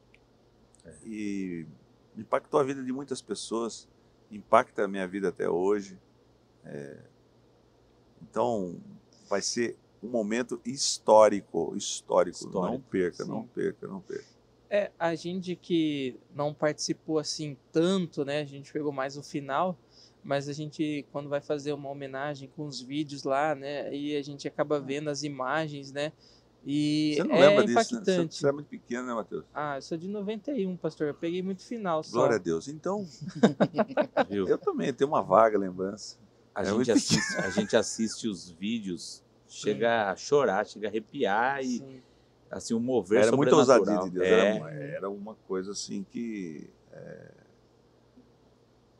[1.03, 1.65] E
[2.15, 3.87] impactou a vida de muitas pessoas,
[4.29, 5.99] impacta a minha vida até hoje.
[6.63, 6.99] É,
[8.21, 8.75] então,
[9.29, 12.39] vai ser um momento histórico, histórico.
[12.43, 13.29] Não Histórico, perca, sim.
[13.29, 14.25] não perca, não perca.
[14.69, 18.39] É, a gente que não participou assim tanto, né?
[18.39, 19.77] A gente pegou mais o final,
[20.23, 23.93] mas a gente quando vai fazer uma homenagem com os vídeos lá, né?
[23.93, 26.13] E a gente acaba vendo as imagens, né?
[26.65, 27.83] E Você não é lembra disso, né?
[27.83, 28.35] Você, impactante.
[28.35, 29.43] você é muito pequeno, né, Matheus?
[29.53, 31.07] Ah, eu sou de 91, pastor.
[31.07, 32.11] Eu peguei muito final só.
[32.11, 32.67] Glória a Deus.
[32.67, 33.05] Então,
[34.29, 36.17] eu também tenho uma vaga lembrança.
[36.53, 40.89] A, É gente muito assiste, a gente assiste os vídeos, chega a chorar, chega a
[40.89, 42.01] arrepiar e Sim.
[42.49, 43.79] assim, o mover Era sobrenatural.
[43.79, 44.25] ousadia de Deus.
[44.27, 46.69] É, Era, uma, era uma coisa assim que.
[46.91, 47.31] é,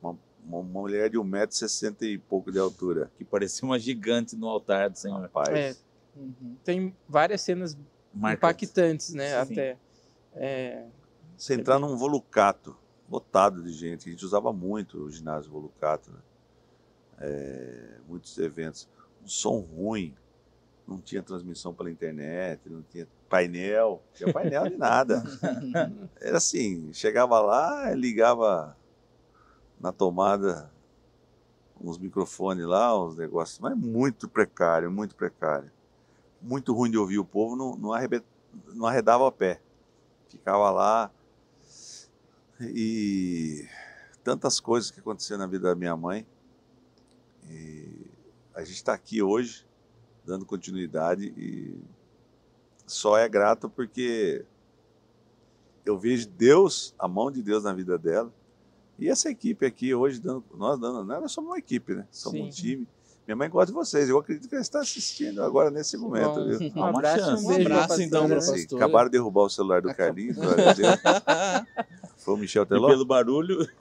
[0.02, 3.12] uma, uma mulher de 1,60m e pouco de altura.
[3.18, 5.20] que parecia uma gigante no altar do Senhor.
[5.22, 5.50] Rapaz.
[5.50, 5.76] É,
[6.14, 6.58] Uhum.
[6.66, 7.78] tem várias cenas
[8.14, 8.66] Marcante.
[8.66, 9.30] impactantes, né?
[9.46, 9.54] Sim.
[9.54, 9.78] Até.
[10.36, 10.86] É,
[11.38, 12.76] Você entrar num volucato
[13.10, 16.18] lotado de gente, a gente usava muito o ginásio volucato, né?
[17.24, 18.90] É, muitos eventos,
[19.24, 20.16] um som ruim,
[20.88, 25.24] não tinha transmissão pela internet, não tinha painel, não tinha painel de nada.
[26.20, 28.76] Era assim, chegava lá, ligava
[29.80, 30.72] na tomada
[31.80, 35.72] uns microfones lá, uns negócios, mas muito precário, muito precário.
[36.42, 37.92] Muito ruim de ouvir o povo, não, não,
[38.74, 39.62] não arredava a pé.
[40.28, 41.12] Ficava lá
[42.60, 43.68] e
[44.24, 46.26] tantas coisas que aconteceram na vida da minha mãe.
[47.50, 48.06] E
[48.54, 49.66] a gente está aqui hoje,
[50.26, 51.80] dando continuidade e
[52.86, 54.46] só é grato porque
[55.86, 58.32] eu vejo Deus, a mão de Deus na vida dela.
[59.00, 62.08] E essa equipe aqui hoje, dando, nós dando, nós somos uma equipe, né?
[62.12, 62.46] Somos Sim.
[62.46, 62.88] um time.
[63.26, 64.10] Minha mãe gosta de vocês.
[64.10, 66.36] Eu acredito que ela está assistindo agora nesse momento.
[66.36, 66.46] bom.
[66.58, 66.60] viu?
[66.76, 67.46] Um Uma abraço e chance.
[67.46, 68.36] um Um abraço, então, né?
[68.36, 69.94] Assim, acabaram de derrubar o celular do.
[69.96, 70.38] Carlinhos.
[72.18, 72.88] Foi o Michel E Teló?
[72.90, 73.68] pelo barulho,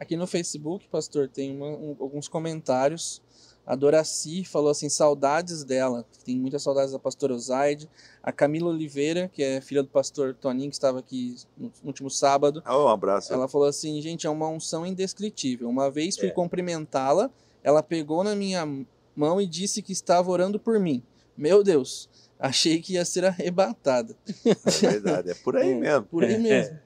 [0.00, 3.20] Aqui no Facebook, pastor, tem uma- um- alguns comentários.
[3.66, 6.04] A Doraci falou assim, saudades dela.
[6.24, 7.88] Tem muitas saudades da pastora Osaide.
[8.22, 12.62] A Camila Oliveira, que é filha do pastor Toninho, que estava aqui no último sábado.
[12.64, 13.32] Ah, um abraço.
[13.32, 15.68] Ela falou assim, gente, é uma unção indescritível.
[15.68, 17.30] Uma vez fui cumprimentá-la,
[17.62, 18.66] ela pegou na minha
[19.14, 21.02] mão e disse que estava orando por mim.
[21.36, 24.16] Meu Deus, achei que ia ser arrebatada.
[24.44, 26.06] É verdade, é por aí É, mesmo.
[26.06, 26.78] Por aí mesmo.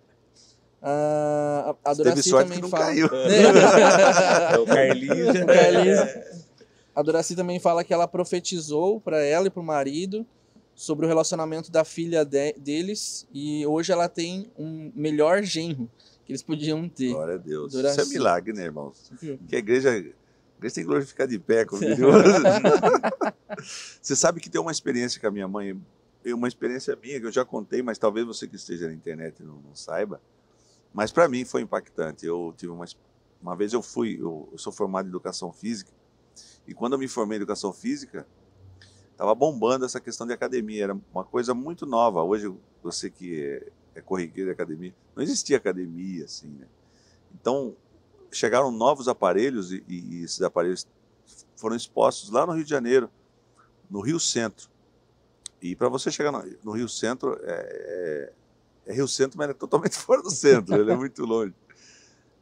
[0.86, 2.84] A, a, Teve Doraci sorte também que não fala.
[2.84, 3.06] caiu.
[3.06, 5.36] é o Carlinhos.
[5.40, 6.00] O Carlinhos.
[6.94, 10.26] A Doraci também fala que ela profetizou para ela e para o marido
[10.74, 15.88] sobre o relacionamento da filha de- deles e hoje ela tem um melhor genro
[16.26, 17.12] que eles podiam ter.
[17.12, 17.72] Glória a Deus.
[17.72, 18.00] Doraci.
[18.00, 19.10] Isso é milagre, né, irmãos?
[19.20, 19.38] Viu?
[19.48, 21.80] Que a igreja, a igreja tem que glorificar de pé, como
[24.02, 25.80] Você sabe que tem uma experiência com a minha mãe,
[26.24, 29.42] e uma experiência minha que eu já contei, mas talvez você que esteja na internet
[29.42, 30.20] não, não saiba.
[30.94, 32.24] Mas para mim foi impactante.
[32.24, 32.86] Eu tive uma,
[33.42, 35.90] uma vez eu fui, eu, eu sou formado em educação física,
[36.66, 38.26] e quando eu me formei em educação física,
[39.10, 40.84] estava bombando essa questão de academia.
[40.84, 42.22] Era uma coisa muito nova.
[42.22, 46.66] Hoje, você que é, é corriqueiro de academia, não existia academia assim, né?
[47.34, 47.76] Então,
[48.30, 50.86] chegaram novos aparelhos e, e esses aparelhos
[51.56, 53.10] foram expostos lá no Rio de Janeiro,
[53.90, 54.70] no Rio Centro.
[55.60, 58.32] E para você chegar no, no Rio Centro, é, é,
[58.86, 61.54] é Rio Centro, mas é totalmente fora do centro, ele é muito longe.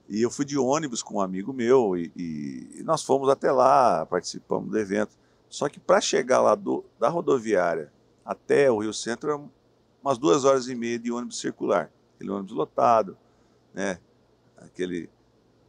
[0.08, 4.04] E eu fui de ônibus com um amigo meu e, e- nós fomos até lá,
[4.06, 5.16] participamos do evento.
[5.48, 7.90] Só que para chegar lá do- da rodoviária
[8.24, 9.50] até o Rio Centro, eram
[10.02, 11.90] umas duas horas e meia de ônibus circular.
[12.16, 13.16] Aquele ônibus lotado,
[13.72, 13.98] né?
[14.58, 15.08] Aquele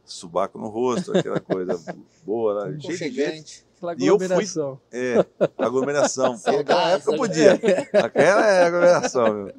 [0.04, 1.80] subaco no rosto, aquela coisa
[2.24, 3.64] boa de gente.
[4.04, 4.80] E eu fui- aglomeração.
[4.92, 5.26] É,
[5.58, 6.36] aglomeração.
[6.58, 7.52] Naquela época eu podia.
[8.04, 9.54] Aquela é aglomeração, meu.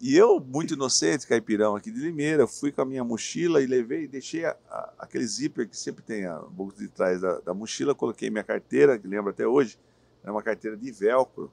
[0.00, 4.04] E eu, muito inocente, caipirão aqui de Limeira, fui com a minha mochila e levei
[4.04, 7.54] e deixei a- a- aquele zíper que sempre tem a bolsa de trás da, da
[7.54, 9.78] mochila, coloquei minha carteira, que lembro até hoje,
[10.22, 11.50] era uma carteira de velcro,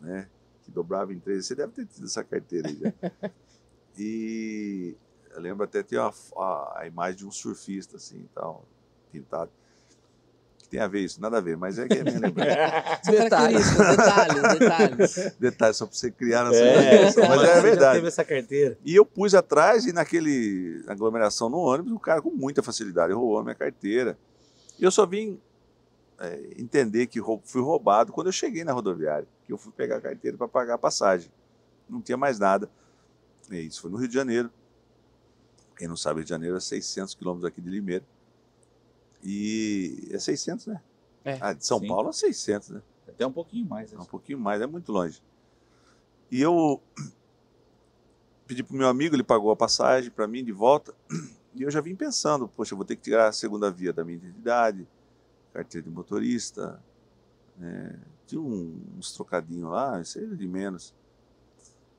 [0.00, 0.28] né?
[0.64, 1.46] Que dobrava em três.
[1.46, 2.92] Você deve ter tido essa carteira aí já.
[3.96, 4.96] E
[5.30, 8.64] eu lembro até ter uma, a, a imagem de um surfista, assim, tal,
[9.12, 9.50] pintado.
[10.74, 11.20] Tem a ver isso?
[11.20, 13.00] Nada a ver, mas é que é minha lembrança.
[13.08, 13.64] Detalhes.
[13.76, 15.36] Detalhes, detalhes.
[15.38, 17.28] Detalhe, só para você criar na sua É, cabeça.
[17.28, 17.94] Mas é verdade.
[17.98, 18.76] teve essa carteira.
[18.84, 23.12] E eu pus atrás e naquele na aglomeração no ônibus, o cara com muita facilidade
[23.12, 24.18] roubou a minha carteira.
[24.76, 25.40] E eu só vim
[26.18, 29.98] é, entender que rou- fui roubado quando eu cheguei na rodoviária, que eu fui pegar
[29.98, 31.30] a carteira para pagar a passagem.
[31.88, 32.68] Não tinha mais nada.
[33.48, 34.50] E isso foi no Rio de Janeiro.
[35.76, 38.04] Quem não sabe, Rio de Janeiro é 600 quilômetros aqui de Limeira.
[39.24, 40.80] E é 600, né?
[41.24, 41.38] É.
[41.40, 41.88] Ah, de São Sim.
[41.88, 42.82] Paulo é 600, né?
[43.08, 43.92] Até um pouquinho mais.
[43.92, 45.22] É um pouquinho mais, é muito longe.
[46.30, 46.82] E eu
[48.46, 50.94] pedi pro meu amigo, ele pagou a passagem para mim de volta.
[51.56, 54.04] E eu já vim pensando, poxa, eu vou ter que tirar a segunda via da
[54.04, 54.88] minha identidade,
[55.52, 56.82] carteira de motorista,
[57.56, 57.96] né?
[58.26, 60.92] tinha um- uns trocadinhos lá, isso era de menos.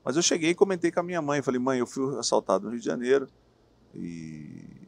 [0.03, 2.71] Mas eu cheguei e comentei com a minha mãe, falei, mãe, eu fui assaltado no
[2.71, 3.29] Rio de Janeiro
[3.93, 4.84] e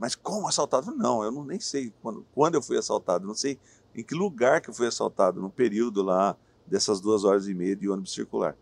[0.00, 0.90] mas como assaltado?
[0.96, 3.60] Não, eu não nem sei quando, quando eu fui assaltado, não sei
[3.94, 6.34] em que lugar que eu fui assaltado, no período lá
[6.66, 8.56] dessas duas horas e meia de ônibus circular.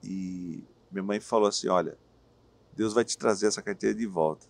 [0.00, 0.62] E
[0.92, 1.98] minha mãe falou assim, olha,
[2.72, 4.46] Deus vai te trazer essa carteira de volta.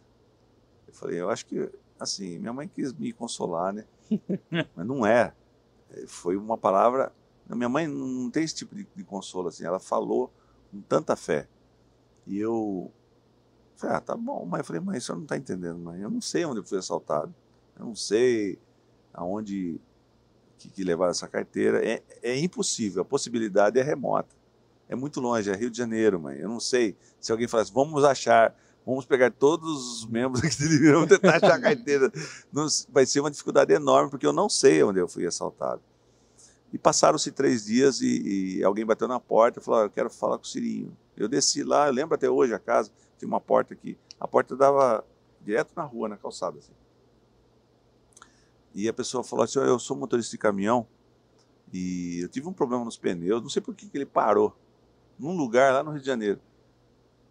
[0.86, 3.86] Eu falei, eu acho que, assim, minha mãe quis me consolar, né?
[4.76, 5.32] Mas não é.
[5.90, 7.14] É, Foi uma palavra...
[7.48, 9.64] Minha mãe não tem esse tipo de, de consolo, assim.
[9.64, 10.30] Ela falou
[10.70, 11.48] com tanta fé.
[12.26, 12.92] E eu
[13.78, 14.44] falei, ah, tá bom.
[14.46, 16.00] Mas eu falei, mãe, você não está entendendo, mãe.
[16.00, 17.34] Eu não sei onde eu fui assaltado.
[17.78, 18.58] Eu não sei
[19.14, 19.80] aonde
[20.58, 21.84] que, que levaram essa carteira.
[21.86, 23.02] É, é impossível.
[23.02, 24.36] A possibilidade é remota.
[24.88, 26.38] É muito longe, é Rio de Janeiro, mãe.
[26.38, 26.96] Eu não sei.
[27.20, 28.54] Se alguém falasse, vamos achar,
[28.86, 32.10] vamos pegar todos os membros aqui de Limeira, vamos tentar achar a carteira.
[32.52, 35.82] Não- vai ser uma dificuldade enorme, porque eu não sei onde eu fui assaltado.
[36.72, 40.10] E passaram-se três dias e, e alguém bateu na porta e falou: "Ah, Eu quero
[40.10, 40.96] falar com o Cirinho.
[41.16, 43.98] Eu desci lá, eu lembro até hoje a casa, tinha uma porta aqui.
[44.18, 45.04] A porta dava
[45.40, 46.58] direto na rua, na calçada.
[46.58, 46.72] Assim.
[48.74, 50.86] E a pessoa falou assim: "Ó, Eu sou motorista de caminhão
[51.72, 54.56] e eu tive um problema nos pneus, não sei por que, que ele parou,
[55.18, 56.40] num lugar lá no Rio de Janeiro.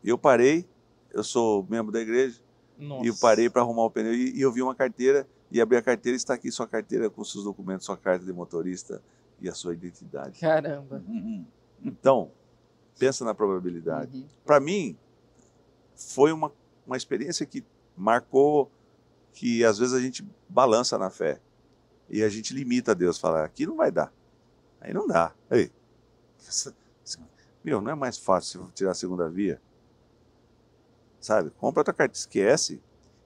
[0.03, 0.67] E eu parei,
[1.11, 2.39] eu sou membro da igreja,
[2.77, 3.03] Nossa.
[3.03, 5.77] e eu parei para arrumar o pneu e, e eu vi uma carteira e abri
[5.77, 9.01] a carteira e está aqui sua carteira com seus documentos, sua carta de motorista
[9.39, 10.39] e a sua identidade.
[10.39, 11.03] Caramba.
[11.07, 11.45] Uhum.
[11.83, 12.31] Então,
[12.99, 14.17] pensa na probabilidade.
[14.17, 14.27] Uhum.
[14.45, 14.97] Para mim,
[15.97, 16.51] foi uma,
[16.85, 17.63] uma experiência que
[17.95, 18.71] marcou
[19.33, 21.39] que às vezes a gente balança na fé
[22.09, 24.13] e a gente limita a Deus, fala, aqui não vai dar.
[24.79, 25.33] Aí não dá.
[25.49, 25.71] Aí,
[27.63, 29.61] meu, não é mais fácil tirar a segunda via?
[31.19, 31.49] Sabe?
[31.51, 32.81] Compra outra carta, esquece.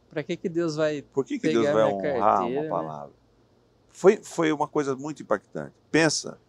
[0.09, 1.01] Pra que que Deus vai...
[1.01, 2.69] Por que, que Deus vai honrar carteira, uma né?
[2.69, 3.13] palavra?
[3.89, 5.73] Foi, foi uma coisa muito impactante.
[5.91, 6.39] Pensa,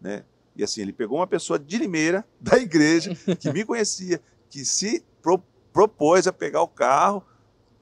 [0.00, 0.24] né?
[0.54, 5.04] E assim, ele pegou uma pessoa de Limeira, da igreja, que me conhecia, que se
[5.20, 5.42] pro-
[5.72, 7.24] propôs a pegar o carro,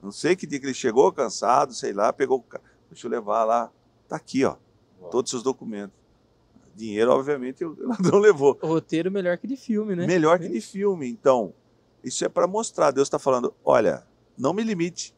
[0.02, 3.10] não sei que dia que ele chegou, cansado, sei lá, pegou o carro, deixa eu
[3.10, 3.70] levar lá,
[4.06, 4.56] tá aqui, ó,
[5.10, 5.97] todos os seus documentos.
[6.74, 8.56] Dinheiro, obviamente, o ladrão levou.
[8.62, 10.06] Roteiro melhor que de filme, né?
[10.06, 11.09] Melhor que de filme.
[11.09, 11.52] Então,
[12.05, 12.93] isso é para mostrar.
[12.93, 14.06] Deus está falando: olha,
[14.36, 15.12] não me limite,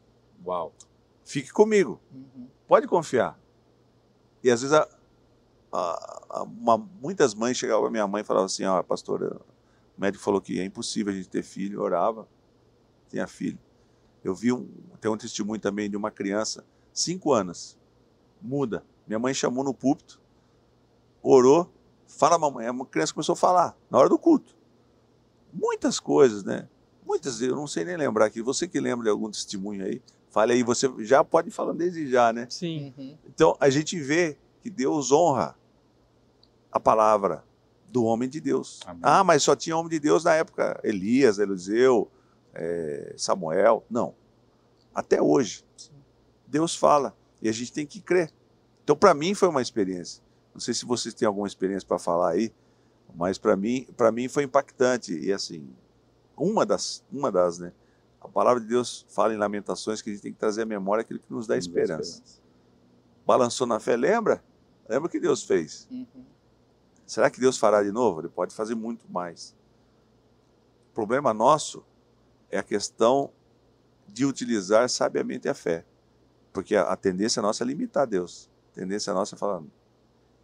[0.46, 0.72] Uau.
[1.22, 2.00] fique comigo.
[2.10, 2.46] Uhum.
[2.66, 3.38] Pode confiar.
[4.42, 4.88] E às vezes a-
[5.70, 9.36] a- a- uma- muitas mães chegavam à minha mãe e falavam assim, ó, pastora,
[9.98, 12.26] o médico falou que é impossível a gente ter filho, eu orava,
[13.10, 13.58] tinha filho.
[14.24, 14.68] Eu vi um,
[15.00, 17.76] tem um testemunho também de uma criança, cinco anos,
[18.40, 18.84] muda.
[19.06, 20.20] Minha mãe chamou no púlpito,
[21.22, 21.70] orou,
[22.06, 24.56] fala mamãe, a criança começou a falar, na hora do culto.
[25.52, 26.68] Muitas coisas, né?
[27.04, 28.40] Muitas, eu não sei nem lembrar aqui.
[28.40, 32.08] Você que lembra de algum testemunho aí, fale aí, você já pode ir falando desde
[32.08, 32.46] já, né?
[32.48, 32.94] Sim.
[32.96, 33.18] Uhum.
[33.26, 35.58] Então a gente vê que Deus honra
[36.70, 37.44] a palavra
[37.88, 38.80] do homem de Deus.
[38.86, 39.00] Amém.
[39.02, 42.08] Ah, mas só tinha homem de Deus na época Elias, Eliseu,
[42.54, 43.84] eh, Samuel.
[43.90, 44.14] Não.
[44.94, 45.64] Até hoje.
[46.46, 48.32] Deus fala e a gente tem que crer.
[48.82, 50.22] Então para mim foi uma experiência.
[50.52, 52.52] Não sei se vocês têm alguma experiência para falar aí,
[53.14, 55.68] mas para mim, para mim foi impactante e assim,
[56.36, 57.72] uma das, uma das, né?
[58.20, 61.02] A palavra de Deus fala em Lamentações que a gente tem que trazer à memória
[61.02, 62.20] aquilo que nos dá esperança
[63.30, 64.42] balançou na fé, lembra?
[64.88, 65.86] Lembra o que Deus fez?
[65.88, 66.24] Uhum.
[67.06, 68.20] Será que Deus fará de novo?
[68.20, 69.54] Ele pode fazer muito mais.
[70.90, 71.84] O problema nosso
[72.50, 73.30] é a questão
[74.06, 75.84] de utilizar sabiamente a fé.
[76.52, 78.50] Porque a, a tendência nossa é limitar Deus.
[78.74, 79.62] tendência nossa é falar: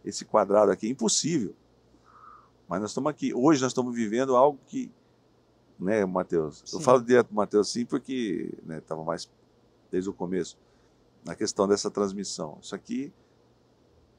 [0.03, 1.53] esse quadrado aqui é impossível.
[2.67, 3.33] Mas nós estamos aqui.
[3.33, 4.91] Hoje nós estamos vivendo algo que.
[5.79, 6.63] Né, Matheus?
[6.73, 9.29] Eu falo direto Matheus sim, porque estava né, mais
[9.91, 10.57] desde o começo
[11.23, 12.57] na questão dessa transmissão.
[12.61, 13.13] Isso aqui,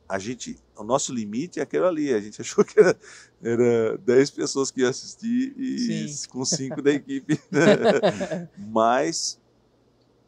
[0.08, 2.14] a gente, o nosso limite é aquele ali.
[2.14, 2.96] A gente achou que era,
[3.42, 6.28] era 10 pessoas que iam assistir e sim.
[6.28, 7.38] com 5 da equipe.
[7.50, 8.48] Né?
[8.56, 9.38] Mas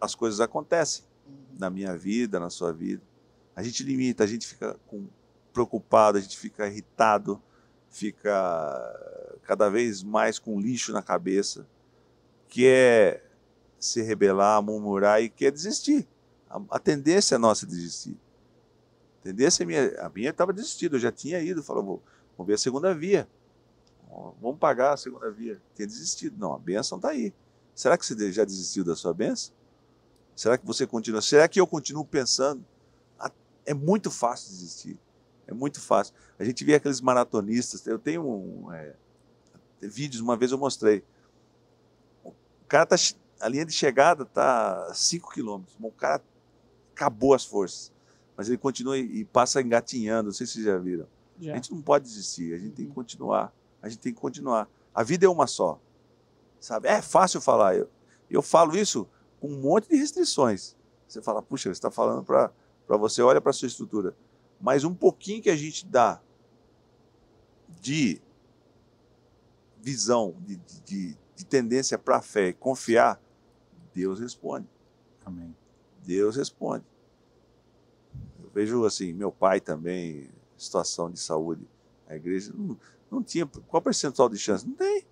[0.01, 1.05] as coisas acontecem
[1.59, 3.02] na minha vida, na sua vida.
[3.57, 5.07] A gente limita, a gente fica com,
[5.52, 7.40] preocupado, a gente fica irritado,
[7.90, 11.66] fica cada vez mais com lixo na cabeça,
[12.48, 13.28] quer
[13.78, 16.07] se rebelar, murmurar e quer desistir.
[16.48, 18.16] A, a tendência é nossa desistir.
[19.20, 22.02] A tendência é minha, a minha estava desistida, eu já tinha ido, falou, vou,
[22.36, 23.28] vamos ver a segunda via.
[24.40, 25.60] Vamos pagar a segunda via.
[25.74, 26.36] Tinha desistido.
[26.36, 27.32] Não, a benção está aí.
[27.74, 29.55] Será que você já desistiu da sua benção?
[30.34, 31.22] Será que você continua?
[31.22, 32.64] Será que eu continuo pensando?
[33.18, 33.30] Ah,
[33.64, 34.98] é muito fácil desistir.
[35.47, 36.14] É muito fácil.
[36.38, 37.86] A gente vê aqueles maratonistas.
[37.86, 38.94] Eu tenho um, é,
[39.80, 41.05] vídeos, uma vez eu mostrei.
[42.24, 42.32] O
[42.68, 42.97] cara tá.
[43.40, 45.76] A linha de chegada está 5 quilômetros.
[45.80, 46.22] O cara
[46.94, 47.92] acabou as forças.
[48.40, 50.28] Mas ele continua e passa engatinhando.
[50.28, 51.06] Não sei se vocês já viram.
[51.38, 51.52] Já.
[51.52, 52.54] A gente não pode desistir.
[52.54, 53.52] A gente tem que continuar.
[53.82, 54.68] A gente tem que continuar.
[54.94, 55.78] A vida é uma só.
[56.58, 56.88] Sabe?
[56.88, 57.76] É fácil falar.
[57.76, 57.90] Eu,
[58.30, 59.06] eu falo isso
[59.38, 60.74] com um monte de restrições.
[61.06, 62.50] Você fala, puxa, você está falando para
[62.96, 64.16] você, olha para a sua estrutura
[64.60, 66.20] mas um pouquinho que a gente dá
[67.80, 68.20] de
[69.80, 73.18] visão, de, de, de tendência para a fé e confiar,
[73.94, 74.68] Deus responde.
[75.24, 75.56] Amém.
[76.04, 76.84] Deus responde.
[78.51, 81.66] Eu vejo assim, meu pai também, situação de saúde,
[82.09, 82.77] a igreja não,
[83.10, 83.47] não tinha.
[83.47, 84.66] Qual percentual de chance?
[84.66, 85.05] Não tem.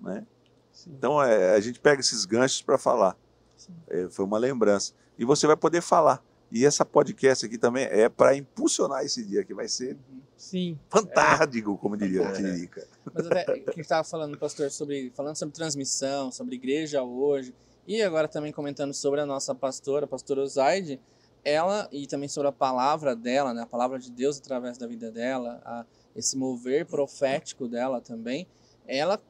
[0.00, 0.26] Né?
[0.86, 3.16] Então é, a gente pega esses ganchos para falar.
[3.88, 4.92] É, foi uma lembrança.
[5.18, 6.22] E você vai poder falar.
[6.50, 9.98] E essa podcast aqui também é para impulsionar esse dia, que vai ser
[10.36, 10.78] Sim.
[10.88, 11.76] fantástico, é.
[11.76, 12.86] como diria a Tiririca.
[13.12, 17.54] Mas até que estava falando, pastor, sobre falando sobre transmissão, sobre igreja hoje,
[17.86, 20.98] e agora também comentando sobre a nossa pastora, a pastora Osaide,
[21.48, 25.10] ela, e também sobre a palavra dela, né, a palavra de Deus através da vida
[25.10, 25.84] dela, a,
[26.14, 28.46] esse mover profético dela também,
[28.86, 29.20] ela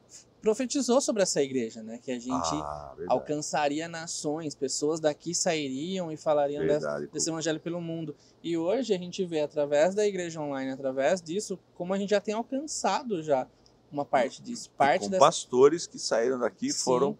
[0.41, 1.99] profetizou sobre essa igreja, né?
[2.01, 7.59] Que a gente ah, alcançaria nações, pessoas daqui sairiam e falariam verdade, desse, desse evangelho
[7.59, 8.15] pelo mundo.
[8.41, 12.21] E hoje a gente vê através da igreja online, através disso, como a gente já
[12.21, 13.47] tem alcançado já
[13.91, 14.71] uma parte disso.
[14.77, 15.19] Parte com dessa...
[15.25, 17.17] pastores que saíram daqui e foram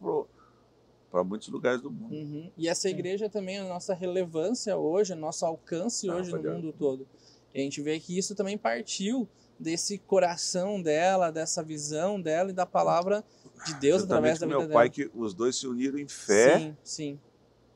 [1.12, 2.14] para muitos lugares do mundo.
[2.14, 2.52] Uhum.
[2.58, 6.74] E essa igreja também, a nossa relevância hoje, o nosso alcance ah, hoje no mundo
[6.78, 7.08] todo.
[7.54, 9.28] E a gente vê que isso também partiu
[9.60, 13.24] desse coração dela, dessa visão dela e da palavra
[13.66, 14.80] de Deus através da vida meu dela.
[14.80, 16.60] pai que os dois se uniram em fé.
[16.60, 17.20] Sim, sim.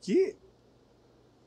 [0.00, 0.36] Que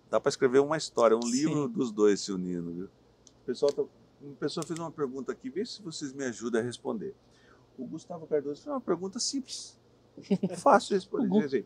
[0.09, 1.31] dá para escrever uma história, um sim.
[1.31, 2.71] livro dos dois se unindo.
[2.71, 2.85] Viu?
[2.85, 3.83] O pessoal tá,
[4.21, 7.15] uma pessoa fez uma pergunta aqui, vê se vocês me ajudam a responder.
[7.77, 9.76] O Gustavo Cardoso fez uma pergunta simples,
[10.57, 11.45] fácil de responder.
[11.45, 11.63] assim,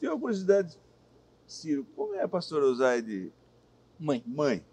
[0.00, 0.78] tem uma curiosidade,
[1.46, 3.32] Ciro, como é a pastora Osaide?
[3.98, 4.22] Mãe.
[4.26, 4.64] Mãe.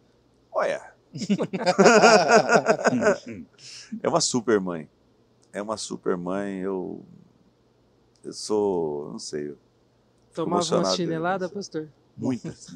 [0.52, 0.94] Olha,
[4.02, 4.90] é uma super mãe.
[5.52, 6.60] É uma super mãe.
[6.60, 7.06] Eu,
[8.24, 9.56] eu sou, não sei.
[10.34, 11.90] Tomava uma chinelada, pastor?
[12.16, 12.68] Muitas.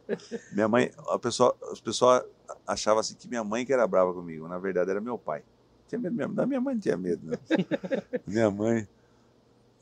[0.52, 2.24] minha mãe, a pessoa, as pessoas
[2.66, 4.48] achavam assim que minha mãe que era brava comigo.
[4.48, 5.42] Na verdade, era meu pai.
[5.86, 6.34] Tinha medo mesmo.
[6.34, 7.38] Da minha mãe não tinha medo, não.
[8.26, 8.88] minha mãe.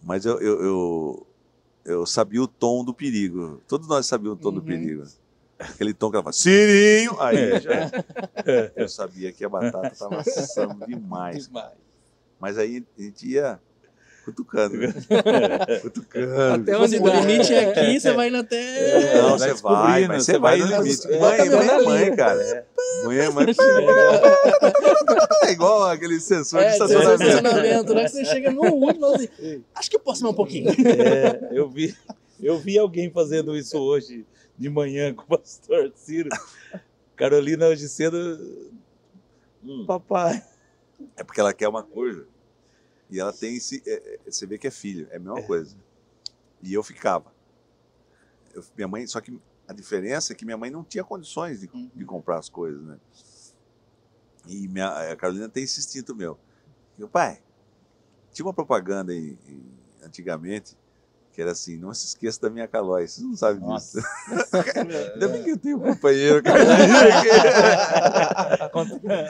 [0.03, 1.27] Mas eu, eu, eu,
[1.85, 3.61] eu, sabia o tom do perigo.
[3.69, 4.55] Todos nós sabíamos o tom uhum.
[4.57, 5.05] do perigo.
[5.59, 7.21] Aquele tom que ela fala, Sirinho!
[7.21, 7.61] Aí é.
[7.61, 7.73] já.
[8.75, 11.47] Eu sabia que a batata estava assando demais.
[11.47, 11.73] demais.
[12.41, 13.61] Mas aí a gente ia
[14.25, 14.77] cutucando.
[14.77, 14.93] Né?
[15.83, 16.63] cutucando.
[16.63, 19.23] Até onde o limite é aqui, você vai indo até.
[19.23, 21.09] Não, você vai, mas você vai no limite.
[21.09, 22.67] Mãe, mãe é mãe, cara.
[23.05, 23.47] Mãe é mãe.
[25.45, 27.23] É igual aquele sensor de estacionamento.
[27.25, 28.09] estacionamento, né?
[28.09, 30.71] Você chega no último e assim, acho que eu posso mais um pouquinho.
[30.71, 31.95] É, eu vi,
[32.41, 34.25] eu vi alguém fazendo isso hoje
[34.57, 36.31] de manhã com o pastor Ciro.
[37.17, 38.39] Carolina hoje cedo.
[39.65, 39.85] Hum.
[39.87, 40.43] Papai.
[41.17, 42.27] É porque ela quer uma coisa.
[43.13, 43.83] E ela tem esse.
[43.87, 45.43] É, é, você vê que é filho, é a mesma é.
[45.43, 45.77] coisa.
[46.63, 47.31] E eu ficava.
[48.55, 51.69] Eu, minha mãe, só que a diferença é que minha mãe não tinha condições de,
[51.73, 51.91] uhum.
[51.95, 52.99] de comprar as coisas, né?
[54.47, 56.39] E minha, a Carolina tem esse instinto meu.
[56.97, 57.43] Meu pai,
[58.33, 59.63] tinha uma propaganda em, em,
[60.03, 60.75] antigamente
[61.33, 63.07] que era assim, não se esqueça da minha calói.
[63.09, 63.99] Vocês não sabem Nossa.
[64.01, 64.09] disso.
[65.15, 66.63] Ainda bem que eu tenho um companheiro, cara.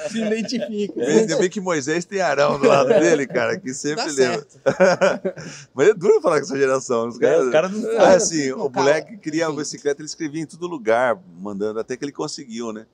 [0.09, 1.05] Se identifica.
[1.05, 4.47] Ainda bem que Moisés tem Arão do lado dele, cara, que sempre Dá lembra.
[5.75, 7.09] Mas é duro falar com essa geração.
[7.09, 8.17] Os É, caras, os caras não Ah, sabem.
[8.17, 9.57] assim, o Cara, moleque queria a sim.
[9.57, 12.87] bicicleta, ele escrevia em todo lugar, mandando, até que ele conseguiu, né?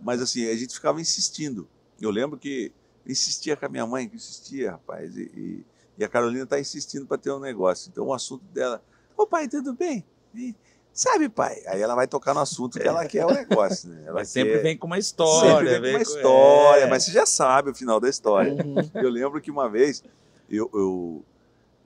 [0.00, 1.68] Mas assim, a gente ficava insistindo.
[2.00, 2.72] Eu lembro que
[3.06, 5.64] insistia com a minha mãe, que insistia, rapaz, e, e-
[5.98, 7.88] e a Carolina está insistindo para ter um negócio.
[7.90, 8.82] Então o assunto dela,
[9.16, 10.04] ô pai, tudo bem?
[10.34, 10.54] E,
[10.92, 11.62] Sabe, pai?
[11.66, 14.04] Aí ela vai tocar no assunto que ela quer o negócio, né?
[14.06, 15.50] Ela Mas sempre quer- vem com uma história.
[15.58, 16.86] Sempre vem com uma com- história, é.
[16.88, 18.54] mas você já sabe o final da história.
[18.54, 18.76] Uhum.
[18.94, 20.02] Eu lembro que uma vez
[20.48, 21.22] eu, eu-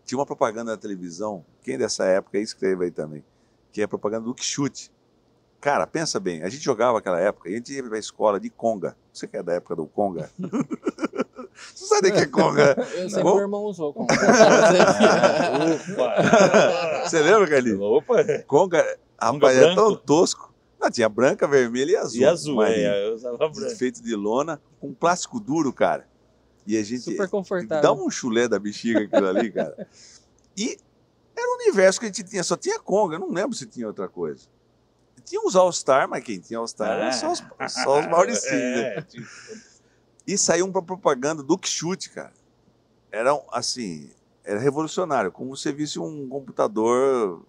[0.04, 3.24] tinha uma propaganda na televisão, quem dessa época escreve aí também,
[3.72, 4.92] que é a propaganda do Chute.
[5.60, 8.96] Cara, pensa bem, a gente jogava aquela época, a gente ia pra escola de conga.
[9.12, 10.30] Você que é da época do conga?
[11.74, 12.76] Você sabe o que é conga?
[12.96, 13.34] Eu sei que Bom.
[13.34, 13.92] meu irmão usou.
[13.92, 14.06] como-
[15.90, 17.02] Opa!
[17.08, 17.80] Você lembra, Carlinhos?
[17.80, 18.24] Opa!
[18.46, 20.52] Conga, rapaz, era tão tosco.
[20.80, 22.20] Não, tinha branca, vermelha e azul.
[22.20, 23.76] E azul, é, eu usava branco.
[23.76, 26.08] Feito de lona, com plástico duro, cara.
[26.66, 27.92] E a gente Super Dá confortável.
[27.94, 29.86] um chulé da bexiga aquilo ali, cara.
[30.56, 30.78] E
[31.36, 33.86] era um universo que a gente tinha, só tinha Conga, eu não lembro se tinha
[33.86, 34.46] outra coisa.
[35.24, 38.52] Tinha os All-Star, mas quem tinha All-Star era só os, só os Mauricinhos.
[38.52, 38.94] né?
[38.96, 39.26] É, tipo,
[40.26, 42.32] E saiu uma propaganda do Chute, cara.
[43.10, 44.10] Era um, assim,
[44.44, 47.42] era revolucionário, como se você visse um computador,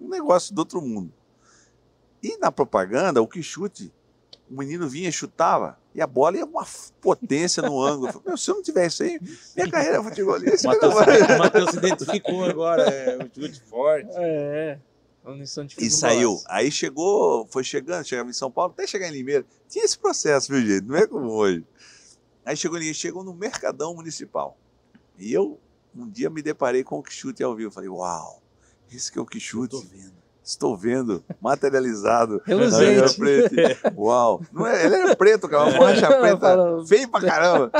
[0.00, 1.12] um negócio do outro mundo.
[2.22, 3.92] E na propaganda, o Quixute,
[4.50, 6.66] o menino vinha e chutava, e a bola ia uma
[7.00, 8.12] potência no ângulo.
[8.12, 9.18] Falei, "Meu, se eu não tiver isso aí,
[9.56, 10.68] minha carreira é futebolista.
[10.68, 14.10] O Matheus se- o Matheus se identificou agora, é um chute forte.
[14.16, 14.78] É.
[15.76, 16.40] De E saiu.
[16.46, 19.44] Aí chegou, foi chegando, chegava em São Paulo, até chegar em Limeira.
[19.68, 20.86] Tinha esse processo, viu, gente?
[20.86, 21.64] Não é como hoje.
[22.44, 24.56] Aí chegou ali, chegou no Mercadão Municipal.
[25.18, 25.58] E eu,
[25.96, 27.70] um dia, me deparei com o Quixute ao vivo.
[27.70, 28.40] Falei, uau,
[28.92, 29.76] esse que é o Quixute.
[29.92, 30.20] vendo.
[30.42, 32.40] Estou vendo, materializado.
[32.44, 32.84] Reluzente.
[32.84, 33.08] na minha
[33.48, 33.80] frente.
[33.96, 34.40] Uau.
[34.52, 36.56] Não é, ele era preto, cara, uma borracha preta,
[36.88, 37.70] feio pra caramba.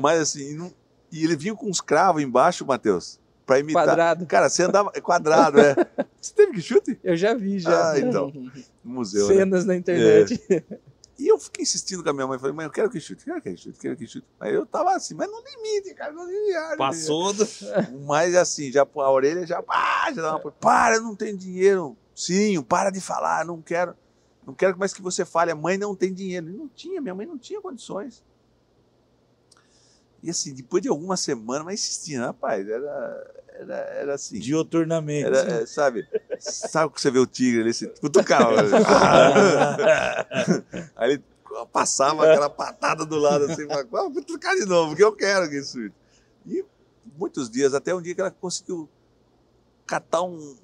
[0.00, 0.72] Mas assim, não-
[1.12, 3.84] e ele vinha com uns cravos embaixo, Matheus, pra imitar.
[3.84, 4.26] Quadrado.
[4.26, 4.90] Cara, você andava.
[4.94, 5.74] É quadrado, é.
[6.24, 6.98] Você teve Quixute?
[7.04, 7.90] Eu já vi, já.
[7.90, 8.32] Ah, então.
[8.32, 8.50] No
[8.94, 9.28] museu.
[9.28, 9.34] né?
[9.34, 10.40] Cenas na internet.
[11.16, 13.40] E eu fiquei insistindo com a minha mãe, falei, mãe, eu quero que chute, quero
[13.40, 14.26] que chute, quero que chute.
[14.40, 16.76] Aí eu tava assim, mas no limite, cara, no limite.
[16.76, 17.46] Passou do...
[18.04, 21.96] Mas assim, já a orelha já, pá, já dá uma, para, eu não tenho dinheiro.
[22.14, 23.96] Sim, para de falar, não quero,
[24.44, 26.48] não quero mais que você fale, a mãe não tem dinheiro.
[26.48, 28.24] E não tinha, minha mãe não tinha condições.
[30.22, 34.38] E assim, depois de algumas semanas, mas insistindo, rapaz, era, era, era assim.
[34.38, 35.24] dioturnamente.
[35.26, 36.06] Era, é, sabe,
[36.38, 38.56] sabe que você vê o tigre ali, você cutucava.
[40.96, 41.22] Aí ele
[41.72, 45.48] passava aquela patada do lado assim, falava, "Ah, vou cutucar de novo, porque eu quero
[45.48, 45.78] que isso.
[46.46, 46.64] E
[47.16, 48.88] muitos dias, até um dia que ela conseguiu
[49.86, 50.56] catar um,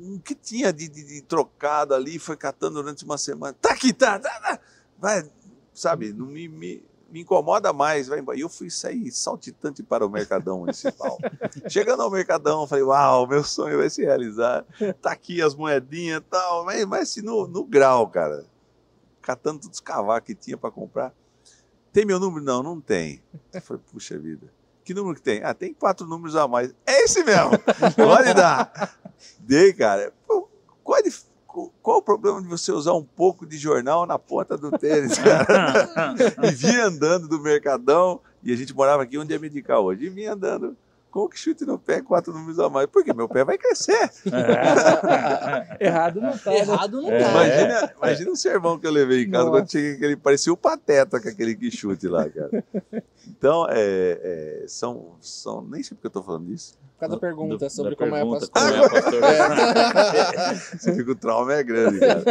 [0.00, 3.54] um que tinha de, de- de trocado ali, foi catando durante uma semana.
[3.60, 4.58] Tá aqui, tá, tá, tá.
[4.98, 5.28] Vai,
[5.74, 8.08] sabe, não me, me, me incomoda mais.
[8.08, 8.38] Vai embora.
[8.38, 11.18] E eu fui sair saltitante para o Mercadão Municipal.
[11.68, 14.64] Chegando ao Mercadão, falei, uau, meu sonho vai se realizar.
[15.02, 18.44] Tá aqui as moedinhas e tal, mas, mas assim, no, no grau, cara.
[19.22, 21.12] Catando todos os cavacos que tinha para comprar.
[21.92, 22.44] Tem meu número?
[22.44, 23.22] Não, não tem.
[23.52, 24.46] Eu falei, puxa vida.
[24.84, 25.42] Que número que tem?
[25.44, 26.74] Ah, tem quatro números a mais.
[26.86, 27.50] É esse mesmo.
[27.96, 28.96] Pode dar.
[29.40, 30.12] Dei, cara.
[30.26, 30.48] Pô,
[30.82, 31.26] qual, é dif-
[31.82, 36.14] qual o problema de você usar um pouco de jornal na ponta do tênis, cara?
[36.42, 40.08] E vinha andando do Mercadão, e a gente morava aqui onde é medical hoje, e
[40.08, 40.76] vinha andando
[41.10, 42.86] com o que chute no pé, quatro números a mais.
[42.86, 44.10] Porque meu pé vai crescer.
[45.80, 46.50] Errado não tá.
[46.50, 46.58] né?
[46.58, 47.18] Errado não É.
[47.22, 47.30] tá.
[47.30, 49.58] Imagina, imagina o sermão que eu levei em casa Nossa.
[49.60, 52.64] quando cheguei, que ele parecia o pateta com aquele que chute lá, cara.
[53.28, 53.80] Então, é,
[54.62, 55.62] é, são, são.
[55.62, 56.78] Nem sei porque eu tô falando disso.
[56.94, 58.88] Por causa da pergunta Do- sobre da como é a pergunta, pastora.
[59.10, 60.54] como é a pastora.
[60.78, 62.22] Você fica o trauma é grande, cara.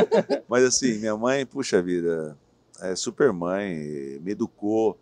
[0.47, 2.37] Mas assim, minha mãe, puxa vida,
[2.81, 4.97] é super mãe, me educou.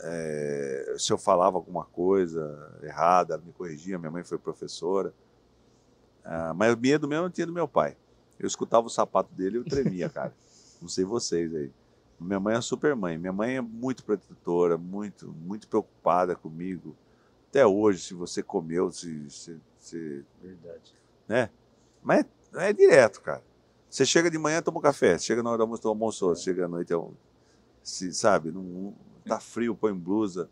[0.00, 3.98] É, se eu falava alguma coisa errada, me corrigia.
[3.98, 5.12] Minha mãe foi professora.
[6.24, 7.96] Ah, mas o medo mesmo eu tinha do meu pai.
[8.38, 10.34] Eu escutava o sapato dele e eu tremia, cara.
[10.80, 11.70] Não sei vocês aí.
[12.20, 13.16] Minha mãe é super mãe.
[13.16, 16.94] Minha mãe é muito protetora, muito, muito preocupada comigo.
[17.48, 20.94] Até hoje, se você comeu, se, se, se Verdade.
[21.28, 21.48] né?
[22.02, 22.24] Mas
[22.54, 23.42] é, é direto, cara.
[23.88, 25.18] Você chega de manhã, toma um café.
[25.18, 26.34] Chega na hora do almoço, toma almoço.
[26.36, 27.12] Chega à noite, é um,
[27.82, 28.50] se, sabe?
[28.50, 28.94] Não-
[29.26, 30.48] tá frio, põe blusa,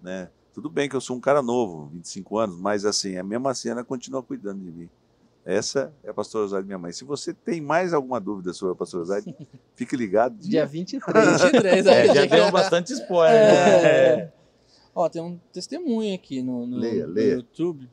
[0.00, 0.28] né?
[0.52, 3.82] Tudo bem que eu sou um cara novo, 25 anos, mas assim, a mesma ela
[3.84, 4.88] continua cuidando de mim.
[5.44, 6.92] Essa é a pastora Osaide, minha mãe.
[6.92, 9.34] Se você tem mais alguma dúvida sobre a pastora Osaide,
[9.74, 10.36] fique ligado.
[10.36, 11.42] Dia 23.
[11.42, 13.40] 23, É, já deu bastante spoiler,
[14.22, 14.32] né?
[14.94, 17.34] Ó, tem um testemunho aqui no, no- Leia, no leia.
[17.34, 17.88] YouTube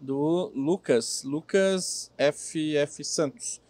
[0.00, 3.60] do Lucas, Lucas FF Santos.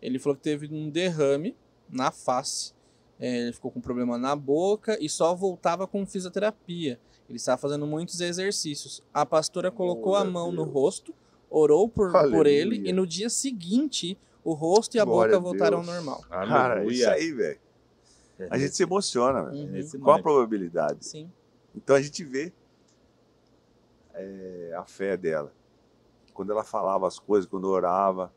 [0.00, 1.54] Ele falou que teve um derrame
[1.88, 2.81] na face, é,
[3.26, 6.98] ele ficou com problema na boca e só voltava com fisioterapia.
[7.28, 9.02] Ele estava fazendo muitos exercícios.
[9.14, 11.14] A pastora colocou a mão no rosto,
[11.48, 15.50] orou por, por ele e no dia seguinte o rosto e a Glória boca a
[15.52, 16.20] voltaram ao normal.
[16.28, 16.94] Cara, Aleluia.
[16.94, 17.60] isso aí, velho.
[18.38, 19.84] É A gente se emociona, velho.
[19.94, 20.00] Uhum.
[20.00, 21.04] Qual a probabilidade?
[21.06, 21.30] Sim.
[21.74, 22.52] Então a gente vê
[24.14, 25.52] é, a fé dela.
[26.34, 28.32] Quando ela falava as coisas, quando orava.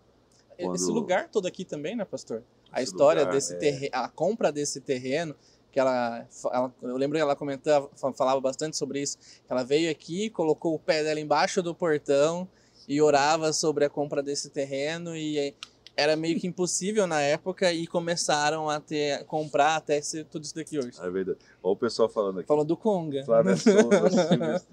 [0.60, 2.44] Quando- Esse lugar todo aqui também, né, pastor?
[2.76, 3.58] A história lugar, desse é.
[3.58, 5.36] terreno, a compra desse terreno,
[5.72, 9.18] que ela, ela- eu lembro que ela comentava, fa- falava bastante sobre isso.
[9.50, 12.48] Ela veio aqui, colocou o pé dela embaixo do portão
[12.88, 15.54] e orava sobre a compra desse terreno e
[15.98, 20.54] era meio que impossível na época e começaram a ter comprar até ser tudo isso
[20.56, 20.92] daqui hoje.
[21.02, 21.40] É verdade.
[21.64, 22.48] Olha o pessoal falando aqui.
[22.48, 23.24] Falando do Conga.
[23.24, 24.66] Flávia Souza.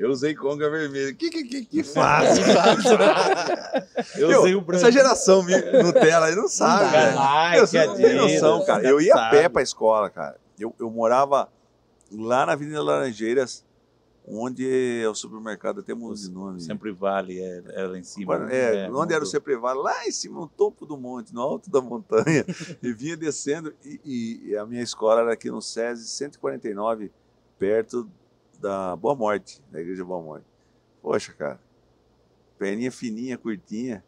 [0.00, 1.12] Eu usei conga vermelha.
[1.12, 2.42] Que, que, que, que fácil.
[4.16, 4.82] Eu Meu, usei o branco.
[4.82, 7.18] Essa geração Nutella aí não sabe, velho.
[7.52, 8.82] Que você não tem noção, cara.
[8.88, 10.40] Eu ia a pé pra escola, cara.
[10.58, 11.50] Eu, eu morava
[12.10, 13.62] lá na Avenida Laranjeiras,
[14.26, 16.62] onde é o supermercado, até muda de nome.
[16.62, 18.36] Sempre vale, é, é lá em cima.
[18.36, 18.86] Agora, né?
[18.86, 19.26] é, onde era o mudou.
[19.26, 19.80] Ceprevale?
[19.80, 22.42] Lá em cima, no topo do monte, no alto da montanha.
[22.82, 23.74] e vinha descendo.
[23.84, 27.12] E, e- e a minha escola era aqui no SESI 149,
[27.58, 28.08] perto
[28.60, 30.44] da Boa Morte, da Igreja Boa Morte.
[31.02, 31.60] Poxa, cara.
[32.58, 34.04] Perninha fininha, curtinha,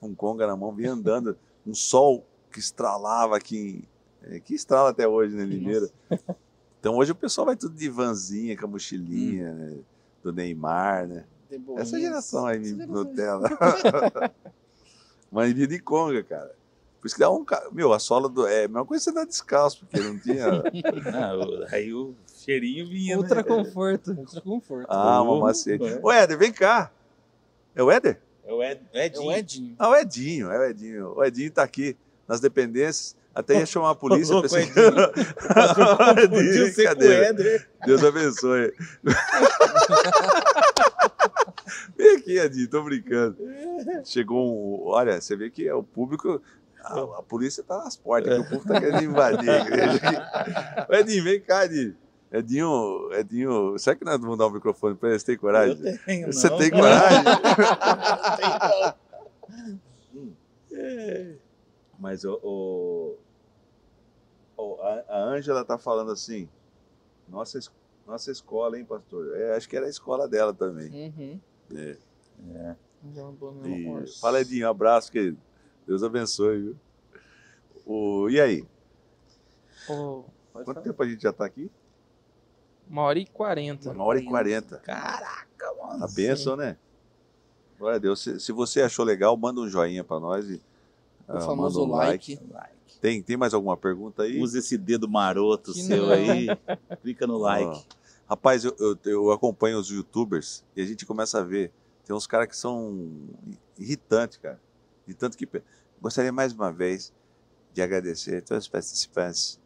[0.00, 1.36] com conga na mão, vinha andando.
[1.66, 5.90] Um sol que estralava aqui, em- é, que estrala até hoje, né, Limeira?
[6.80, 9.78] Então hoje o pessoal vai tudo de vanzinha, com a mochilinha, né,
[10.22, 11.24] do Neymar, né?
[11.76, 12.60] Essa geração aí.
[12.72, 13.50] Nutella.
[15.30, 16.54] Mas vinha de conga, cara.
[17.00, 17.44] Por isso que dá um.
[17.72, 18.46] Meu, a sola do.
[18.46, 20.46] É a mesma coisa que você dar descalço, porque não tinha.
[21.14, 22.14] Ah, o- aí o
[22.44, 23.16] cheirinho vinha.
[23.16, 23.22] né?
[23.22, 24.12] Ultra conforto.
[24.12, 24.86] Ultra conforto.
[24.90, 25.84] Ah, uma Oh, macete.
[25.84, 26.00] é.
[26.02, 26.90] Ô, Éder, vem cá.
[27.76, 28.20] É o Éder?
[28.44, 29.26] É o Ed, É Edinho.
[29.26, 29.76] o Edinho.
[29.78, 31.12] Ah, o Edinho, é o Edinho.
[31.16, 31.96] O Edinho tá aqui
[32.26, 33.16] nas dependências.
[33.34, 34.32] Até ia chamar a polícia.
[34.34, 36.40] Louco, pensei- Edinho.
[36.40, 36.64] Edinho,
[36.98, 37.22] o.
[37.22, 37.68] Éder.
[37.86, 38.72] Deus abençoe.
[41.96, 43.36] Vem aqui, Edinho, tô brincando.
[44.04, 44.88] Chegou um.
[44.88, 46.40] Olha, você vê que é o público.
[46.88, 50.92] A, a polícia tá nas portas, que o povo tá querendo invadir a igreja aqui.
[50.96, 51.96] Edinho, vem cá, Edinho.
[52.30, 55.18] Edinho, Edinho, será que nós vamos dar o microfone pra ele?
[55.18, 55.78] Você tem coragem?
[55.86, 56.58] Eu tenho, Você não.
[56.58, 57.24] tem coragem?
[61.98, 63.18] Mas o, o-
[64.56, 66.48] o- a- a Ângela tá falando assim,
[67.28, 67.58] nossa,
[68.06, 69.36] nossa escola, hein, pastor?
[69.36, 70.90] É, acho que era a escola dela também.
[70.90, 71.40] Uhum.
[71.74, 71.96] É.
[72.54, 72.76] É.
[73.16, 75.38] É E- fala, Edinho, um abraço, querido.
[75.88, 76.76] Deus abençoe, viu?
[77.86, 78.62] O, e aí?
[79.86, 80.80] Quanto falar.
[80.82, 81.70] tempo a gente já tá aqui?
[82.86, 83.90] Uma hora e quarenta.
[83.90, 84.76] Uma hora e quarenta.
[84.80, 86.04] Caraca, mano.
[86.04, 86.76] A bênção, né?
[87.78, 88.22] Glória a Deus.
[88.22, 90.50] Se, se você achou legal, manda um joinha pra nós.
[90.50, 90.56] E,
[91.26, 92.38] O ah, famoso manda um like.
[92.50, 92.98] Like.
[93.00, 94.38] Tem, tem mais alguma pergunta aí?
[94.42, 96.12] Usa esse dedo maroto Que seu não.
[96.12, 96.48] aí.
[97.00, 97.86] Clica no like.
[98.28, 101.72] Rapaz, eu, eu, eu acompanho os youtubers e a gente começa a ver.
[102.04, 103.10] Tem uns caras que são
[103.78, 104.60] irritantes, cara.
[105.08, 105.46] Irritante que.
[105.46, 105.62] pe-
[106.00, 107.12] Gostaria mais uma vez
[107.72, 109.58] de agradecer a todos os participantes.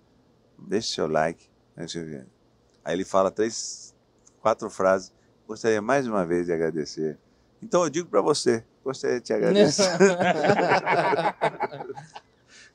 [0.59, 1.49] Deixe seu like.
[1.77, 1.85] né.
[2.85, 3.95] Aí ele fala três,
[4.41, 5.13] quatro frases.
[5.47, 7.19] Gostaria mais uma vez de agradecer.
[7.63, 9.83] Então eu digo pra você, gostaria de te agradecer.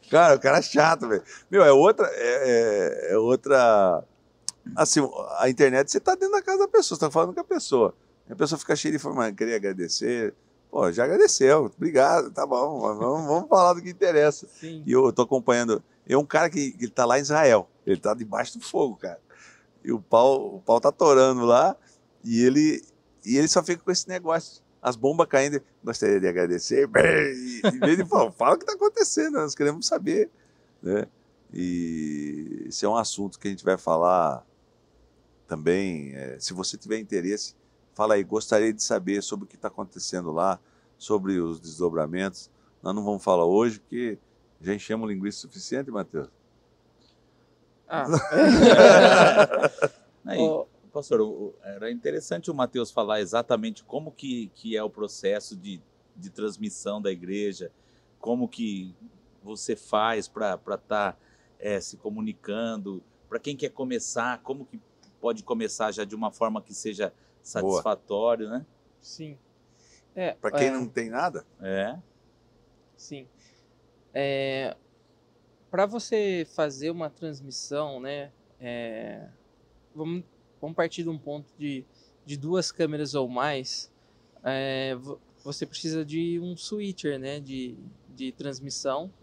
[0.10, 1.24] Cara, o cara é chato, velho.
[1.52, 2.08] Meu, é outra.
[2.14, 4.04] É, é- é outra.
[4.76, 5.02] Assim,
[5.40, 7.94] a internet, você tá dentro da casa da pessoa, você tá falando com a pessoa.
[8.30, 10.34] A pessoa fica cheia de informação, queria agradecer.
[10.70, 14.48] Pô, já agradeceu, obrigado, tá bom, vamos, vamos falar do que interessa.
[14.60, 14.84] Sim.
[14.86, 15.82] E eu tô acompanhando.
[16.08, 17.70] É um cara que, que tá lá em Israel.
[17.86, 19.20] Ele tá debaixo do fogo, cara.
[19.84, 21.76] E o pau, o pau tá torando lá.
[22.24, 22.84] E ele,
[23.26, 24.62] e ele só fica com esse negócio.
[24.82, 25.62] As bombas caindo.
[25.84, 26.90] Gostaria de agradecer.
[26.96, 30.30] E, em vez de falar, fala o que tá acontecendo, nós queremos saber.
[30.82, 31.08] Né?
[31.54, 34.46] E esse é um assunto que a gente vai falar
[35.48, 36.14] também.
[36.14, 37.56] é, se você tiver interesse,
[37.98, 38.24] fala aí.
[38.24, 40.60] Gostaria de saber sobre o que está acontecendo lá,
[41.00, 42.52] sobre os desdobramentos.
[42.82, 44.20] Nós não vamos falar hoje, porque
[44.62, 46.30] já enchemos linguiça suficiente, Matheus.
[47.88, 48.06] Ah,
[50.26, 54.90] Aí, ó, pastor, o- era interessante o Matheus falar exatamente como que, que é o
[54.90, 55.82] processo de,
[56.16, 57.72] de transmissão da igreja,
[58.20, 58.94] como que
[59.42, 61.18] você faz para estar
[61.82, 64.80] se comunicando, para quem quer começar, como que
[65.20, 67.14] pode começar já de uma forma que seja
[67.48, 68.66] satisfatório, né?
[69.02, 69.38] sim.
[70.16, 71.96] É, Para quem é, não tem nada, É.
[72.96, 73.28] Sim.
[74.14, 74.76] É,
[75.70, 78.32] para você fazer uma transmissão, né?
[78.60, 79.28] é,
[79.94, 80.24] vamos,
[80.60, 81.86] vamos partir de um ponto de,
[82.26, 83.92] de duas câmeras ou mais.
[84.44, 87.78] é, vo- você precisa de um switcher, né, de,
[88.10, 89.14] de transmissão,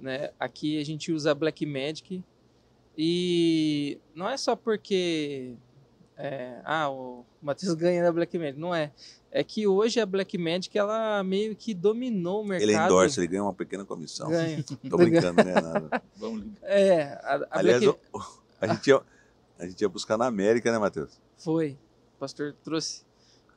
[0.00, 0.32] né?
[0.40, 2.24] Aqui a gente usa a Blackmagic
[2.96, 5.54] e não é só porque
[6.16, 8.90] é, ah, o Matheus ganha da Blackmagic, não é.
[9.30, 12.70] É que hoje a Blackmagic ela meio que dominou o mercado.
[12.70, 14.30] Ele endorse, ele ganha uma pequena comissão.
[14.30, 14.64] Ganha.
[14.88, 15.52] Tô brincando, né?
[15.54, 16.02] Nada.
[16.16, 16.58] Vamos ligar.
[16.62, 18.00] É, a, a Aliás, Black...
[18.14, 18.20] o-
[18.60, 19.02] a, gente ia,
[19.58, 21.20] a gente ia buscar na América, né, Matheus?
[21.36, 21.76] foi.
[22.16, 23.04] O pastor trouxe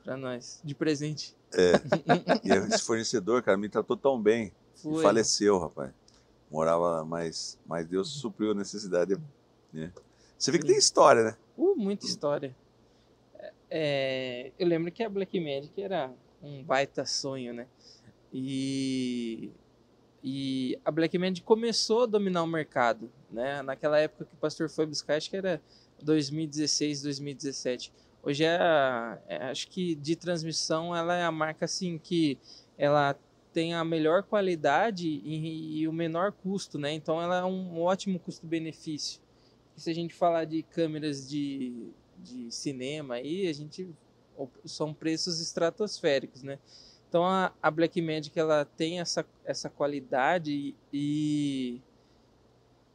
[0.04, 1.34] pra nós de presente.
[2.44, 4.52] E esse fornecedor, cara, me tratou tão bem.
[4.74, 5.00] Foi.
[5.00, 5.90] E faleceu, rapaz.
[6.50, 9.16] Morava lá, mas, mas Deus supriu a necessidade.
[9.72, 9.90] Né?
[10.36, 11.36] Você vê que tem história, né?
[11.60, 12.56] Uh, muita história.
[13.70, 16.10] É, eu lembro que a Blackmagic era
[16.42, 17.66] um baita sonho, né?
[18.32, 19.50] E,
[20.24, 23.60] e a Blackmagic começou a dominar o mercado, né?
[23.62, 25.60] Naquela época que o pastor foi buscar, acho que era
[26.02, 27.92] 2016, 2017.
[28.22, 32.38] Hoje é, a- é, acho que de transmissão ela é a marca assim que
[32.78, 33.14] ela
[33.52, 36.92] tem a melhor qualidade e, e o menor custo, né?
[36.92, 39.20] Então ela é um ótimo custo-benefício.
[39.80, 41.88] Se a gente falar de câmeras de,
[42.18, 43.88] de cinema aí, a gente
[44.64, 46.58] são preços estratosféricos, né?
[47.08, 51.80] Então a, a Blackmagic ela tem essa, essa qualidade e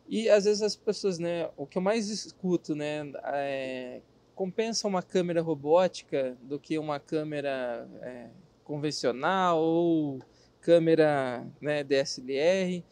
[0.07, 1.49] e às vezes as pessoas, né?
[1.57, 3.12] O que eu mais escuto, né?
[3.24, 4.02] É,
[4.36, 8.30] compensa uma câmera robótica do que uma câmera é,
[8.64, 10.22] convencional ou
[10.62, 12.84] câmera né, DSLR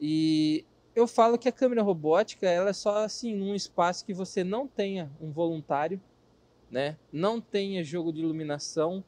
[0.00, 0.64] e
[0.98, 4.66] eu falo que a câmera robótica ela é só assim num espaço que você não
[4.66, 6.00] tenha um voluntário,
[6.68, 6.96] né?
[7.12, 9.04] Não tenha jogo de iluminação,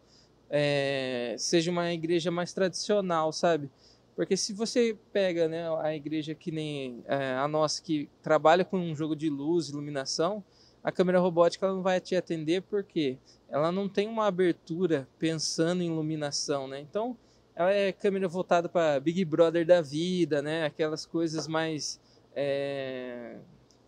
[0.49, 3.69] é, seja uma igreja mais tradicional, sabe?
[4.15, 8.79] Porque se você pega, né, a igreja que nem é, a nossa que trabalha com
[8.79, 10.45] um jogo de luz, iluminação,
[10.85, 13.19] a câmera robótica ela não vai te atender porque
[13.49, 16.79] ela não tem uma abertura pensando em iluminação, né?
[16.79, 17.17] Então
[17.61, 20.65] ela é câmera voltada para Big Brother da vida, né?
[20.65, 22.01] Aquelas coisas mais
[22.35, 23.37] é,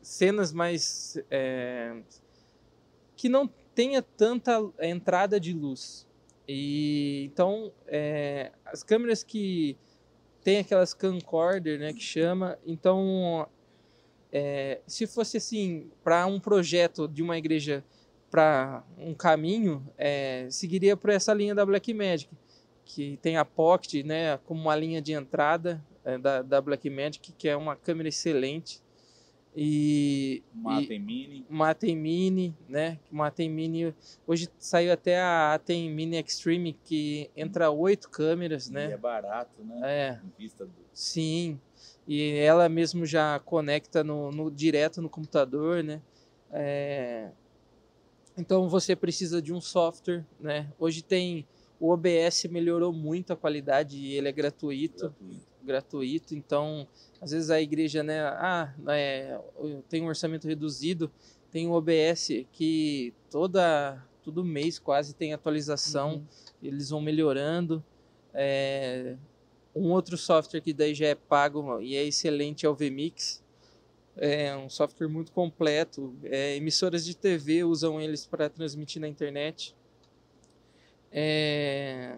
[0.02, 2.02] cenas mais é,
[3.16, 6.06] que não tenha tanta entrada de luz.
[6.46, 9.78] E então é, as câmeras que
[10.44, 12.58] tem aquelas camcorder, né, que chama.
[12.66, 13.48] Então,
[14.30, 17.82] é, se fosse assim para um projeto de uma igreja
[18.30, 22.28] para um caminho, é, seguiria por essa linha da Blackmagic
[22.94, 27.48] que tem a Pocket, né, como uma linha de entrada é, da, da Blackmagic, que
[27.48, 28.82] é uma câmera excelente.
[29.54, 31.46] E, Uma e Atem Mini.
[31.48, 32.98] uma Atem Mini, né?
[33.10, 33.94] Uma Atem Mini,
[34.26, 38.92] hoje saiu até a Atem Mini Extreme, que entra oito câmeras, E né?
[38.92, 39.80] é barato, né?
[39.82, 40.72] É, Em vista do...
[40.92, 41.60] sim.
[42.08, 46.00] E ela mesmo já conecta no, no- direto no computador, né?
[46.50, 47.30] É,
[48.38, 50.72] então você precisa de um software, né?
[50.78, 51.46] Hoje tem
[51.82, 55.12] o OBS melhorou muito a qualidade e ele é gratuito,
[55.60, 56.32] gratuito.
[56.32, 56.86] Então,
[57.20, 58.20] às vezes a igreja, né?
[58.20, 59.36] Ah, é,
[59.88, 61.10] tem um orçamento reduzido,
[61.50, 66.24] tem o OBS que toda todo mês quase tem atualização, Uhum.
[66.62, 67.82] eles vão melhorando.
[68.32, 69.16] É,
[69.74, 73.42] um outro software que daí já é pago e é excelente é o VMix.
[74.16, 76.14] É um software muito completo.
[76.22, 79.74] É, emissoras de TV usam eles para transmitir na internet.
[81.12, 82.16] É...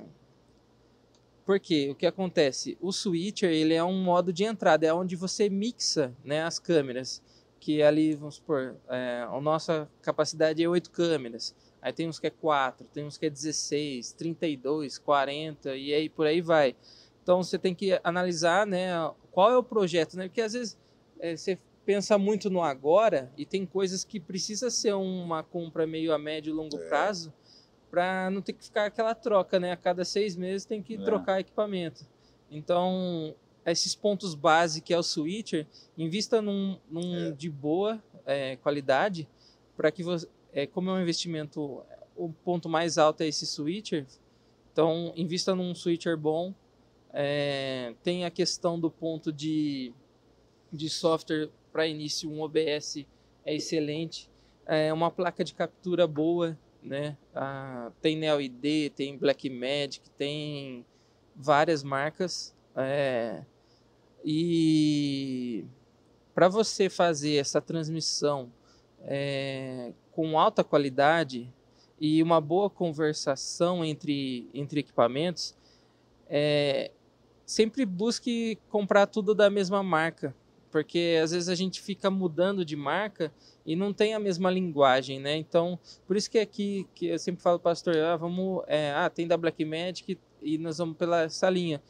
[1.45, 1.89] Por quê?
[1.91, 2.79] O que acontece?
[2.81, 7.23] O switcher ele é um modo de entrada, é onde você mixa né, as câmeras.
[7.61, 11.55] Que ali, vamos supor, é, a nossa capacidade é 8 câmeras.
[11.81, 16.09] Aí tem uns que é 4, tem uns que é 16, 32, 40 e aí
[16.09, 16.75] por aí vai.
[17.23, 18.91] Então você tem que analisar né,
[19.31, 20.29] qual é o projeto, né?
[20.29, 20.79] Porque às vezes
[21.19, 26.13] é, você pensa muito no agora e tem coisas que precisa ser uma compra meio
[26.13, 26.89] a médio e longo É.
[26.89, 27.33] prazo
[27.95, 29.71] para não ter que ficar aquela troca, né?
[29.71, 30.99] A cada seis meses tem que É.
[30.99, 32.05] trocar equipamento.
[32.51, 33.33] Então,
[33.65, 35.65] esses pontos base que é o switcher,
[35.97, 37.31] invista num, num É.
[37.31, 39.29] de boa é, qualidade
[39.77, 41.83] para que você, é, como é um investimento,
[42.17, 44.05] o ponto mais alto é esse switcher.
[44.73, 46.53] Então, invista num switcher bom.
[47.13, 49.93] É, tem a questão do ponto de,
[50.73, 53.07] de software para início, um OBS
[53.45, 54.29] é excelente.
[54.67, 57.17] É uma placa de captura boa, né?
[57.35, 60.85] Ah, tem NeoID, tem Blackmagic, tem
[61.35, 62.55] várias marcas.
[62.77, 63.43] É,
[64.25, 65.65] e
[66.35, 68.53] para você fazer essa transmissão
[69.03, 71.53] é, com alta qualidade
[72.01, 75.57] e uma boa conversação entre, entre equipamentos,
[76.29, 76.91] é,
[77.47, 80.35] sempre busque comprar tudo da mesma marca,
[80.75, 83.33] porque às vezes a gente fica mudando de marca
[83.65, 85.37] e não tem a mesma linguagem, né?
[85.37, 89.25] Então, por isso que aqui que eu sempre falo, pastor, ah, vamos, é, ah, tem
[89.25, 91.81] da Black Magic e nós vamos pela essa linha,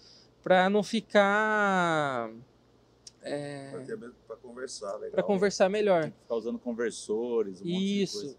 [0.42, 2.30] para não ficar
[3.22, 3.72] é,
[4.26, 6.12] para conversar, para conversar melhor.
[6.20, 8.36] Ficar usando conversores, um Isso.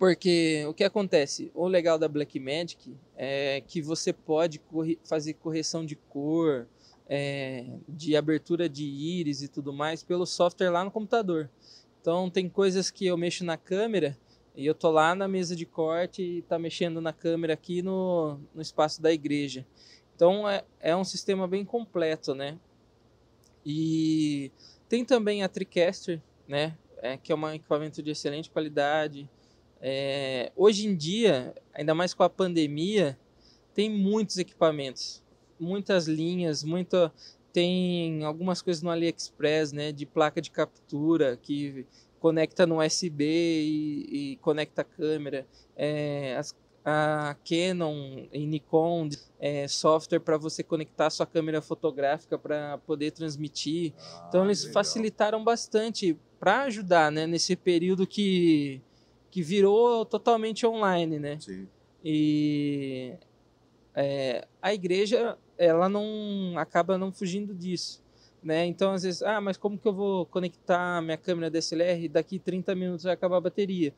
[0.00, 1.52] Porque o que acontece?
[1.54, 6.66] O legal da Blackmagic é que você pode corre fazer correção de cor,
[7.08, 11.50] é, de abertura de íris e tudo mais pelo software lá no computador.
[12.00, 14.16] Então tem coisas que eu mexo na câmera
[14.54, 18.38] e eu tô lá na mesa de corte e tá mexendo na câmera aqui no,
[18.54, 19.66] no espaço da igreja.
[20.14, 22.58] Então é, é um sistema bem completo, né?
[23.64, 24.50] E
[24.88, 26.76] tem também a TriCaster, né?
[27.02, 29.28] É, que é um equipamento de excelente qualidade.
[29.80, 33.18] É, hoje em dia, ainda mais com a pandemia,
[33.74, 35.22] tem muitos equipamentos,
[35.58, 37.12] muitas linhas, muita
[37.52, 41.86] tem algumas coisas no AliExpress, né, de placa de captura que
[42.20, 45.46] conecta no USB e, e conecta a câmera.
[45.74, 46.54] É, as,
[46.84, 49.08] a Canon e Nikon
[49.40, 53.92] é, software para você conectar a sua câmera fotográfica para poder transmitir.
[53.98, 54.74] Ah, então eles legal.
[54.74, 58.80] facilitaram bastante para ajudar, né, nesse período que
[59.30, 61.38] que virou totalmente online, né?
[61.38, 61.68] Sim.
[62.02, 63.12] E
[63.94, 68.02] é, a igreja, ela não acaba não fugindo disso,
[68.42, 68.66] né?
[68.66, 72.08] Então, às vezes, ah, mas como que eu vou conectar minha câmera DSLR?
[72.08, 73.92] Daqui 30 minutos vai acabar a bateria.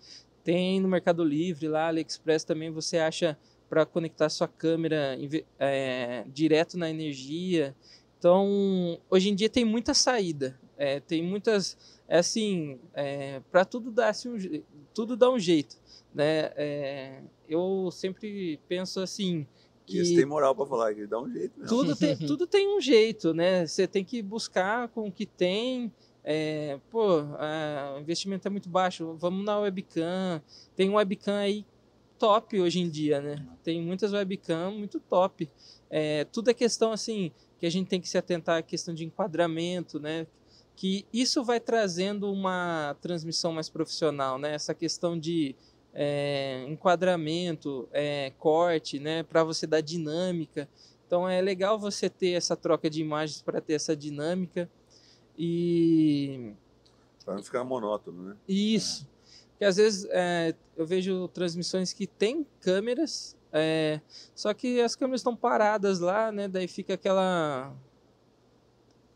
[0.44, 3.36] Tem no Mercado Livre, lá, AliExpress também você acha
[3.68, 5.18] para conectar sua câmera
[5.58, 7.74] é, direto na energia.
[8.18, 11.76] Então, hoje em dia tem muita saída, é, tem muitas,
[12.08, 14.62] é assim, é, para tudo dar assim, um,
[14.92, 15.76] tudo dá um jeito,
[16.12, 16.50] né?
[16.56, 19.46] É, eu sempre penso assim
[19.88, 21.58] que tem moral para falar que dá um jeito.
[21.58, 21.68] Mesmo.
[21.68, 23.66] Tudo tem, tudo tem um jeito, né?
[23.66, 25.92] Você tem que buscar com o que tem.
[26.22, 29.16] É, pô, o investimento é muito baixo.
[29.18, 30.42] Vamos na webcam.
[30.76, 31.64] Tem um webcam aí
[32.18, 33.46] top hoje em dia, né?
[33.62, 35.48] Tem muitas webcam muito top.
[35.90, 39.04] É, tudo é questão assim que a gente tem que se atentar à questão de
[39.04, 40.26] enquadramento, né?
[40.78, 44.54] que isso vai trazendo uma transmissão mais profissional, né?
[44.54, 45.56] Essa questão de
[45.94, 49.22] é, enquadramento, é, corte, né?
[49.22, 50.68] Para você dar dinâmica.
[51.06, 54.68] Então é legal você ter essa troca de imagens para ter essa dinâmica
[55.36, 56.52] e
[57.24, 58.36] para não ficar monótono, né?
[58.48, 59.08] Isso.
[59.50, 64.00] Porque às vezes é, eu vejo transmissões que tem câmeras, é,
[64.34, 66.46] só que as câmeras estão paradas lá, né?
[66.46, 67.74] Daí fica aquela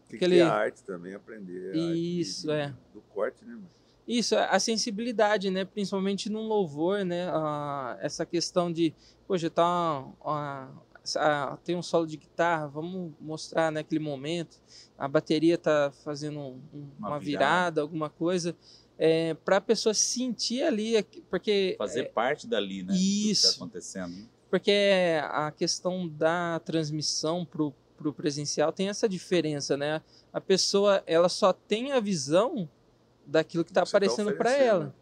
[0.09, 0.43] tem que aquele...
[0.43, 1.75] arte também, aprender.
[1.75, 2.75] Isso, de, é.
[2.93, 3.59] Do corte, né?
[4.07, 5.65] Isso, a sensibilidade, né?
[5.65, 7.29] Principalmente num louvor, né?
[7.31, 8.93] Ah, essa questão de,
[9.27, 10.05] poxa, tá
[11.17, 14.61] ah, tem um solo de guitarra, vamos mostrar naquele né, momento.
[14.99, 18.57] A bateria tá fazendo um, uma, uma virada, virada, alguma coisa.
[18.99, 22.95] É, para a pessoa sentir ali, porque fazer é, parte dali, né?
[22.95, 23.53] Isso.
[23.53, 24.29] Que tá acontecendo.
[24.51, 24.73] Porque
[25.23, 30.03] a questão da transmissão pro para o presencial tem essa diferença, né?
[30.33, 32.69] A pessoa ela só tem a visão
[33.27, 34.95] daquilo que está tá aparecendo tá para ela.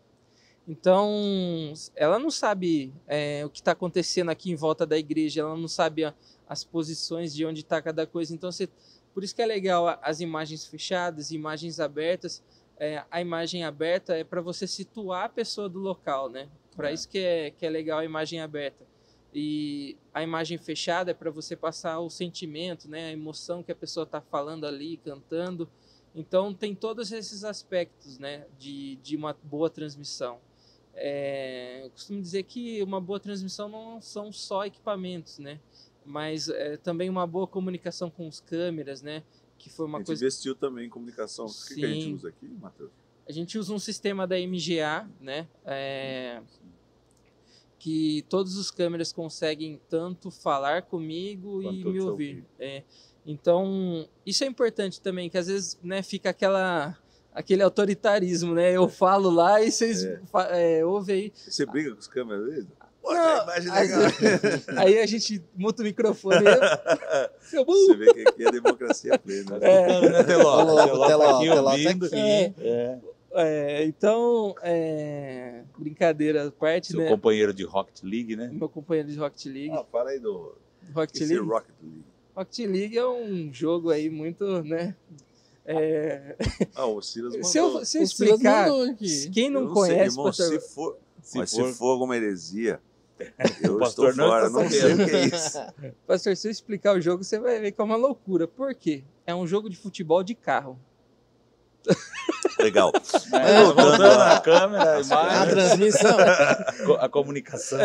[0.66, 5.56] Então, ela não sabe é, o que está acontecendo aqui em volta da igreja, ela
[5.56, 6.14] não sabe a,
[6.48, 8.34] as posições de onde está cada coisa.
[8.34, 8.68] Então, você,
[9.12, 12.42] por isso que é legal as imagens fechadas, imagens abertas.
[12.78, 16.48] É, a imagem aberta é para você situar a pessoa do local, né?
[16.74, 16.94] Para é.
[16.94, 18.86] isso que é, que é legal a imagem aberta.
[19.34, 23.76] E a imagem fechada é para você passar o sentimento, né, a emoção que a
[23.76, 25.68] pessoa está falando ali, cantando.
[26.14, 30.38] Então tem todos esses aspectos, né, de, de uma boa transmissão.
[30.94, 35.60] É, eu costumo dizer que uma boa transmissão não são só equipamentos, né,
[36.04, 39.22] mas é, também uma boa comunicação com os câmeras, né,
[39.56, 40.24] que foi uma a gente coisa.
[40.24, 41.46] investiu também em comunicação.
[41.46, 42.90] O que, que, a gente usa aqui, Matheus?
[43.28, 46.42] A gente usa um sistema da MGA, né, é,
[47.78, 52.44] que todos os câmeras conseguem tanto falar comigo Quanto e me ouvir.
[52.58, 52.82] É,
[53.26, 56.96] então, isso é importante também, que às vezes né, fica aquela
[57.32, 58.72] aquele autoritarismo, né?
[58.72, 60.20] Eu falo lá e vocês é.
[60.50, 61.32] É, ouvem aí.
[61.34, 62.68] Você briga com os câmeras vezes?
[63.02, 66.44] Não, aí, a gente muta o microfone.
[67.40, 69.58] Seu Você vê que aqui é democracia plena.
[69.58, 69.66] Né?
[69.68, 70.24] É.
[70.24, 72.14] Teló, teló, teló, teló, tá aqui.
[72.14, 72.52] É.
[72.58, 72.98] é.
[73.32, 77.08] É, então, é, brincadeira à parte, Seu né?
[77.08, 78.50] companheiro de Rocket League, né?
[78.52, 79.70] Meu companheiro de Rocket League.
[79.70, 80.52] Ah, fala aí do
[80.92, 81.36] Rocket League.
[81.36, 82.04] Rocket League.
[82.40, 84.94] Rocket League é um jogo aí muito, né?
[85.64, 86.36] É...
[86.74, 87.48] Ah, o Silas mandou.
[87.50, 88.68] Se eu, se eu explicar,
[89.32, 90.14] quem não, não conhece...
[90.14, 91.66] Sei, irmão, se for, se, mas for...
[91.68, 92.80] se for alguma heresia,
[93.62, 95.58] Eu pastor estou não fora, está não sei o que é isso.
[96.06, 98.48] Pastor, se eu explicar o jogo, você vai ver que é uma loucura.
[98.48, 99.04] Por quê?
[99.26, 100.78] É um jogo de futebol de carro.
[102.58, 102.90] Legal.
[102.94, 106.16] É, voltando a câmera, a A imagem, transmissão.
[106.86, 107.78] co- a comunicação.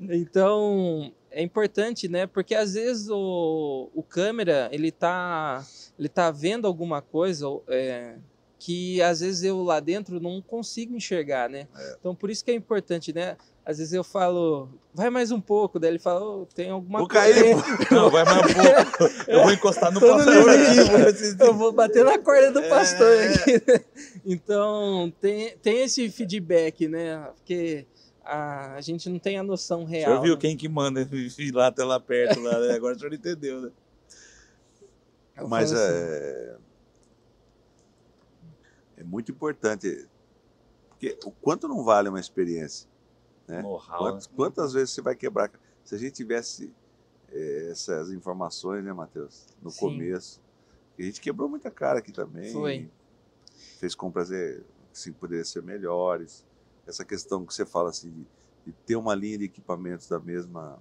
[0.00, 2.26] Então, é importante, né?
[2.26, 5.64] Porque às vezes o, o câmera, ele tá,
[5.98, 8.14] ele tá vendo alguma coisa é,
[8.58, 11.66] que às vezes eu lá dentro não consigo enxergar, né?
[11.98, 13.36] Então, por isso que é importante, né?
[13.64, 17.08] Às vezes eu falo, vai mais um pouco, daí ele fala, "Ô, tem alguma Vou
[17.08, 17.32] coisa.
[17.32, 17.56] cair,
[17.92, 19.30] Não, vai mais um pouco.
[19.30, 21.36] Eu vou encostar no pastor aqui.
[21.44, 23.34] Eu vou bater na corda do pastor É.
[23.34, 23.52] aqui.
[23.52, 23.84] né?
[24.26, 27.22] Então, tem, tem esse feedback, né?
[27.36, 27.86] Porque
[28.30, 30.10] a, a gente não tem a noção O real.
[30.10, 30.40] senhor viu né?
[30.40, 31.00] quem que manda
[31.38, 32.74] ir lá até lá perto, lá, né?
[32.74, 33.72] Agora o senhor entendeu, né?
[35.36, 36.56] Eu Mas assim, é,
[38.98, 40.08] é muito importante.
[40.90, 42.88] Porque o quanto não vale uma experiência?
[43.48, 43.62] né?
[43.62, 44.32] Know-how, Quantas, né?
[44.36, 45.50] quantas vezes você vai quebrar?
[45.84, 46.72] Se a gente tivesse
[47.32, 49.46] eh, essas informações, né, Matheus?
[49.60, 49.80] No Sim.
[49.80, 50.40] começo.
[50.98, 52.52] A gente quebrou muita cara aqui também.
[52.52, 52.88] Foi.
[53.78, 54.60] Fez compras eh,
[54.92, 56.44] assim, poderiam ser melhores.
[56.90, 58.26] Essa questão que você fala assim, de,
[58.66, 60.78] de ter uma linha de equipamentos da mesma,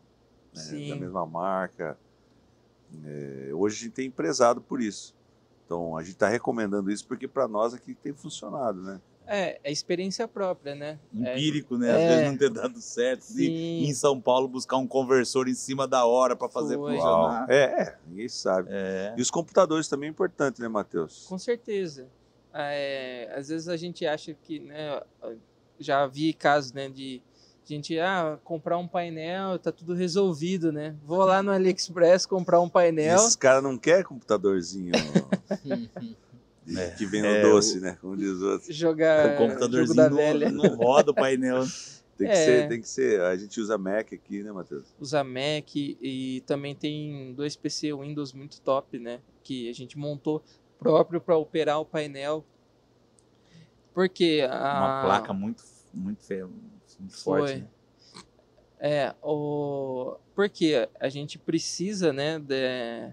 [0.55, 1.97] né, da mesma marca.
[3.05, 5.15] Eh, hoje a gente tem empresado por isso.
[5.65, 8.99] Então a gente está recomendando isso porque para nós aqui tem funcionado, né?
[9.27, 10.97] É, é experiência própria, né?
[11.23, 11.91] É, Empírico, né?
[11.91, 12.07] Às É.
[12.07, 13.21] vezes não ter dado certo.
[13.21, 16.95] E sim, em São Paulo buscar um conversor em cima da hora para fazer Foi.
[16.95, 17.45] funcionar.
[17.47, 18.69] É, é, ninguém sabe.
[18.71, 19.13] É.
[19.15, 21.27] E os computadores também é importante, né, Matheus?
[21.27, 22.07] com certeza.
[22.51, 24.99] É, às vezes a gente acha que, né?
[25.79, 27.21] Já vi casos, né, de
[27.65, 30.95] gente ah, comprar um painel, tá tudo resolvido, né?
[31.05, 33.15] Vou lá no AliExpress comprar um painel.
[33.17, 34.91] esses caras não querem computadorzinho
[36.65, 36.89] de- É.
[36.91, 37.97] que vem no É, doce, né?
[38.01, 38.73] Como diz o outro.
[38.73, 40.49] jogar o jogo computadorzinho da não, velha.
[40.51, 41.63] não roda o painel.
[42.19, 42.45] Tem que, É.
[42.45, 43.21] ser, tem que ser.
[43.21, 44.83] A gente usa Mac aqui, né, Matheus?
[44.99, 49.21] Usa Mac e também tem dois PC Windows muito top, né?
[49.41, 50.43] Que a gente montou
[50.77, 52.43] próprio para operar o painel.
[53.93, 55.63] Porque a Uma placa muito,
[55.93, 56.47] muito feia,
[56.99, 57.51] muito forte.
[57.51, 57.55] Foi.
[57.61, 57.67] né?
[58.79, 60.15] É, o...
[60.33, 63.11] porque a gente precisa, né, de...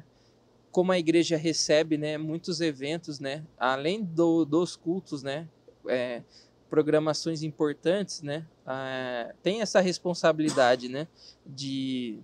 [0.71, 5.49] como a igreja recebe, né, muitos eventos, né, além do, dos cultos, né,
[5.89, 6.23] é,
[6.71, 11.09] programações importantes, né, ah, tem essa responsabilidade, né,
[11.45, 12.21] de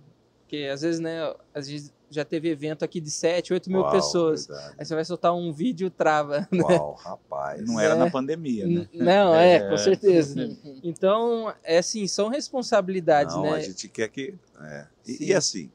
[0.47, 1.19] que às vezes, né,
[1.53, 4.75] às vezes já teve evento aqui de 7, 8 mil Uau, pessoas, verdade.
[4.77, 6.47] aí você vai soltar um vídeo trava.
[6.53, 7.65] Uau, rapaz.
[7.65, 7.97] Não era É.
[7.97, 8.87] na pandemia, né?
[8.93, 9.69] Não, é, É.
[9.69, 10.35] com certeza.
[10.83, 13.51] Então, é assim, são responsabilidades, Não, né?
[13.55, 14.35] a gente quer que.
[14.61, 14.87] é.
[15.07, 15.71] E, e assim,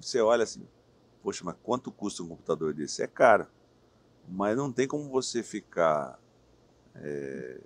[0.00, 0.62] você olha assim,
[1.22, 3.02] poxa, mas quanto custa um computador desse?
[3.02, 3.46] É caro.
[4.28, 6.18] Mas não tem como você ficar
[6.96, 7.58] é,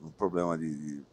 [0.00, 1.04] no problema de, de-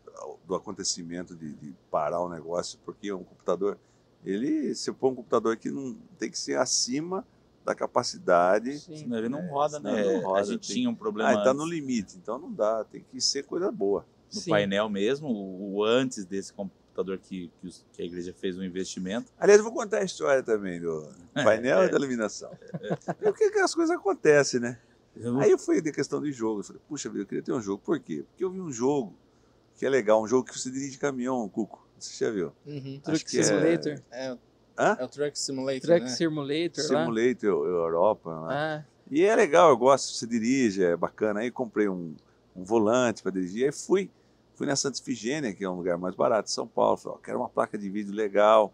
[0.47, 3.77] do acontecimento de, de parar o negócio, porque um computador,
[4.25, 7.25] ele, se põe um computador que não tem que ser acima
[7.63, 8.79] da capacidade.
[8.79, 8.97] Sim.
[8.97, 10.03] Senão ele não É, roda, né?
[10.03, 12.83] não roda, a gente tem- tinha um problema Ah, está no limite, então não dá,
[12.83, 14.05] tem que ser coisa boa.
[14.33, 14.49] no Sim.
[14.49, 18.63] painel mesmo, o, o antes desse computador que, que, os- que a igreja fez um
[18.63, 19.31] investimento.
[19.37, 21.85] Aliás, eu vou contar a história também do painel É.
[21.85, 22.51] e da iluminação.
[23.21, 24.79] Porque que as coisas acontecem, né?
[25.15, 26.59] Eu- Aí eu fui de questão de jogo.
[26.59, 27.81] Eu falei, puxa vida, eu queria ter um jogo.
[27.85, 28.25] Por quê?
[28.27, 29.13] Porque eu vi um jogo
[29.77, 31.84] que é legal, um jogo que você dirige caminhão, Cuco.
[31.99, 32.51] Você já viu?
[32.65, 32.99] Uhum.
[33.03, 34.39] Truck é- Simulator, É, o-
[34.77, 34.97] Hã?
[34.99, 36.07] é o Truck Simulator, Truck né?
[36.09, 36.99] Simulator lá.
[37.05, 38.47] Simulator Europa.
[38.47, 38.53] né?
[38.53, 41.39] Ah, E é legal, eu gosto, você dirige, é bacana.
[41.41, 42.15] Aí comprei um,
[42.55, 43.65] um volante para dirigir.
[43.65, 44.09] Aí fui,
[44.55, 46.97] fui na Santa Efigênia, que é um lugar mais barato de São Paulo.
[46.97, 48.73] Falei, ó, quero uma placa de vídeo legal.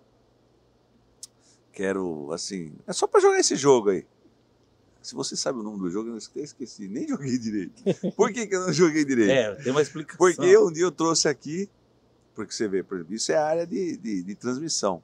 [1.73, 4.05] Quero, assim, é só para jogar esse jogo aí.
[5.01, 7.81] Se você sabe o nome do jogo, eu até esqueci, nem joguei direito.
[8.15, 9.31] Por que, que eu não joguei direito?
[9.31, 10.17] É, tem uma explicação.
[10.17, 11.69] Porque um dia eu trouxe aqui,
[12.45, 15.01] porque você vê, por exemplo, isso é a área de, de, de transmissão.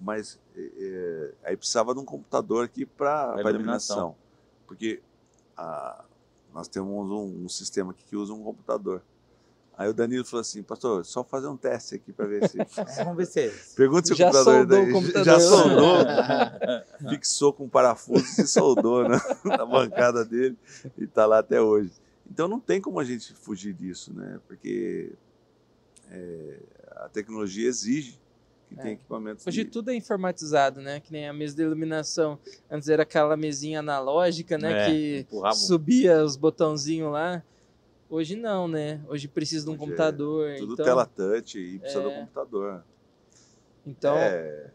[0.00, 3.50] Mas é, é, aí precisava de um computador aqui para iluminação.
[3.50, 4.16] iluminação.
[4.66, 5.00] Porque
[5.56, 6.04] a-
[6.52, 9.02] nós temos um, um sistema aqui que usa um computador.
[9.78, 12.56] Aí o Danilo falou assim, pastor, só fazer um teste aqui para ver se.
[12.98, 13.54] É, vamos ver se é.
[13.76, 15.24] Pergunta se o Já computador, soldou daí- o computador.
[15.24, 15.96] já soldou,
[17.10, 20.56] fixou com um parafuso e se soldou na, na bancada dele
[20.96, 21.92] e tá lá até hoje.
[22.30, 24.40] Então não tem como a gente fugir disso, né?
[24.48, 25.12] Porque
[26.10, 26.58] é,
[26.96, 28.18] a tecnologia exige
[28.68, 28.82] que É.
[28.82, 29.46] tenha equipamentos.
[29.46, 30.98] hoje de- tudo é informatizado, né?
[31.00, 32.38] Que nem a mesa de iluminação.
[32.70, 34.72] Antes era aquela mesinha analógica, né?
[34.72, 35.54] É, que empurrava.
[35.54, 37.42] subia os botãozinhos lá.
[38.08, 39.00] Hoje não, né?
[39.08, 40.56] Hoje precisa de um Hoje é computador.
[40.58, 42.20] Tudo então, tela touch e precisa do É.
[42.20, 42.84] computador.
[43.84, 44.70] então É,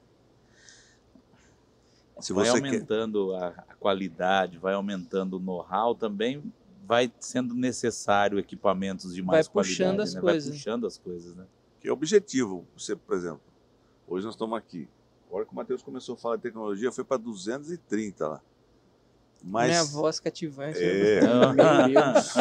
[2.19, 6.41] se vai você quer, aumentando a, a qualidade, vai aumentando o know-how, também
[6.91, 10.19] vai sendo necessário equipamentos de mais Vai puxando qualidade, as né?
[10.19, 10.49] coisas.
[10.49, 11.45] Vai puxando as coisas, né?
[11.79, 12.67] que é objetivo.
[12.75, 13.39] Você, por exemplo,
[14.05, 14.89] hoje nós estamos aqui.
[15.31, 18.41] A hora que o Matheus começou a falar de tecnologia, foi para 230 lá.
[19.41, 20.79] Mas, Minha voz cativante.
[20.83, 21.21] É.
[21.55, 21.55] Meu
[21.87, 22.33] Deus.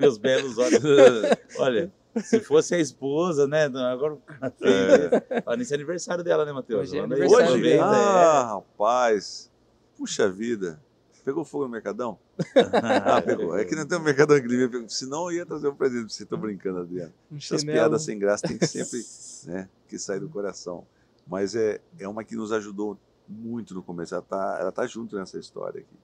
[0.00, 0.82] Meus belos olhos.
[1.60, 3.66] Olha, se fosse a esposa, né?
[3.66, 5.42] Agora o cara fez, né?
[5.46, 6.88] Olha, nesse é aniversário dela, né, Matheus?
[6.88, 9.48] Hoje é aí, aniversário hoje, ah, rapaz,
[9.96, 10.82] puxa vida.
[11.28, 12.18] Pegou fogo no Mercadão?
[13.04, 13.54] Ah, pegou.
[13.54, 14.46] É que não tem um Mercadão aqui.
[14.46, 14.88] ele pegou.
[14.88, 16.24] Senão eu ia trazer um presente pra você.
[16.24, 17.12] Tô brincando, Adriano.
[17.30, 19.04] Um Essas piadas sem graça tem que sempre
[19.44, 20.86] né, que sair do coração.
[21.26, 22.96] Mas é, é uma que nos ajudou
[23.28, 24.14] muito no começo.
[24.14, 25.96] Ela tá, ela tá junto nessa história aqui.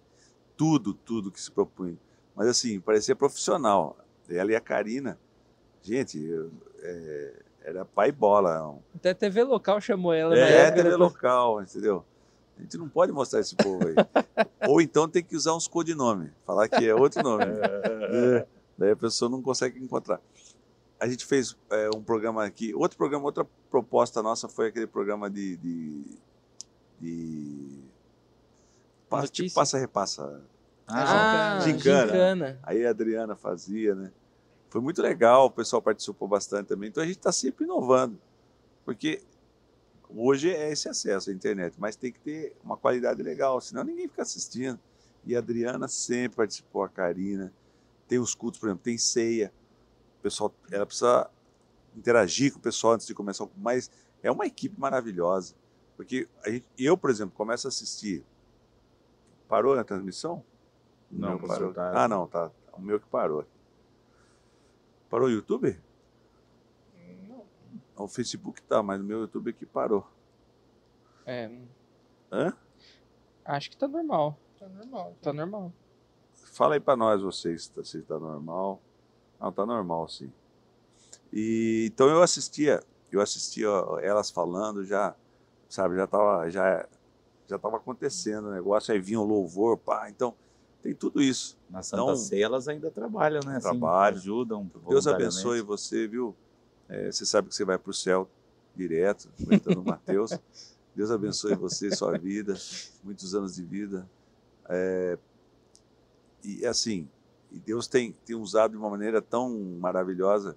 [0.58, 1.96] Tudo, tudo que se propunha.
[2.36, 3.96] Mas assim, parecia profissional.
[4.28, 5.18] Ela e a Karina,
[5.80, 7.32] gente, eu- é,
[7.62, 8.78] era pai bola.
[8.94, 10.76] Até TV local chamou ela É, época.
[10.82, 10.96] TV né?
[10.96, 12.04] local, entendeu?
[12.58, 13.94] A gente não pode mostrar esse povo aí.
[14.68, 17.44] Ou então tem que usar uns codinomes, falar que é outro nome.
[18.16, 18.46] É,
[18.78, 20.20] daí a pessoa não consegue encontrar.
[21.00, 25.28] A gente fez é, um programa aqui, outro programa, outra proposta nossa foi aquele programa
[25.28, 25.56] de.
[25.56, 26.04] de,
[27.00, 27.80] de
[29.08, 29.54] pa- tipo, Notícia?
[29.54, 30.40] passa repassa.
[30.86, 32.06] Ah, Gincana.
[32.06, 32.58] gincana.
[32.62, 34.12] Aí a Adriana fazia, né?
[34.70, 36.88] Foi muito legal, o pessoal participou bastante também.
[36.88, 38.18] Então a gente está sempre inovando.
[38.84, 39.22] Porque
[40.08, 44.08] hoje é esse acesso à internet, mas tem que ter uma qualidade legal, senão ninguém
[44.08, 44.78] fica assistindo.
[45.24, 47.52] E a Adriana sempre participou, a Karina.
[48.06, 49.52] Tem os cultos, por exemplo, tem ceia.
[50.18, 51.30] O pessoal, ela precisa
[51.96, 53.46] interagir com o pessoal antes de começar.
[53.56, 53.90] Mas
[54.22, 55.54] é uma equipe maravilhosa.
[55.96, 58.22] Porque gente- eu, por exemplo, começo a assistir.
[59.48, 60.44] Parou a transmissão?
[61.10, 61.92] Não, pastor, parou.
[61.92, 62.04] tá.
[62.04, 62.50] Ah, não, tá.
[62.72, 63.46] O meu que parou.
[65.08, 65.78] Parou o YouTube?
[67.96, 70.06] O Facebook tá, mas o meu YouTube aqui parou.
[71.26, 71.50] É,
[72.30, 72.52] Hã?
[73.44, 74.36] acho que tá normal.
[74.58, 75.16] Tá normal.
[75.22, 75.72] Tá normal.
[76.34, 78.80] Fala aí pra nós, vocês, tá- se tá normal.
[79.40, 80.32] Não, tá normal, sim.
[81.32, 83.68] E, então eu assistia, eu assistia
[84.02, 85.14] elas falando já,
[85.68, 86.86] sabe, já tava, já,
[87.46, 90.34] já tava acontecendo o negócio, aí vinha o louvor, pá, então
[90.82, 91.56] tem tudo isso.
[91.70, 93.56] Na Santa Então- Ceia elas ainda trabalham, né?
[93.56, 94.18] Assim, Trabalham.
[94.18, 94.70] Ajudam.
[94.88, 96.34] Deus abençoe você, viu?
[96.88, 98.28] É, você sabe que você vai para o céu
[98.74, 100.30] direto, comentando Mateus.
[100.94, 102.54] Deus abençoe você sua vida,
[103.02, 104.08] muitos anos de vida.
[104.68, 105.18] É,
[106.42, 107.08] e assim,
[107.50, 110.56] e Deus tem, tem usado de uma maneira tão maravilhosa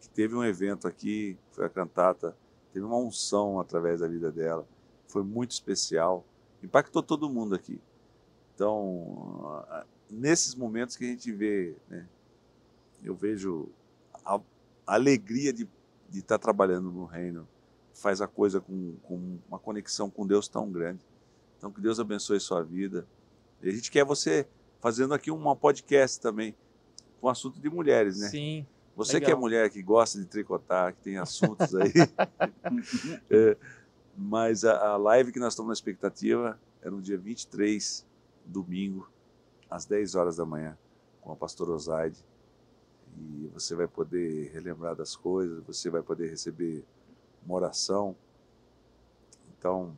[0.00, 2.36] que teve um evento aqui, foi a cantata,
[2.72, 4.66] teve uma unção através da vida dela,
[5.08, 6.24] foi muito especial,
[6.62, 7.80] impactou todo mundo aqui.
[8.54, 9.64] Então,
[10.10, 12.06] nesses momentos que a gente vê, né,
[13.02, 13.68] eu vejo
[14.86, 15.68] a, alegria de
[16.12, 17.46] estar trabalhando no reino,
[17.94, 21.04] faz a coisa com, com uma conexão com Deus tão grande.
[21.58, 23.06] Então, que Deus abençoe sua vida.
[23.62, 24.46] E a gente quer você
[24.80, 26.54] fazendo aqui uma podcast também,
[27.20, 28.28] com assunto de mulheres, né?
[28.28, 28.66] Sim.
[28.94, 29.26] Você legal.
[29.26, 31.92] que é mulher, que gosta de tricotar, que tem assuntos aí.
[33.30, 33.56] É,
[34.16, 38.06] mas a, a live que nós estamos na expectativa é no dia 23,
[38.46, 39.10] domingo,
[39.68, 40.78] às 10 horas da manhã,
[41.20, 42.24] com a pastora Osaide.
[43.18, 46.84] E você vai poder relembrar das coisas, você vai poder receber
[47.44, 48.14] uma oração.
[49.58, 49.96] Então,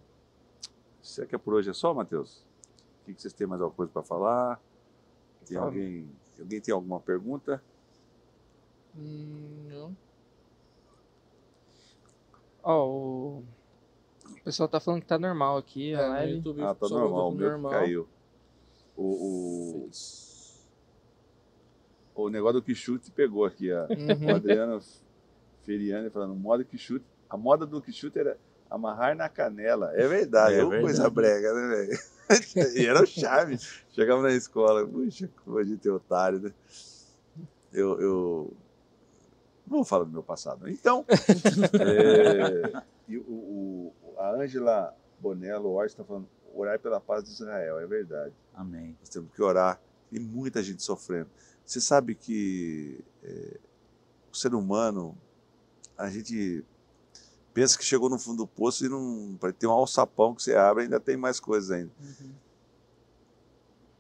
[1.03, 2.45] será que é por hoje é só, Matheus?
[3.03, 4.61] O que vocês têm mais alguma coisa para falar?
[5.47, 5.69] Tem Fala.
[5.69, 6.09] alguém,
[6.39, 7.63] alguém tem alguma pergunta?
[8.97, 9.97] Hum, não.
[12.63, 13.39] Ó, o...
[14.31, 16.33] o pessoal tá falando que tá normal aqui a É, no live.
[16.35, 17.71] YouTube Ah, tá normal, o meu normal.
[17.73, 18.09] caiu.
[18.97, 19.91] O, o,
[22.27, 23.71] o negócio do Quixute pegou aqui.
[23.73, 23.89] A, o
[24.29, 24.35] Uhum.
[24.37, 24.81] Adriano
[25.65, 27.05] Feriani falando, moda Quixute.
[27.29, 28.37] A moda do Quixute era
[28.71, 29.93] amarrar na canela.
[29.95, 31.15] É verdade, É é uma coisa verdade.
[31.15, 31.99] brega, né, velho?
[32.77, 33.59] e era o chave.
[33.91, 36.53] Chegava na escola, puxa, como a gente é otário, né?
[37.73, 38.53] Eu, eu...
[39.67, 40.69] Não vou falar do meu passado.
[40.69, 41.05] Então,
[41.81, 47.79] é, e o, o- a Ângela Bonello Orte está falando, orar pela paz de Israel,
[47.79, 48.33] é verdade.
[48.55, 48.97] Amém.
[48.99, 49.81] Nós temos que orar.
[50.11, 51.29] Tem muita gente sofrendo.
[51.69, 53.61] Você sabe que é,
[54.33, 55.15] o ser humano,
[55.99, 56.65] a gente
[57.53, 59.37] pensa que chegou no fundo do poço e não.
[59.39, 61.93] Para ter um alçapão que você abre, ainda tem mais coisas ainda.
[62.01, 62.33] Uhum.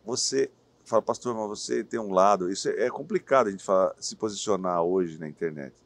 [0.06, 0.50] Você
[0.82, 2.50] fala, pastor, mas você tem um lado.
[2.50, 5.76] Isso é, é complicado a gente falar, se posicionar hoje na internet.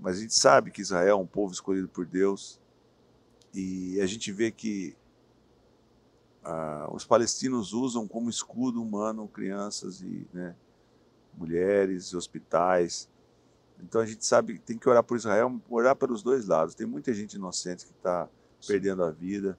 [0.00, 2.58] Mas a gente sabe que Israel é um povo escolhido por Deus.
[3.52, 4.96] E a gente vê que
[6.44, 10.54] ah, os palestinos usam como escudo humano crianças e né,
[11.34, 13.08] mulheres, hospitais.
[13.82, 16.74] Então a gente sabe que tem que orar por Israel, orar pelos dois lados.
[16.74, 18.28] Tem muita gente inocente que está
[18.66, 19.58] perdendo a vida,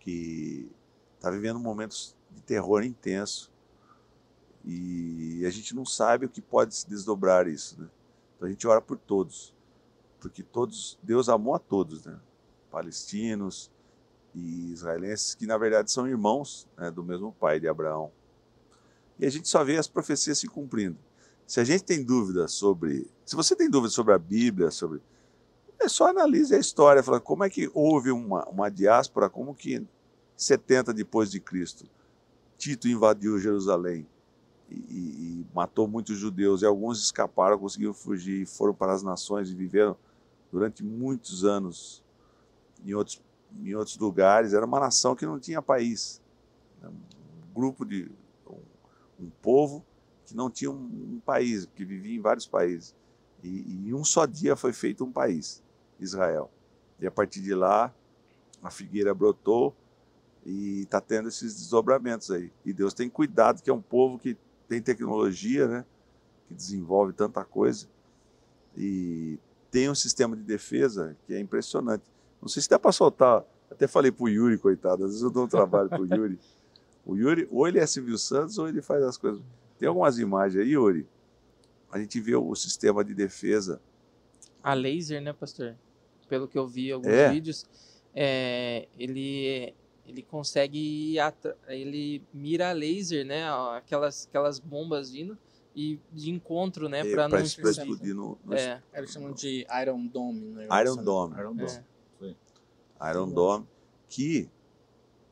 [0.00, 0.70] que
[1.16, 3.52] está vivendo momentos de terror intenso
[4.64, 7.80] e a gente não sabe o que pode se desdobrar isso.
[7.80, 7.88] Né?
[8.36, 9.54] Então a gente ora por todos.
[10.20, 12.18] porque todos Deus amou a todos, né?
[12.70, 13.70] Palestinos
[14.34, 18.10] e israelenses que na verdade são irmãos né, do mesmo pai de Abraão.
[19.18, 20.96] E a gente só vê as profecias se cumprindo.
[21.46, 25.02] Se a gente tem dúvida sobre, se você tem dúvida sobre a Bíblia, sobre
[25.78, 29.84] é só analise a história, fala como é que houve uma, uma diáspora, como que
[30.36, 31.84] 70 depois de Cristo,
[32.56, 34.06] Tito invadiu Jerusalém
[34.70, 39.54] e, e, matou muitos judeus e alguns escaparam, conseguiram fugir, foram para as nações e
[39.54, 39.96] viveram
[40.50, 42.02] durante muitos anos
[42.84, 43.20] em outros,
[43.60, 44.52] em outros lugares.
[44.52, 46.20] Era uma nação que não tinha país,
[46.82, 48.10] um grupo de
[48.46, 49.84] um, um povo
[50.24, 52.94] que não tinha um, um, país, que vivia em vários países.
[53.42, 55.62] E, em um só dia foi feito um país.
[55.98, 56.50] Israel.
[56.98, 57.94] E a partir de lá,
[58.62, 59.74] a figueira brotou
[60.44, 62.52] e está tendo esses desdobramentos aí.
[62.64, 64.36] E Deus tem cuidado, que é um povo que
[64.68, 65.84] tem tecnologia, né?
[66.48, 67.88] que desenvolve tanta coisa.
[68.76, 69.38] E
[69.70, 72.04] tem um sistema de defesa que é impressionante.
[72.42, 73.44] Não sei se dá para soltar.
[73.70, 75.04] Até falei para o Yuri, coitado.
[75.04, 76.38] Às vezes eu dou um trabalho para o Yuri.
[77.04, 79.42] O Yuri, ou ele é Silvio Santos, ou ele faz as coisas.
[79.76, 81.04] Tem algumas imagens aí, Yuri.
[81.90, 83.80] A gente vê o sistema de defesa.
[84.62, 85.74] A laser, né, pastor?
[86.32, 87.30] pelo que eu vi em alguns é.
[87.30, 87.66] vídeos,
[88.14, 89.74] é, ele
[90.06, 91.16] ele consegue
[91.68, 93.44] ele mira laser, né,
[93.76, 95.36] aquelas aquelas bombas vindo
[95.76, 98.82] e de encontro, né, é, para não explodir no, no é.
[98.94, 100.68] Eles chamam de Iron Dome, né?
[100.80, 101.38] Iron Dome.
[101.38, 101.70] Iron Dome.
[101.70, 101.84] É.
[103.10, 103.66] Iron Dome
[104.08, 104.50] que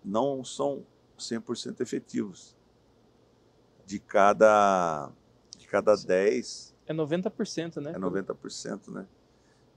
[0.05, 0.85] não são
[1.19, 2.57] 100% efetivos.
[3.87, 5.11] De cada
[5.59, 7.93] de cada 10 é 90%, né?
[7.93, 9.07] É 90%, né?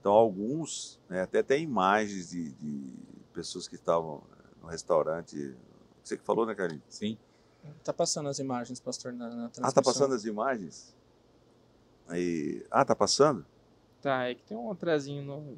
[0.00, 2.92] Então, alguns, né, até tem imagens de, de,
[3.32, 4.20] pessoas que estavam
[4.60, 5.56] no restaurante.
[6.02, 6.82] Você que falou, né, Carlinhos?
[6.88, 7.16] Sim.
[7.84, 9.64] Tá passando as imagens, pastor, na, na transmissão.
[9.64, 10.92] Ah, tá passando as imagens?
[12.08, 12.66] Aí...
[12.68, 13.46] Ah, tá passando?
[14.02, 15.56] Tá, é que tem um atrasinho no...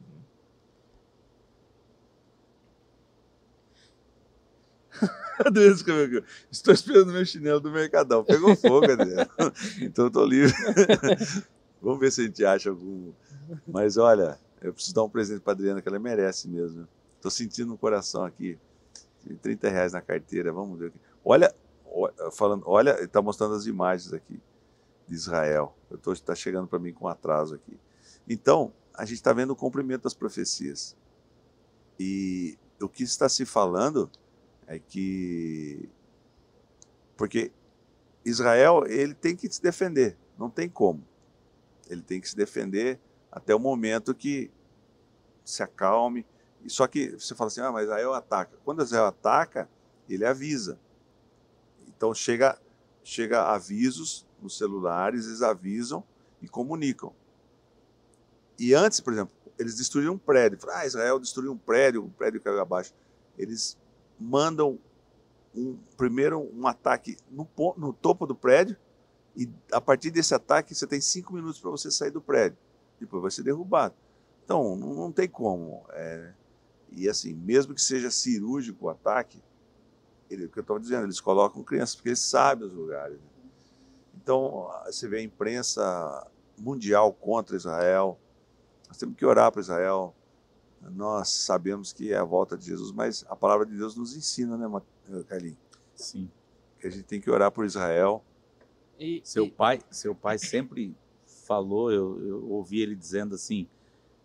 [6.51, 8.25] Estou esperando meu chinelo do Mercadão.
[8.25, 9.31] Pegou fogo, Adriano.
[9.81, 10.55] então estou livre.
[11.81, 13.13] Vamos ver se a gente acha algum
[13.67, 16.89] mas olha, eu preciso dar um presente para Adriana que ela merece mesmo.
[17.17, 18.59] Estou sentindo no coração aqui.
[19.43, 20.89] 30 reais na carteira, vamos ver.
[20.89, 21.01] Aqui.
[21.25, 21.55] Olha,
[22.33, 24.41] falando, olha, está mostrando as imagens aqui
[25.07, 25.77] de Israel.
[26.09, 27.79] Está chegando para mim com atraso aqui.
[28.29, 30.97] Então, a gente está vendo o cumprimento das profecias.
[31.99, 34.11] E o que está se falando
[34.67, 35.89] é que
[37.17, 37.51] porque
[38.25, 41.07] Israel ele tem que se defender, não tem como.
[41.89, 44.51] Ele tem que se defender até o momento que
[45.45, 46.27] se acalme.
[46.67, 48.59] Só que você fala assim, ah, mas Israel ataca.
[48.65, 49.69] Quando Israel ataca,
[50.09, 50.79] ele avisa.
[51.87, 52.61] Então chega,
[53.05, 56.03] chega avisos nos celulares, eles avisam
[56.43, 57.13] e comunicam.
[58.59, 60.59] E antes, por exemplo, eles destruíram um prédio.
[60.71, 62.93] Ah, Israel destruiu um prédio, um prédio caiu abaixo.
[63.39, 63.79] Eles
[64.19, 64.79] mandam
[65.55, 68.77] um, primeiro um ataque no, no topo do prédio
[69.37, 72.59] e a partir desse ataque você tem cinco minutos para você sair do prédio
[73.01, 73.95] depois vai ser derrubado.
[74.45, 75.85] Então, não, não tem como.
[75.91, 76.33] É,
[76.93, 79.43] e assim, mesmo que seja cirúrgico o ataque,
[80.31, 83.17] ele, o que eu estava dizendo, eles colocam crianças porque eles sabem os lugares.
[83.17, 83.29] Né?
[84.17, 86.27] Então, você vê a imprensa
[86.59, 88.19] mundial contra Israel.
[88.89, 90.15] Nós temos que orar para Israel.
[90.91, 94.57] Nós sabemos que é a volta de Jesus, mas a palavra de Deus nos ensina,
[94.57, 94.83] né,
[95.29, 95.59] Carlinhos?
[95.95, 96.31] Sim.
[96.79, 98.23] Que a gente tem que orar por Israel.
[98.99, 99.51] E, seu e...
[99.51, 100.95] pai, seu pai sempre
[101.47, 103.69] falou, eu, eu ouvi ele dizendo assim: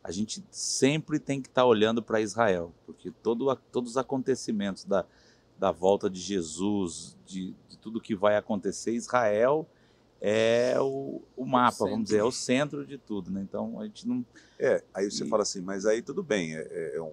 [0.03, 4.83] a gente sempre tem que estar tá olhando para Israel, porque todo, todos os acontecimentos
[4.83, 5.05] da,
[5.57, 9.67] da volta de Jesus, de, de tudo que vai acontecer, Israel
[10.21, 13.41] é o, o mapa, o vamos dizer, é o centro de tudo, né?
[13.41, 14.23] Então a gente não.
[14.59, 15.27] É, aí você e...
[15.27, 17.11] fala assim, mas aí tudo bem, é, é, é um...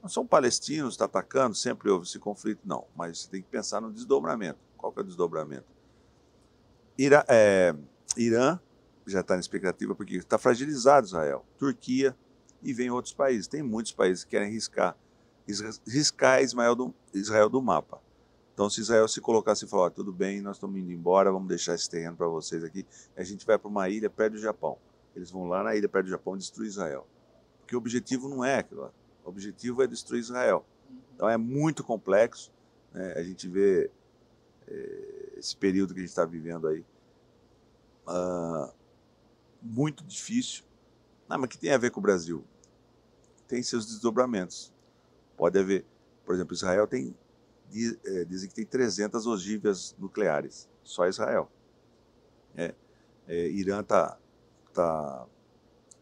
[0.00, 3.80] não são palestinos, está atacando, sempre houve esse conflito, não, mas você tem que pensar
[3.80, 4.60] no desdobramento.
[4.78, 5.66] Qual que é o desdobramento?
[6.96, 7.74] Ira, é,
[8.16, 8.60] Irã
[9.04, 12.16] já está na expectativa porque está fragilizado Israel, Turquia
[12.62, 13.48] e vem outros países.
[13.48, 14.96] Tem muitos países que querem riscar,
[15.86, 18.00] riscar Israel do, Israel do mapa.
[18.56, 21.74] Então, se Israel se colocasse e falar, tudo bem, nós estamos indo embora, vamos deixar
[21.74, 24.78] esse terreno para vocês aqui, a gente vai para uma ilha perto do Japão.
[25.14, 27.06] Eles vão lá na ilha perto do Japão destruir Israel.
[27.60, 28.90] Porque o objetivo não é aquilo.
[29.22, 30.64] O objetivo é destruir Israel.
[31.14, 32.50] Então é muito complexo.
[32.94, 33.12] Né?
[33.18, 33.90] A gente vê
[34.66, 36.82] é, esse período que a gente está vivendo aí.
[38.08, 38.72] Uh,
[39.60, 40.64] muito difícil.
[41.28, 42.42] Ah, mas que tem a ver com o Brasil?
[43.46, 44.72] Tem seus desdobramentos.
[45.36, 45.84] Pode haver,
[46.24, 47.14] por exemplo, Israel tem
[48.04, 51.50] é, dizem que tem 300 ogíveas nucleares, só Israel.
[52.56, 52.74] É,
[53.28, 54.18] é, Irã está
[54.72, 55.26] tá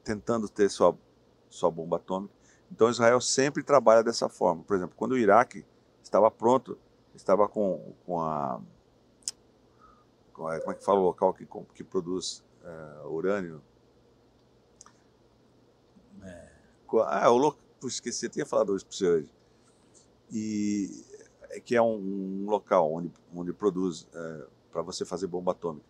[0.03, 0.97] tentando ter sua,
[1.49, 2.33] sua bomba atômica.
[2.71, 4.63] Então Israel sempre trabalha dessa forma.
[4.63, 5.65] Por exemplo, quando o Iraque
[6.03, 6.79] estava pronto,
[7.15, 8.61] estava com, com a.
[10.33, 13.63] Com como é que fala o local que, que produz é, urânio?
[16.23, 16.49] É.
[17.07, 17.61] Ah, o local.
[17.85, 19.31] Esqueci, eu tinha falado isso para você hoje.
[20.33, 21.05] E
[21.61, 25.87] que é um, um local onde, onde produz é, para você fazer bomba atômica.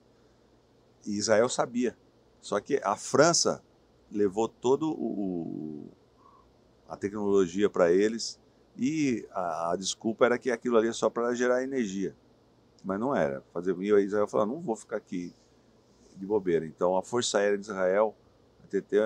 [1.06, 1.96] E Israel sabia.
[2.40, 3.62] Só que a França
[4.10, 5.88] levou todo o,
[6.88, 8.38] a tecnologia para eles
[8.76, 12.14] e a, a, desculpa era que aquilo ali é só para gerar energia.
[12.84, 13.42] Mas não era.
[13.52, 15.32] Fazer, e Israel falou, não vou ficar aqui
[16.16, 16.66] de bobeira.
[16.66, 18.14] Então a Força Aérea de Israel,
[18.62, 18.96] a TT,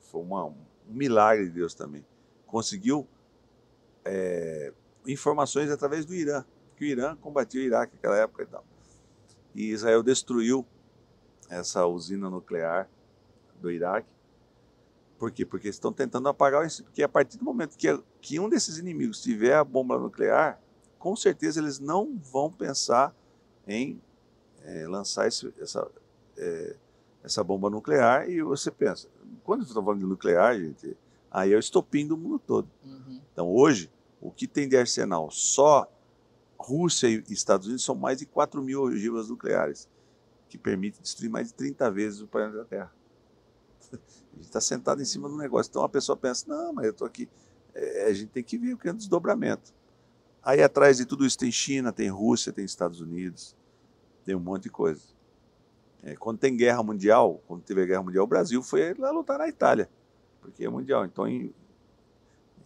[0.00, 0.54] foi uma, um
[0.88, 2.04] milagre de Deus também.
[2.46, 3.06] Conseguiu
[4.04, 4.72] é,
[5.06, 6.44] informações através do Irã,
[6.76, 8.64] que o Irã combatia o Iraque naquela época e tal.
[9.54, 10.66] E Israel destruiu
[11.48, 12.88] essa usina nuclear
[13.60, 14.08] do Iraque.
[15.18, 15.44] Por quê?
[15.46, 19.22] Porque estão tentando apagar o Porque a partir do momento que, que um desses inimigos
[19.22, 20.60] tiver a bomba nuclear,
[20.98, 23.14] com certeza eles não vão pensar
[23.66, 24.00] em
[24.62, 25.88] é, lançar esse, essa,
[26.36, 26.76] é,
[27.22, 28.28] essa bomba nuclear.
[28.28, 29.08] E você pensa,
[29.44, 30.96] quando eu estou falando de nuclear, gente,
[31.30, 32.68] aí é o estopim do mundo todo.
[32.84, 33.20] Uhum.
[33.32, 33.90] Então hoje,
[34.24, 35.30] o que tem de arsenal?
[35.30, 35.86] Só
[36.58, 39.86] Rússia e Estados Unidos são mais de 4 mil ogivas nucleares,
[40.48, 42.92] que permitem destruir mais de 30 vezes o planeta Terra.
[43.92, 45.70] A gente está sentado em cima do negócio.
[45.70, 47.28] Então a pessoa pensa: não, mas eu estou aqui.
[47.72, 49.72] É, a gente tem que ver o que é um desdobramento.
[50.42, 53.56] Aí atrás de tudo isso tem China, tem Rússia, tem Estados Unidos,
[54.24, 55.02] tem um monte de coisa.
[56.02, 59.48] É, quando tem guerra mundial, quando teve guerra mundial, o Brasil foi lá lutar na
[59.48, 59.88] Itália,
[60.40, 61.04] porque é mundial.
[61.04, 61.26] Então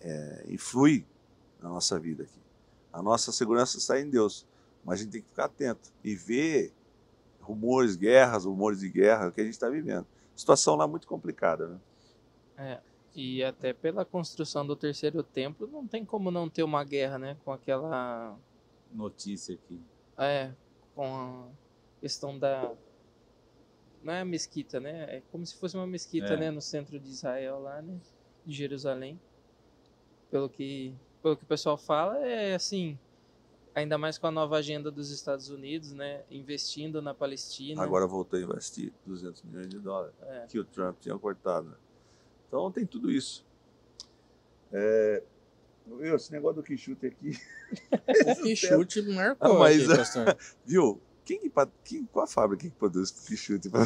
[0.01, 1.05] é, influi
[1.61, 2.41] na nossa vida aqui.
[2.93, 4.47] A nossa segurança está em Deus,
[4.85, 6.73] mas a gente tem que ficar atento e ver
[7.41, 10.07] rumores, guerras, rumores de guerra, que a gente está vivendo.
[10.35, 11.81] Situação lá muito complicada, né?
[12.57, 12.81] É,
[13.15, 17.37] e até pela construção do terceiro templo, não tem como não ter uma guerra, né?
[17.45, 18.37] Com aquela
[18.93, 19.81] notícia aqui.
[20.17, 20.53] É,
[20.95, 22.75] com a questão da
[24.03, 25.17] não é a mesquita, né?
[25.17, 26.37] É como se fosse uma mesquita, é.
[26.37, 27.99] né, no centro de Israel lá, né,
[28.47, 29.21] de Jerusalém.
[30.31, 32.99] Pelo que pelo que o pessoal fala, é assim,
[33.75, 37.83] ainda mais com a nova agenda dos Estados Unidos, né, investindo na Palestina.
[37.83, 40.47] Agora voltou a investir 200 milhões de dólares, é.
[40.49, 41.69] que o Trump tinha cortado.
[41.69, 41.77] Né?
[42.47, 43.47] Então tem tudo isso.
[44.73, 45.23] É,
[46.01, 47.39] eu, esse negócio do Quixute aqui.
[48.39, 51.01] o Quixute marcou ah, mas, aqui, Viu?
[51.29, 51.53] Quem,
[51.85, 53.69] quem, qual a fábrica que produz quichute?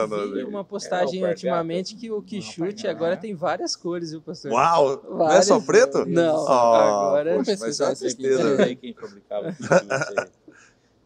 [0.00, 4.50] Eu vi uma postagem é, ultimamente que o quichute agora tem várias cores, viu, pastor?
[4.50, 5.02] Uau!
[5.02, 6.06] Várias, não é só preto?
[6.06, 7.36] Não, oh, agora...
[7.36, 8.42] Poxa, mas é uma tristeza.
[8.42, 9.22] Não sei quem quichute.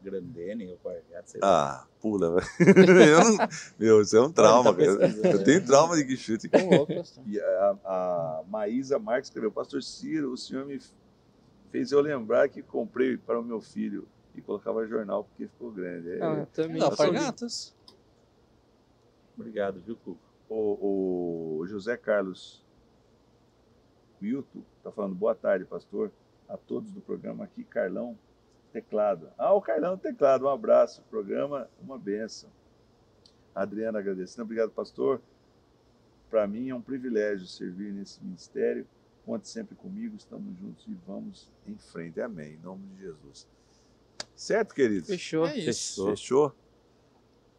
[0.05, 0.79] Grandene, o
[1.25, 1.83] sei lá.
[1.83, 2.47] Ah, pula, velho.
[3.77, 5.31] Meu, isso é um trauma, tá cara.
[5.33, 6.49] Eu tenho trauma de quichute.
[7.27, 10.79] E a, a Maísa Marques escreveu, Pastor Ciro, o senhor me
[11.73, 16.11] fez eu lembrar que comprei para o meu filho e colocava jornal porque ficou grande.
[16.11, 16.79] É, ah, também.
[16.79, 17.75] Não, Alpargatas.
[19.37, 20.19] Obrigado, viu, Cuco?
[20.49, 22.65] O, o José Carlos
[24.23, 26.13] Wilton está falando boa tarde, pastor,
[26.49, 28.17] a todos do programa aqui, Carlão
[28.73, 29.31] Teclado.
[29.39, 32.51] Ah, o Carlão Teclado, um abraço, programa, uma benção.
[33.55, 35.21] Adriana agradecendo, obrigado, pastor.
[36.29, 38.87] Para mim é um privilégio servir nesse ministério.
[39.25, 42.21] Conte sempre comigo, estamos juntos e vamos em frente.
[42.21, 42.55] Amém.
[42.55, 43.49] Em nome de Jesus.
[44.37, 45.07] Certo, querido?
[45.07, 45.47] Fechou.
[45.47, 46.07] É isso.
[46.07, 46.53] Fechou?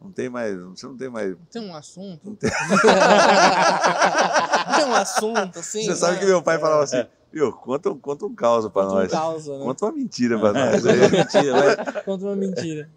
[0.00, 0.56] Não tem mais.
[0.58, 1.36] Você não tem mais.
[1.50, 2.20] Tem um assunto?
[2.24, 2.50] Não tem,
[4.76, 5.84] tem um assunto, assim.
[5.84, 6.20] Você sabe né?
[6.20, 7.04] que meu pai falava assim.
[7.32, 9.12] Viu, conta, conta um caos pra conta nós.
[9.12, 9.64] Um causa, né?
[9.64, 10.82] Conta uma mentira pra nós.
[10.82, 12.02] Conta uma mentira, vai.
[12.04, 12.90] Conta uma mentira.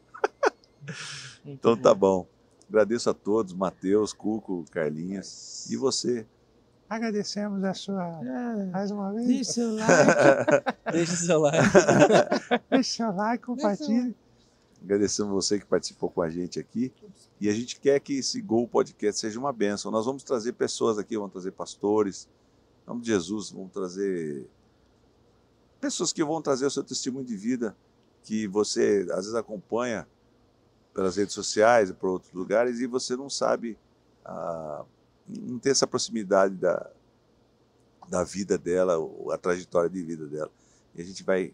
[1.45, 2.27] então tá bom.
[2.69, 5.67] Agradeço a todos, Matheus, Cuco, Carlinhos.
[5.71, 6.25] E você,
[6.89, 8.19] Agradecemos a sua.
[8.23, 9.27] É, mais uma vez.
[9.27, 9.93] Deixe seu like.
[10.91, 11.57] Deixe seu like.
[12.69, 14.15] Deixe seu like, compartilhe.
[14.81, 16.91] Agradecemos você que participou com a gente aqui.
[17.39, 19.91] E a gente quer que esse Gol Podcast seja uma bênção.
[19.91, 22.27] Nós vamos trazer pessoas aqui, vamos trazer pastores.
[22.85, 24.47] Em nome de Jesus, vamos trazer
[25.79, 27.75] pessoas que vão trazer o seu testemunho de vida,
[28.23, 30.07] que você às vezes acompanha
[30.93, 33.77] pelas redes sociais e por outros lugares e você não sabe.
[34.25, 34.83] Ah,
[35.29, 36.89] não ter essa proximidade da,
[38.07, 38.95] da vida dela,
[39.31, 40.51] a trajetória de vida dela.
[40.95, 41.53] E a gente vai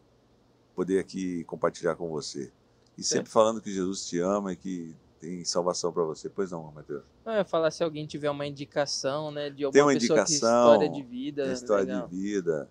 [0.74, 2.52] poder aqui compartilhar com você.
[2.98, 6.30] E sempre falando que Jesus te ama e que tem salvação para você.
[6.30, 7.04] Pois não, Matheus?
[7.26, 10.86] É, falar se alguém tiver uma indicação, né, de alguma tem uma pessoa indicação, que
[10.86, 12.08] história de vida, história legal.
[12.08, 12.70] de vida.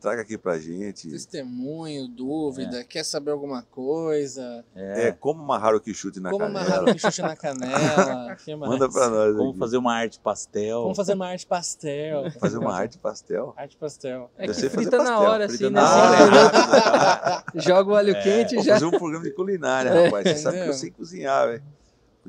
[0.00, 1.10] Traga aqui pra gente.
[1.10, 6.60] Testemunho, dúvida, quer saber alguma coisa, É, como amarrar o quichute na como canela.
[6.76, 8.36] amarrar o chute na canela?
[8.58, 9.36] Manda pra nós.
[9.36, 9.58] Como aqui.
[9.58, 10.82] fazer uma arte pastel.
[10.82, 12.30] Como fazer uma arte pastel.
[12.40, 13.54] Fazer uma arte pastel.
[13.56, 14.30] Arte pastel.
[14.38, 17.42] É Eu que frita na hora, frita assim, na né?
[17.60, 18.74] Joga o alho quente e Vou já.
[18.74, 20.04] fazer um programa de culinária, É.
[20.06, 20.24] rapaz.
[20.28, 20.78] Você sabe que eu Entendeu?
[20.80, 21.62] sei cozinhar, velho.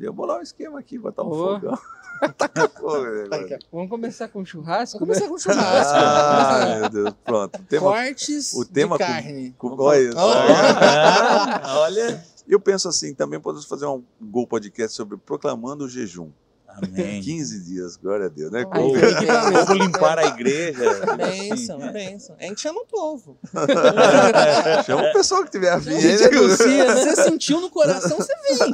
[0.02, 1.36] Podia bolar um esquema aqui, botar um Ô.
[1.60, 1.78] fogão.
[2.36, 3.60] Taca fogo, né, agora.
[3.72, 5.28] Vamos começar com churrasco, Vamos né?
[5.28, 5.94] começar com churrasco.
[5.96, 7.16] Ah, meu Deus.
[7.24, 7.60] Pronto.
[7.60, 9.56] O tema, Cortes o tema de com- carne.
[9.60, 10.18] com, olha isso.
[10.18, 12.24] Ah, olha.
[12.48, 16.32] Eu penso assim, também podemos fazer um Gol Podcast sobre proclamando o jejum.
[16.68, 17.22] Amém.
[17.22, 18.66] 15 dias, glória a Deus, né?
[18.72, 20.80] Ai, Ou, que como limpar a igreja.
[21.18, 21.92] Benção, Assim.
[21.92, 22.36] benção.
[22.40, 23.38] A gente chama o povo.
[24.86, 25.90] Chama o pessoal que tiver afim.
[25.90, 26.18] Né?
[26.18, 26.96] né?
[26.96, 28.72] Você sentiu no coração, você vem.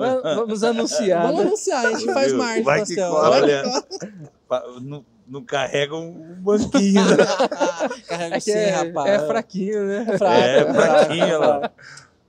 [0.00, 1.22] Va- Vamos anunciar.
[1.22, 1.46] Vamos né?
[1.46, 3.36] anunciar, a gente faz arte Vai que cola.
[3.36, 4.80] Que Olha.
[4.80, 7.04] Não, não carrega um banquinho.
[7.04, 7.16] né?
[8.08, 9.10] Carrega É sim, é, rapaz.
[9.10, 10.06] é fraquinho, né?
[10.08, 11.70] É fraco, É, fraco, fraquinho, lá.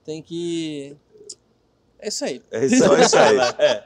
[0.06, 0.96] Tem que...
[2.00, 2.42] É isso aí.
[2.52, 3.38] É isso, é isso aí.
[3.60, 3.84] É.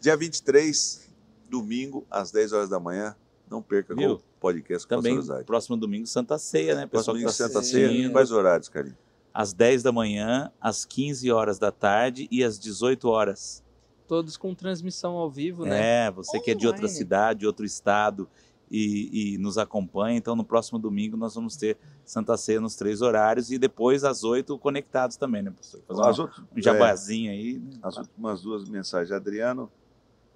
[0.00, 1.08] Dia 23,
[1.48, 3.14] domingo, às 10 horas da manhã.
[3.50, 4.12] Não perca Viu?
[4.14, 6.86] o podcast com Também, próximo domingo, Santa Ceia, né?
[6.86, 8.10] Próximo Pessoal domingo, que tá Santa Ceia.
[8.10, 8.96] Quais horários, Carinho?
[9.40, 13.64] Às 10 da manhã, às 15 horas da tarde e às 18 horas.
[14.06, 16.06] Todos com transmissão ao vivo, né?
[16.06, 16.98] É, você que é de outra Online.
[16.98, 18.28] cidade, outro estado
[18.70, 20.18] e, e nos acompanha.
[20.18, 24.24] Então, no próximo domingo, nós vamos ter Santa Ceia nos três horários e depois às
[24.24, 25.80] 8 conectados também, né, professor?
[25.86, 27.58] Fazer uma, outras- um jabazinho aí.
[27.58, 27.70] né?
[27.82, 29.10] é, as últimas duas mensagens.
[29.12, 29.70] Adriano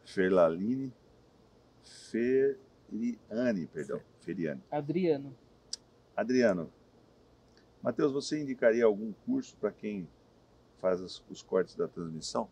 [0.04, 0.90] Ferlaline.
[2.10, 4.00] Feriane, perdão.
[4.20, 4.62] Feriane.
[4.70, 5.34] Adriano.
[6.16, 6.70] Adriano,
[7.84, 10.08] Matheus, você indicaria algum curso para quem
[10.80, 12.48] faz as- os cortes da transmissão?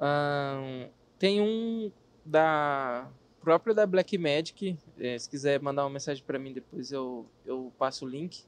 [0.00, 0.88] Ahn,
[1.18, 1.92] tem um
[2.24, 4.78] da própria da Black Magic.
[4.98, 8.44] eh, se quiser mandar uma mensagem para mim depois eu, eu passo o link.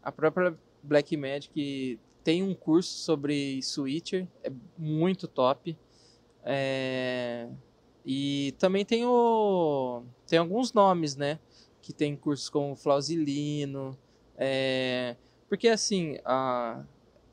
[0.00, 5.76] A própria Black Magic tem um curso sobre Switcher, é muito top.
[6.44, 7.48] É,
[8.06, 11.40] e também tem o tem alguns nomes, né?
[11.80, 13.98] Que tem cursos como Flausilino.
[14.36, 15.16] É,
[15.48, 16.84] porque assim, a,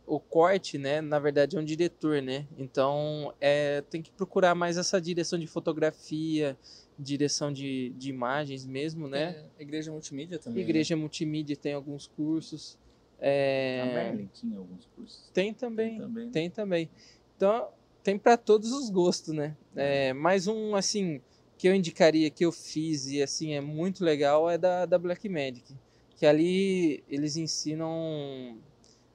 [0.06, 2.46] o corte, né, na verdade é um diretor, né?
[2.58, 6.58] Então, é, tem que procurar mais essa direção de fotografia,
[6.98, 9.46] direção de, de imagens mesmo, né?
[9.58, 10.64] É, igreja multimídia também.
[10.64, 12.78] Igreja multimídia tem alguns cursos.
[13.22, 15.30] A É, Merlin tinha alguns cursos.
[15.34, 16.30] tem também, também.
[16.30, 16.90] tem também.
[17.38, 17.70] Então,
[18.04, 19.56] tem para todos os gostos, né?
[19.76, 21.22] É, mais um, assim,
[21.58, 25.28] que eu indicaria, que eu fiz e, assim, é muito legal, é da, da Black
[25.30, 25.74] Magic.
[26.20, 28.60] Que ali eles ensinam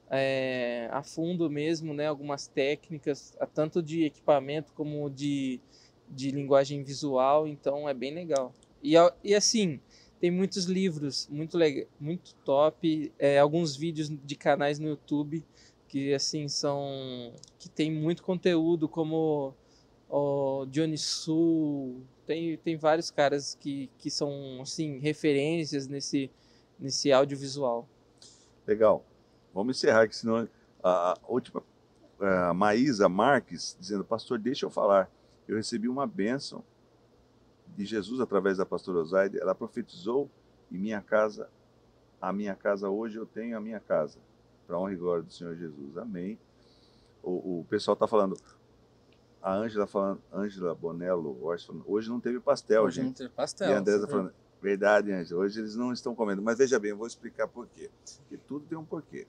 [0.09, 2.07] é, a fundo mesmo, né?
[2.07, 5.61] Algumas técnicas, tanto de equipamento como de,
[6.09, 8.51] de linguagem visual, então é bem legal.
[8.83, 9.79] E, e assim,
[10.19, 11.57] tem muitos livros muito,
[11.99, 15.43] muito top, é, alguns vídeos de canais no YouTube
[15.87, 19.53] que assim são que tem muito conteúdo como
[20.09, 26.29] o Johnny Su tem, tem vários caras que, que são assim referências nesse
[26.79, 27.87] nesse audiovisual
[28.65, 29.05] Legal.
[29.53, 30.47] Vamos encerrar aqui, senão
[30.83, 31.63] a última,
[32.19, 35.09] é, a Maísa Marques dizendo, pastor, deixa eu falar.
[35.47, 36.63] Eu recebi uma bênção
[37.67, 39.39] de Jesus através da pastora Osaide.
[39.39, 40.29] Ela profetizou
[40.71, 41.49] e minha casa,
[42.19, 44.17] a minha casa hoje eu tenho a minha casa.
[44.65, 45.97] Para honra e glória do Senhor Jesus.
[45.97, 46.39] Amém.
[47.21, 48.35] O, o pessoal está falando,
[49.41, 51.37] a Ângela falando, Ângela Bonello,
[51.85, 53.05] hoje não teve pastel, Hoje gente.
[53.05, 53.69] não tem pastel.
[53.69, 54.33] E a Andresa falando,
[54.65, 56.41] verdade, Ângela, hoje eles não estão comendo.
[56.41, 57.89] Mas veja bem, eu vou explicar por quê.
[58.21, 59.27] Porque tudo tem um porquê.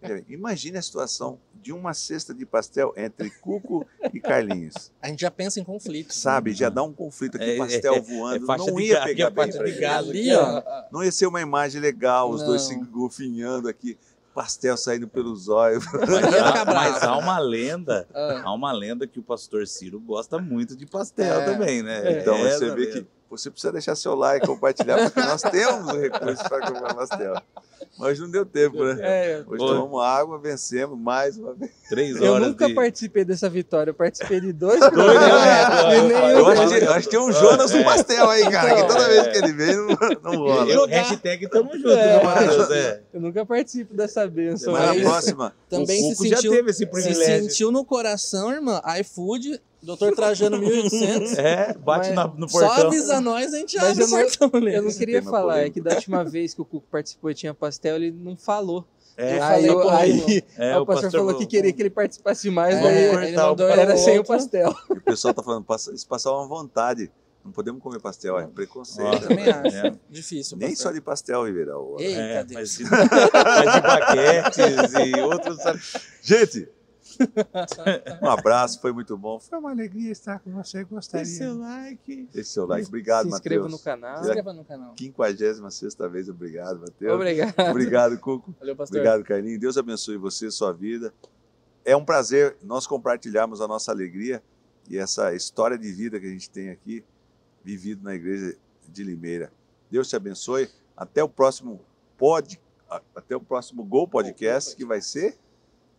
[0.00, 4.92] Bem, Imagine a situação de uma cesta de pastel entre Cuco e Carlinhos.
[5.02, 6.14] A gente já pensa em conflito.
[6.14, 9.26] Sabe, já dá um conflito aqui, É, pastel é, voando, é não ia ga- pegar
[9.26, 10.62] é bem pra gás Ali, aqui, ó.
[10.92, 12.84] Não ia ser uma imagem legal, os dois se Não.
[12.86, 13.98] golfinhando aqui,
[14.34, 15.84] pastel saindo pelos olhos.
[15.92, 16.72] Mas, há, bravo.
[16.74, 20.86] mas há uma lenda, Ah, há uma lenda que o pastor Ciro gosta muito de
[20.86, 21.44] pastel É.
[21.44, 22.20] também, né?
[22.20, 25.98] Então, É, você vê que você precisa deixar seu like, compartilhar, porque nós temos o
[25.98, 27.34] recurso para comprar pastel.
[27.98, 28.96] Mas não deu tempo, né?
[29.00, 29.68] é, Hoje Oi.
[29.68, 31.70] tomamos água, vencemos mais uma vez.
[31.88, 32.74] Três eu horas nunca de...
[32.74, 37.16] participei dessa vitória eu participei de dois Dois, programas nenhum Eu acho, eu acho que
[37.16, 37.84] tem um Jonas no É.
[37.84, 39.08] pastel aí, cara, que toda É.
[39.08, 39.86] vez que ele vem não,
[40.32, 40.70] não rola.
[40.70, 42.18] Eu, hashtag tamo junto, É.
[42.18, 42.70] né, Matheus?
[42.70, 43.02] É.
[43.12, 46.78] eu nunca participo dessa benção Mas na próxima, também se Cuco já sentiu, teve esse
[46.78, 47.48] se privilégio.
[47.48, 48.80] sentiu no coração, irmã.
[49.00, 50.10] iFood, Dr.
[50.14, 51.38] Trajano 1800.
[51.38, 52.86] É, bate na- no Só portão.
[52.88, 54.68] avisa nós, a gente Mas abre eu o não- portão.
[54.68, 57.54] Eu não queria falar, é que da última vez que o Cuco participou e tinha
[57.54, 58.84] pastel, ele não falou.
[59.16, 61.90] É, Eu aí falei, eu- pô, aí é, o pastor, falou que queria que ele
[61.90, 64.72] participasse mais, É, daí ele o mandou era eu sem o pastel.
[64.90, 67.10] o pessoal tá falando, passa- eles passavam vontade.
[67.44, 69.26] Não podemos comer pastel, é Eu preconceito.
[69.26, 69.76] também acho.
[69.76, 69.92] É.
[70.10, 70.56] Difícil.
[70.58, 70.86] Nem pastor.
[70.88, 71.96] só de pastel, Ribeirão.
[71.98, 72.52] Eita, É, Deus.
[72.60, 72.84] mas de,
[73.32, 75.58] mas de baguetes e outros.
[76.22, 76.68] Gente,
[78.22, 79.40] um abraço, foi muito bom.
[79.40, 80.84] Foi uma alegria estar com você.
[80.84, 81.24] Gostaria.
[81.24, 82.28] Deixe seu like.
[82.32, 82.86] Deixe seu like.
[82.88, 83.80] Obrigado, Se inscreva Matheus.
[83.80, 84.16] no canal.
[84.16, 84.94] Se inscreva no canal.
[84.98, 85.60] 56
[86.10, 87.12] vez, obrigado, Matheus.
[87.12, 87.70] Obrigado.
[87.70, 88.54] Obrigado, Cuco.
[88.58, 88.98] Valeu, pastor.
[88.98, 89.60] Obrigado, Carlinhos.
[89.60, 91.12] Deus abençoe você, sua vida.
[91.84, 94.42] É um prazer nós compartilharmos a nossa alegria
[94.88, 97.04] e essa história de vida que a gente tem aqui,
[97.64, 98.56] vivido na igreja
[98.88, 99.52] de Limeira.
[99.90, 100.68] Deus te abençoe.
[100.96, 101.80] Até o próximo
[102.16, 102.60] pod,
[103.14, 105.38] até o próximo Gol Podcast, que vai ser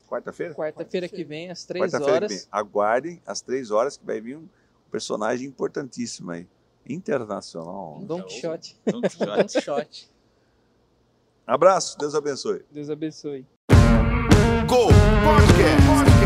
[0.09, 0.53] quarta-feira?
[0.53, 2.31] Quarta-feira que vem, às três Quarta-feira que horas.
[2.31, 2.47] vem.
[2.51, 4.47] Aguardem às três horas que vai vir um
[4.91, 6.47] personagem importantíssimo aí,
[6.87, 7.99] internacional.
[8.01, 8.75] Don Quixote.
[8.85, 9.57] Don Quixote.
[9.57, 10.09] Um shot.
[11.45, 12.63] Abraço, Deus abençoe.
[12.71, 13.45] Deus abençoe.
[14.67, 14.87] Go.
[14.87, 16.18] Podcast.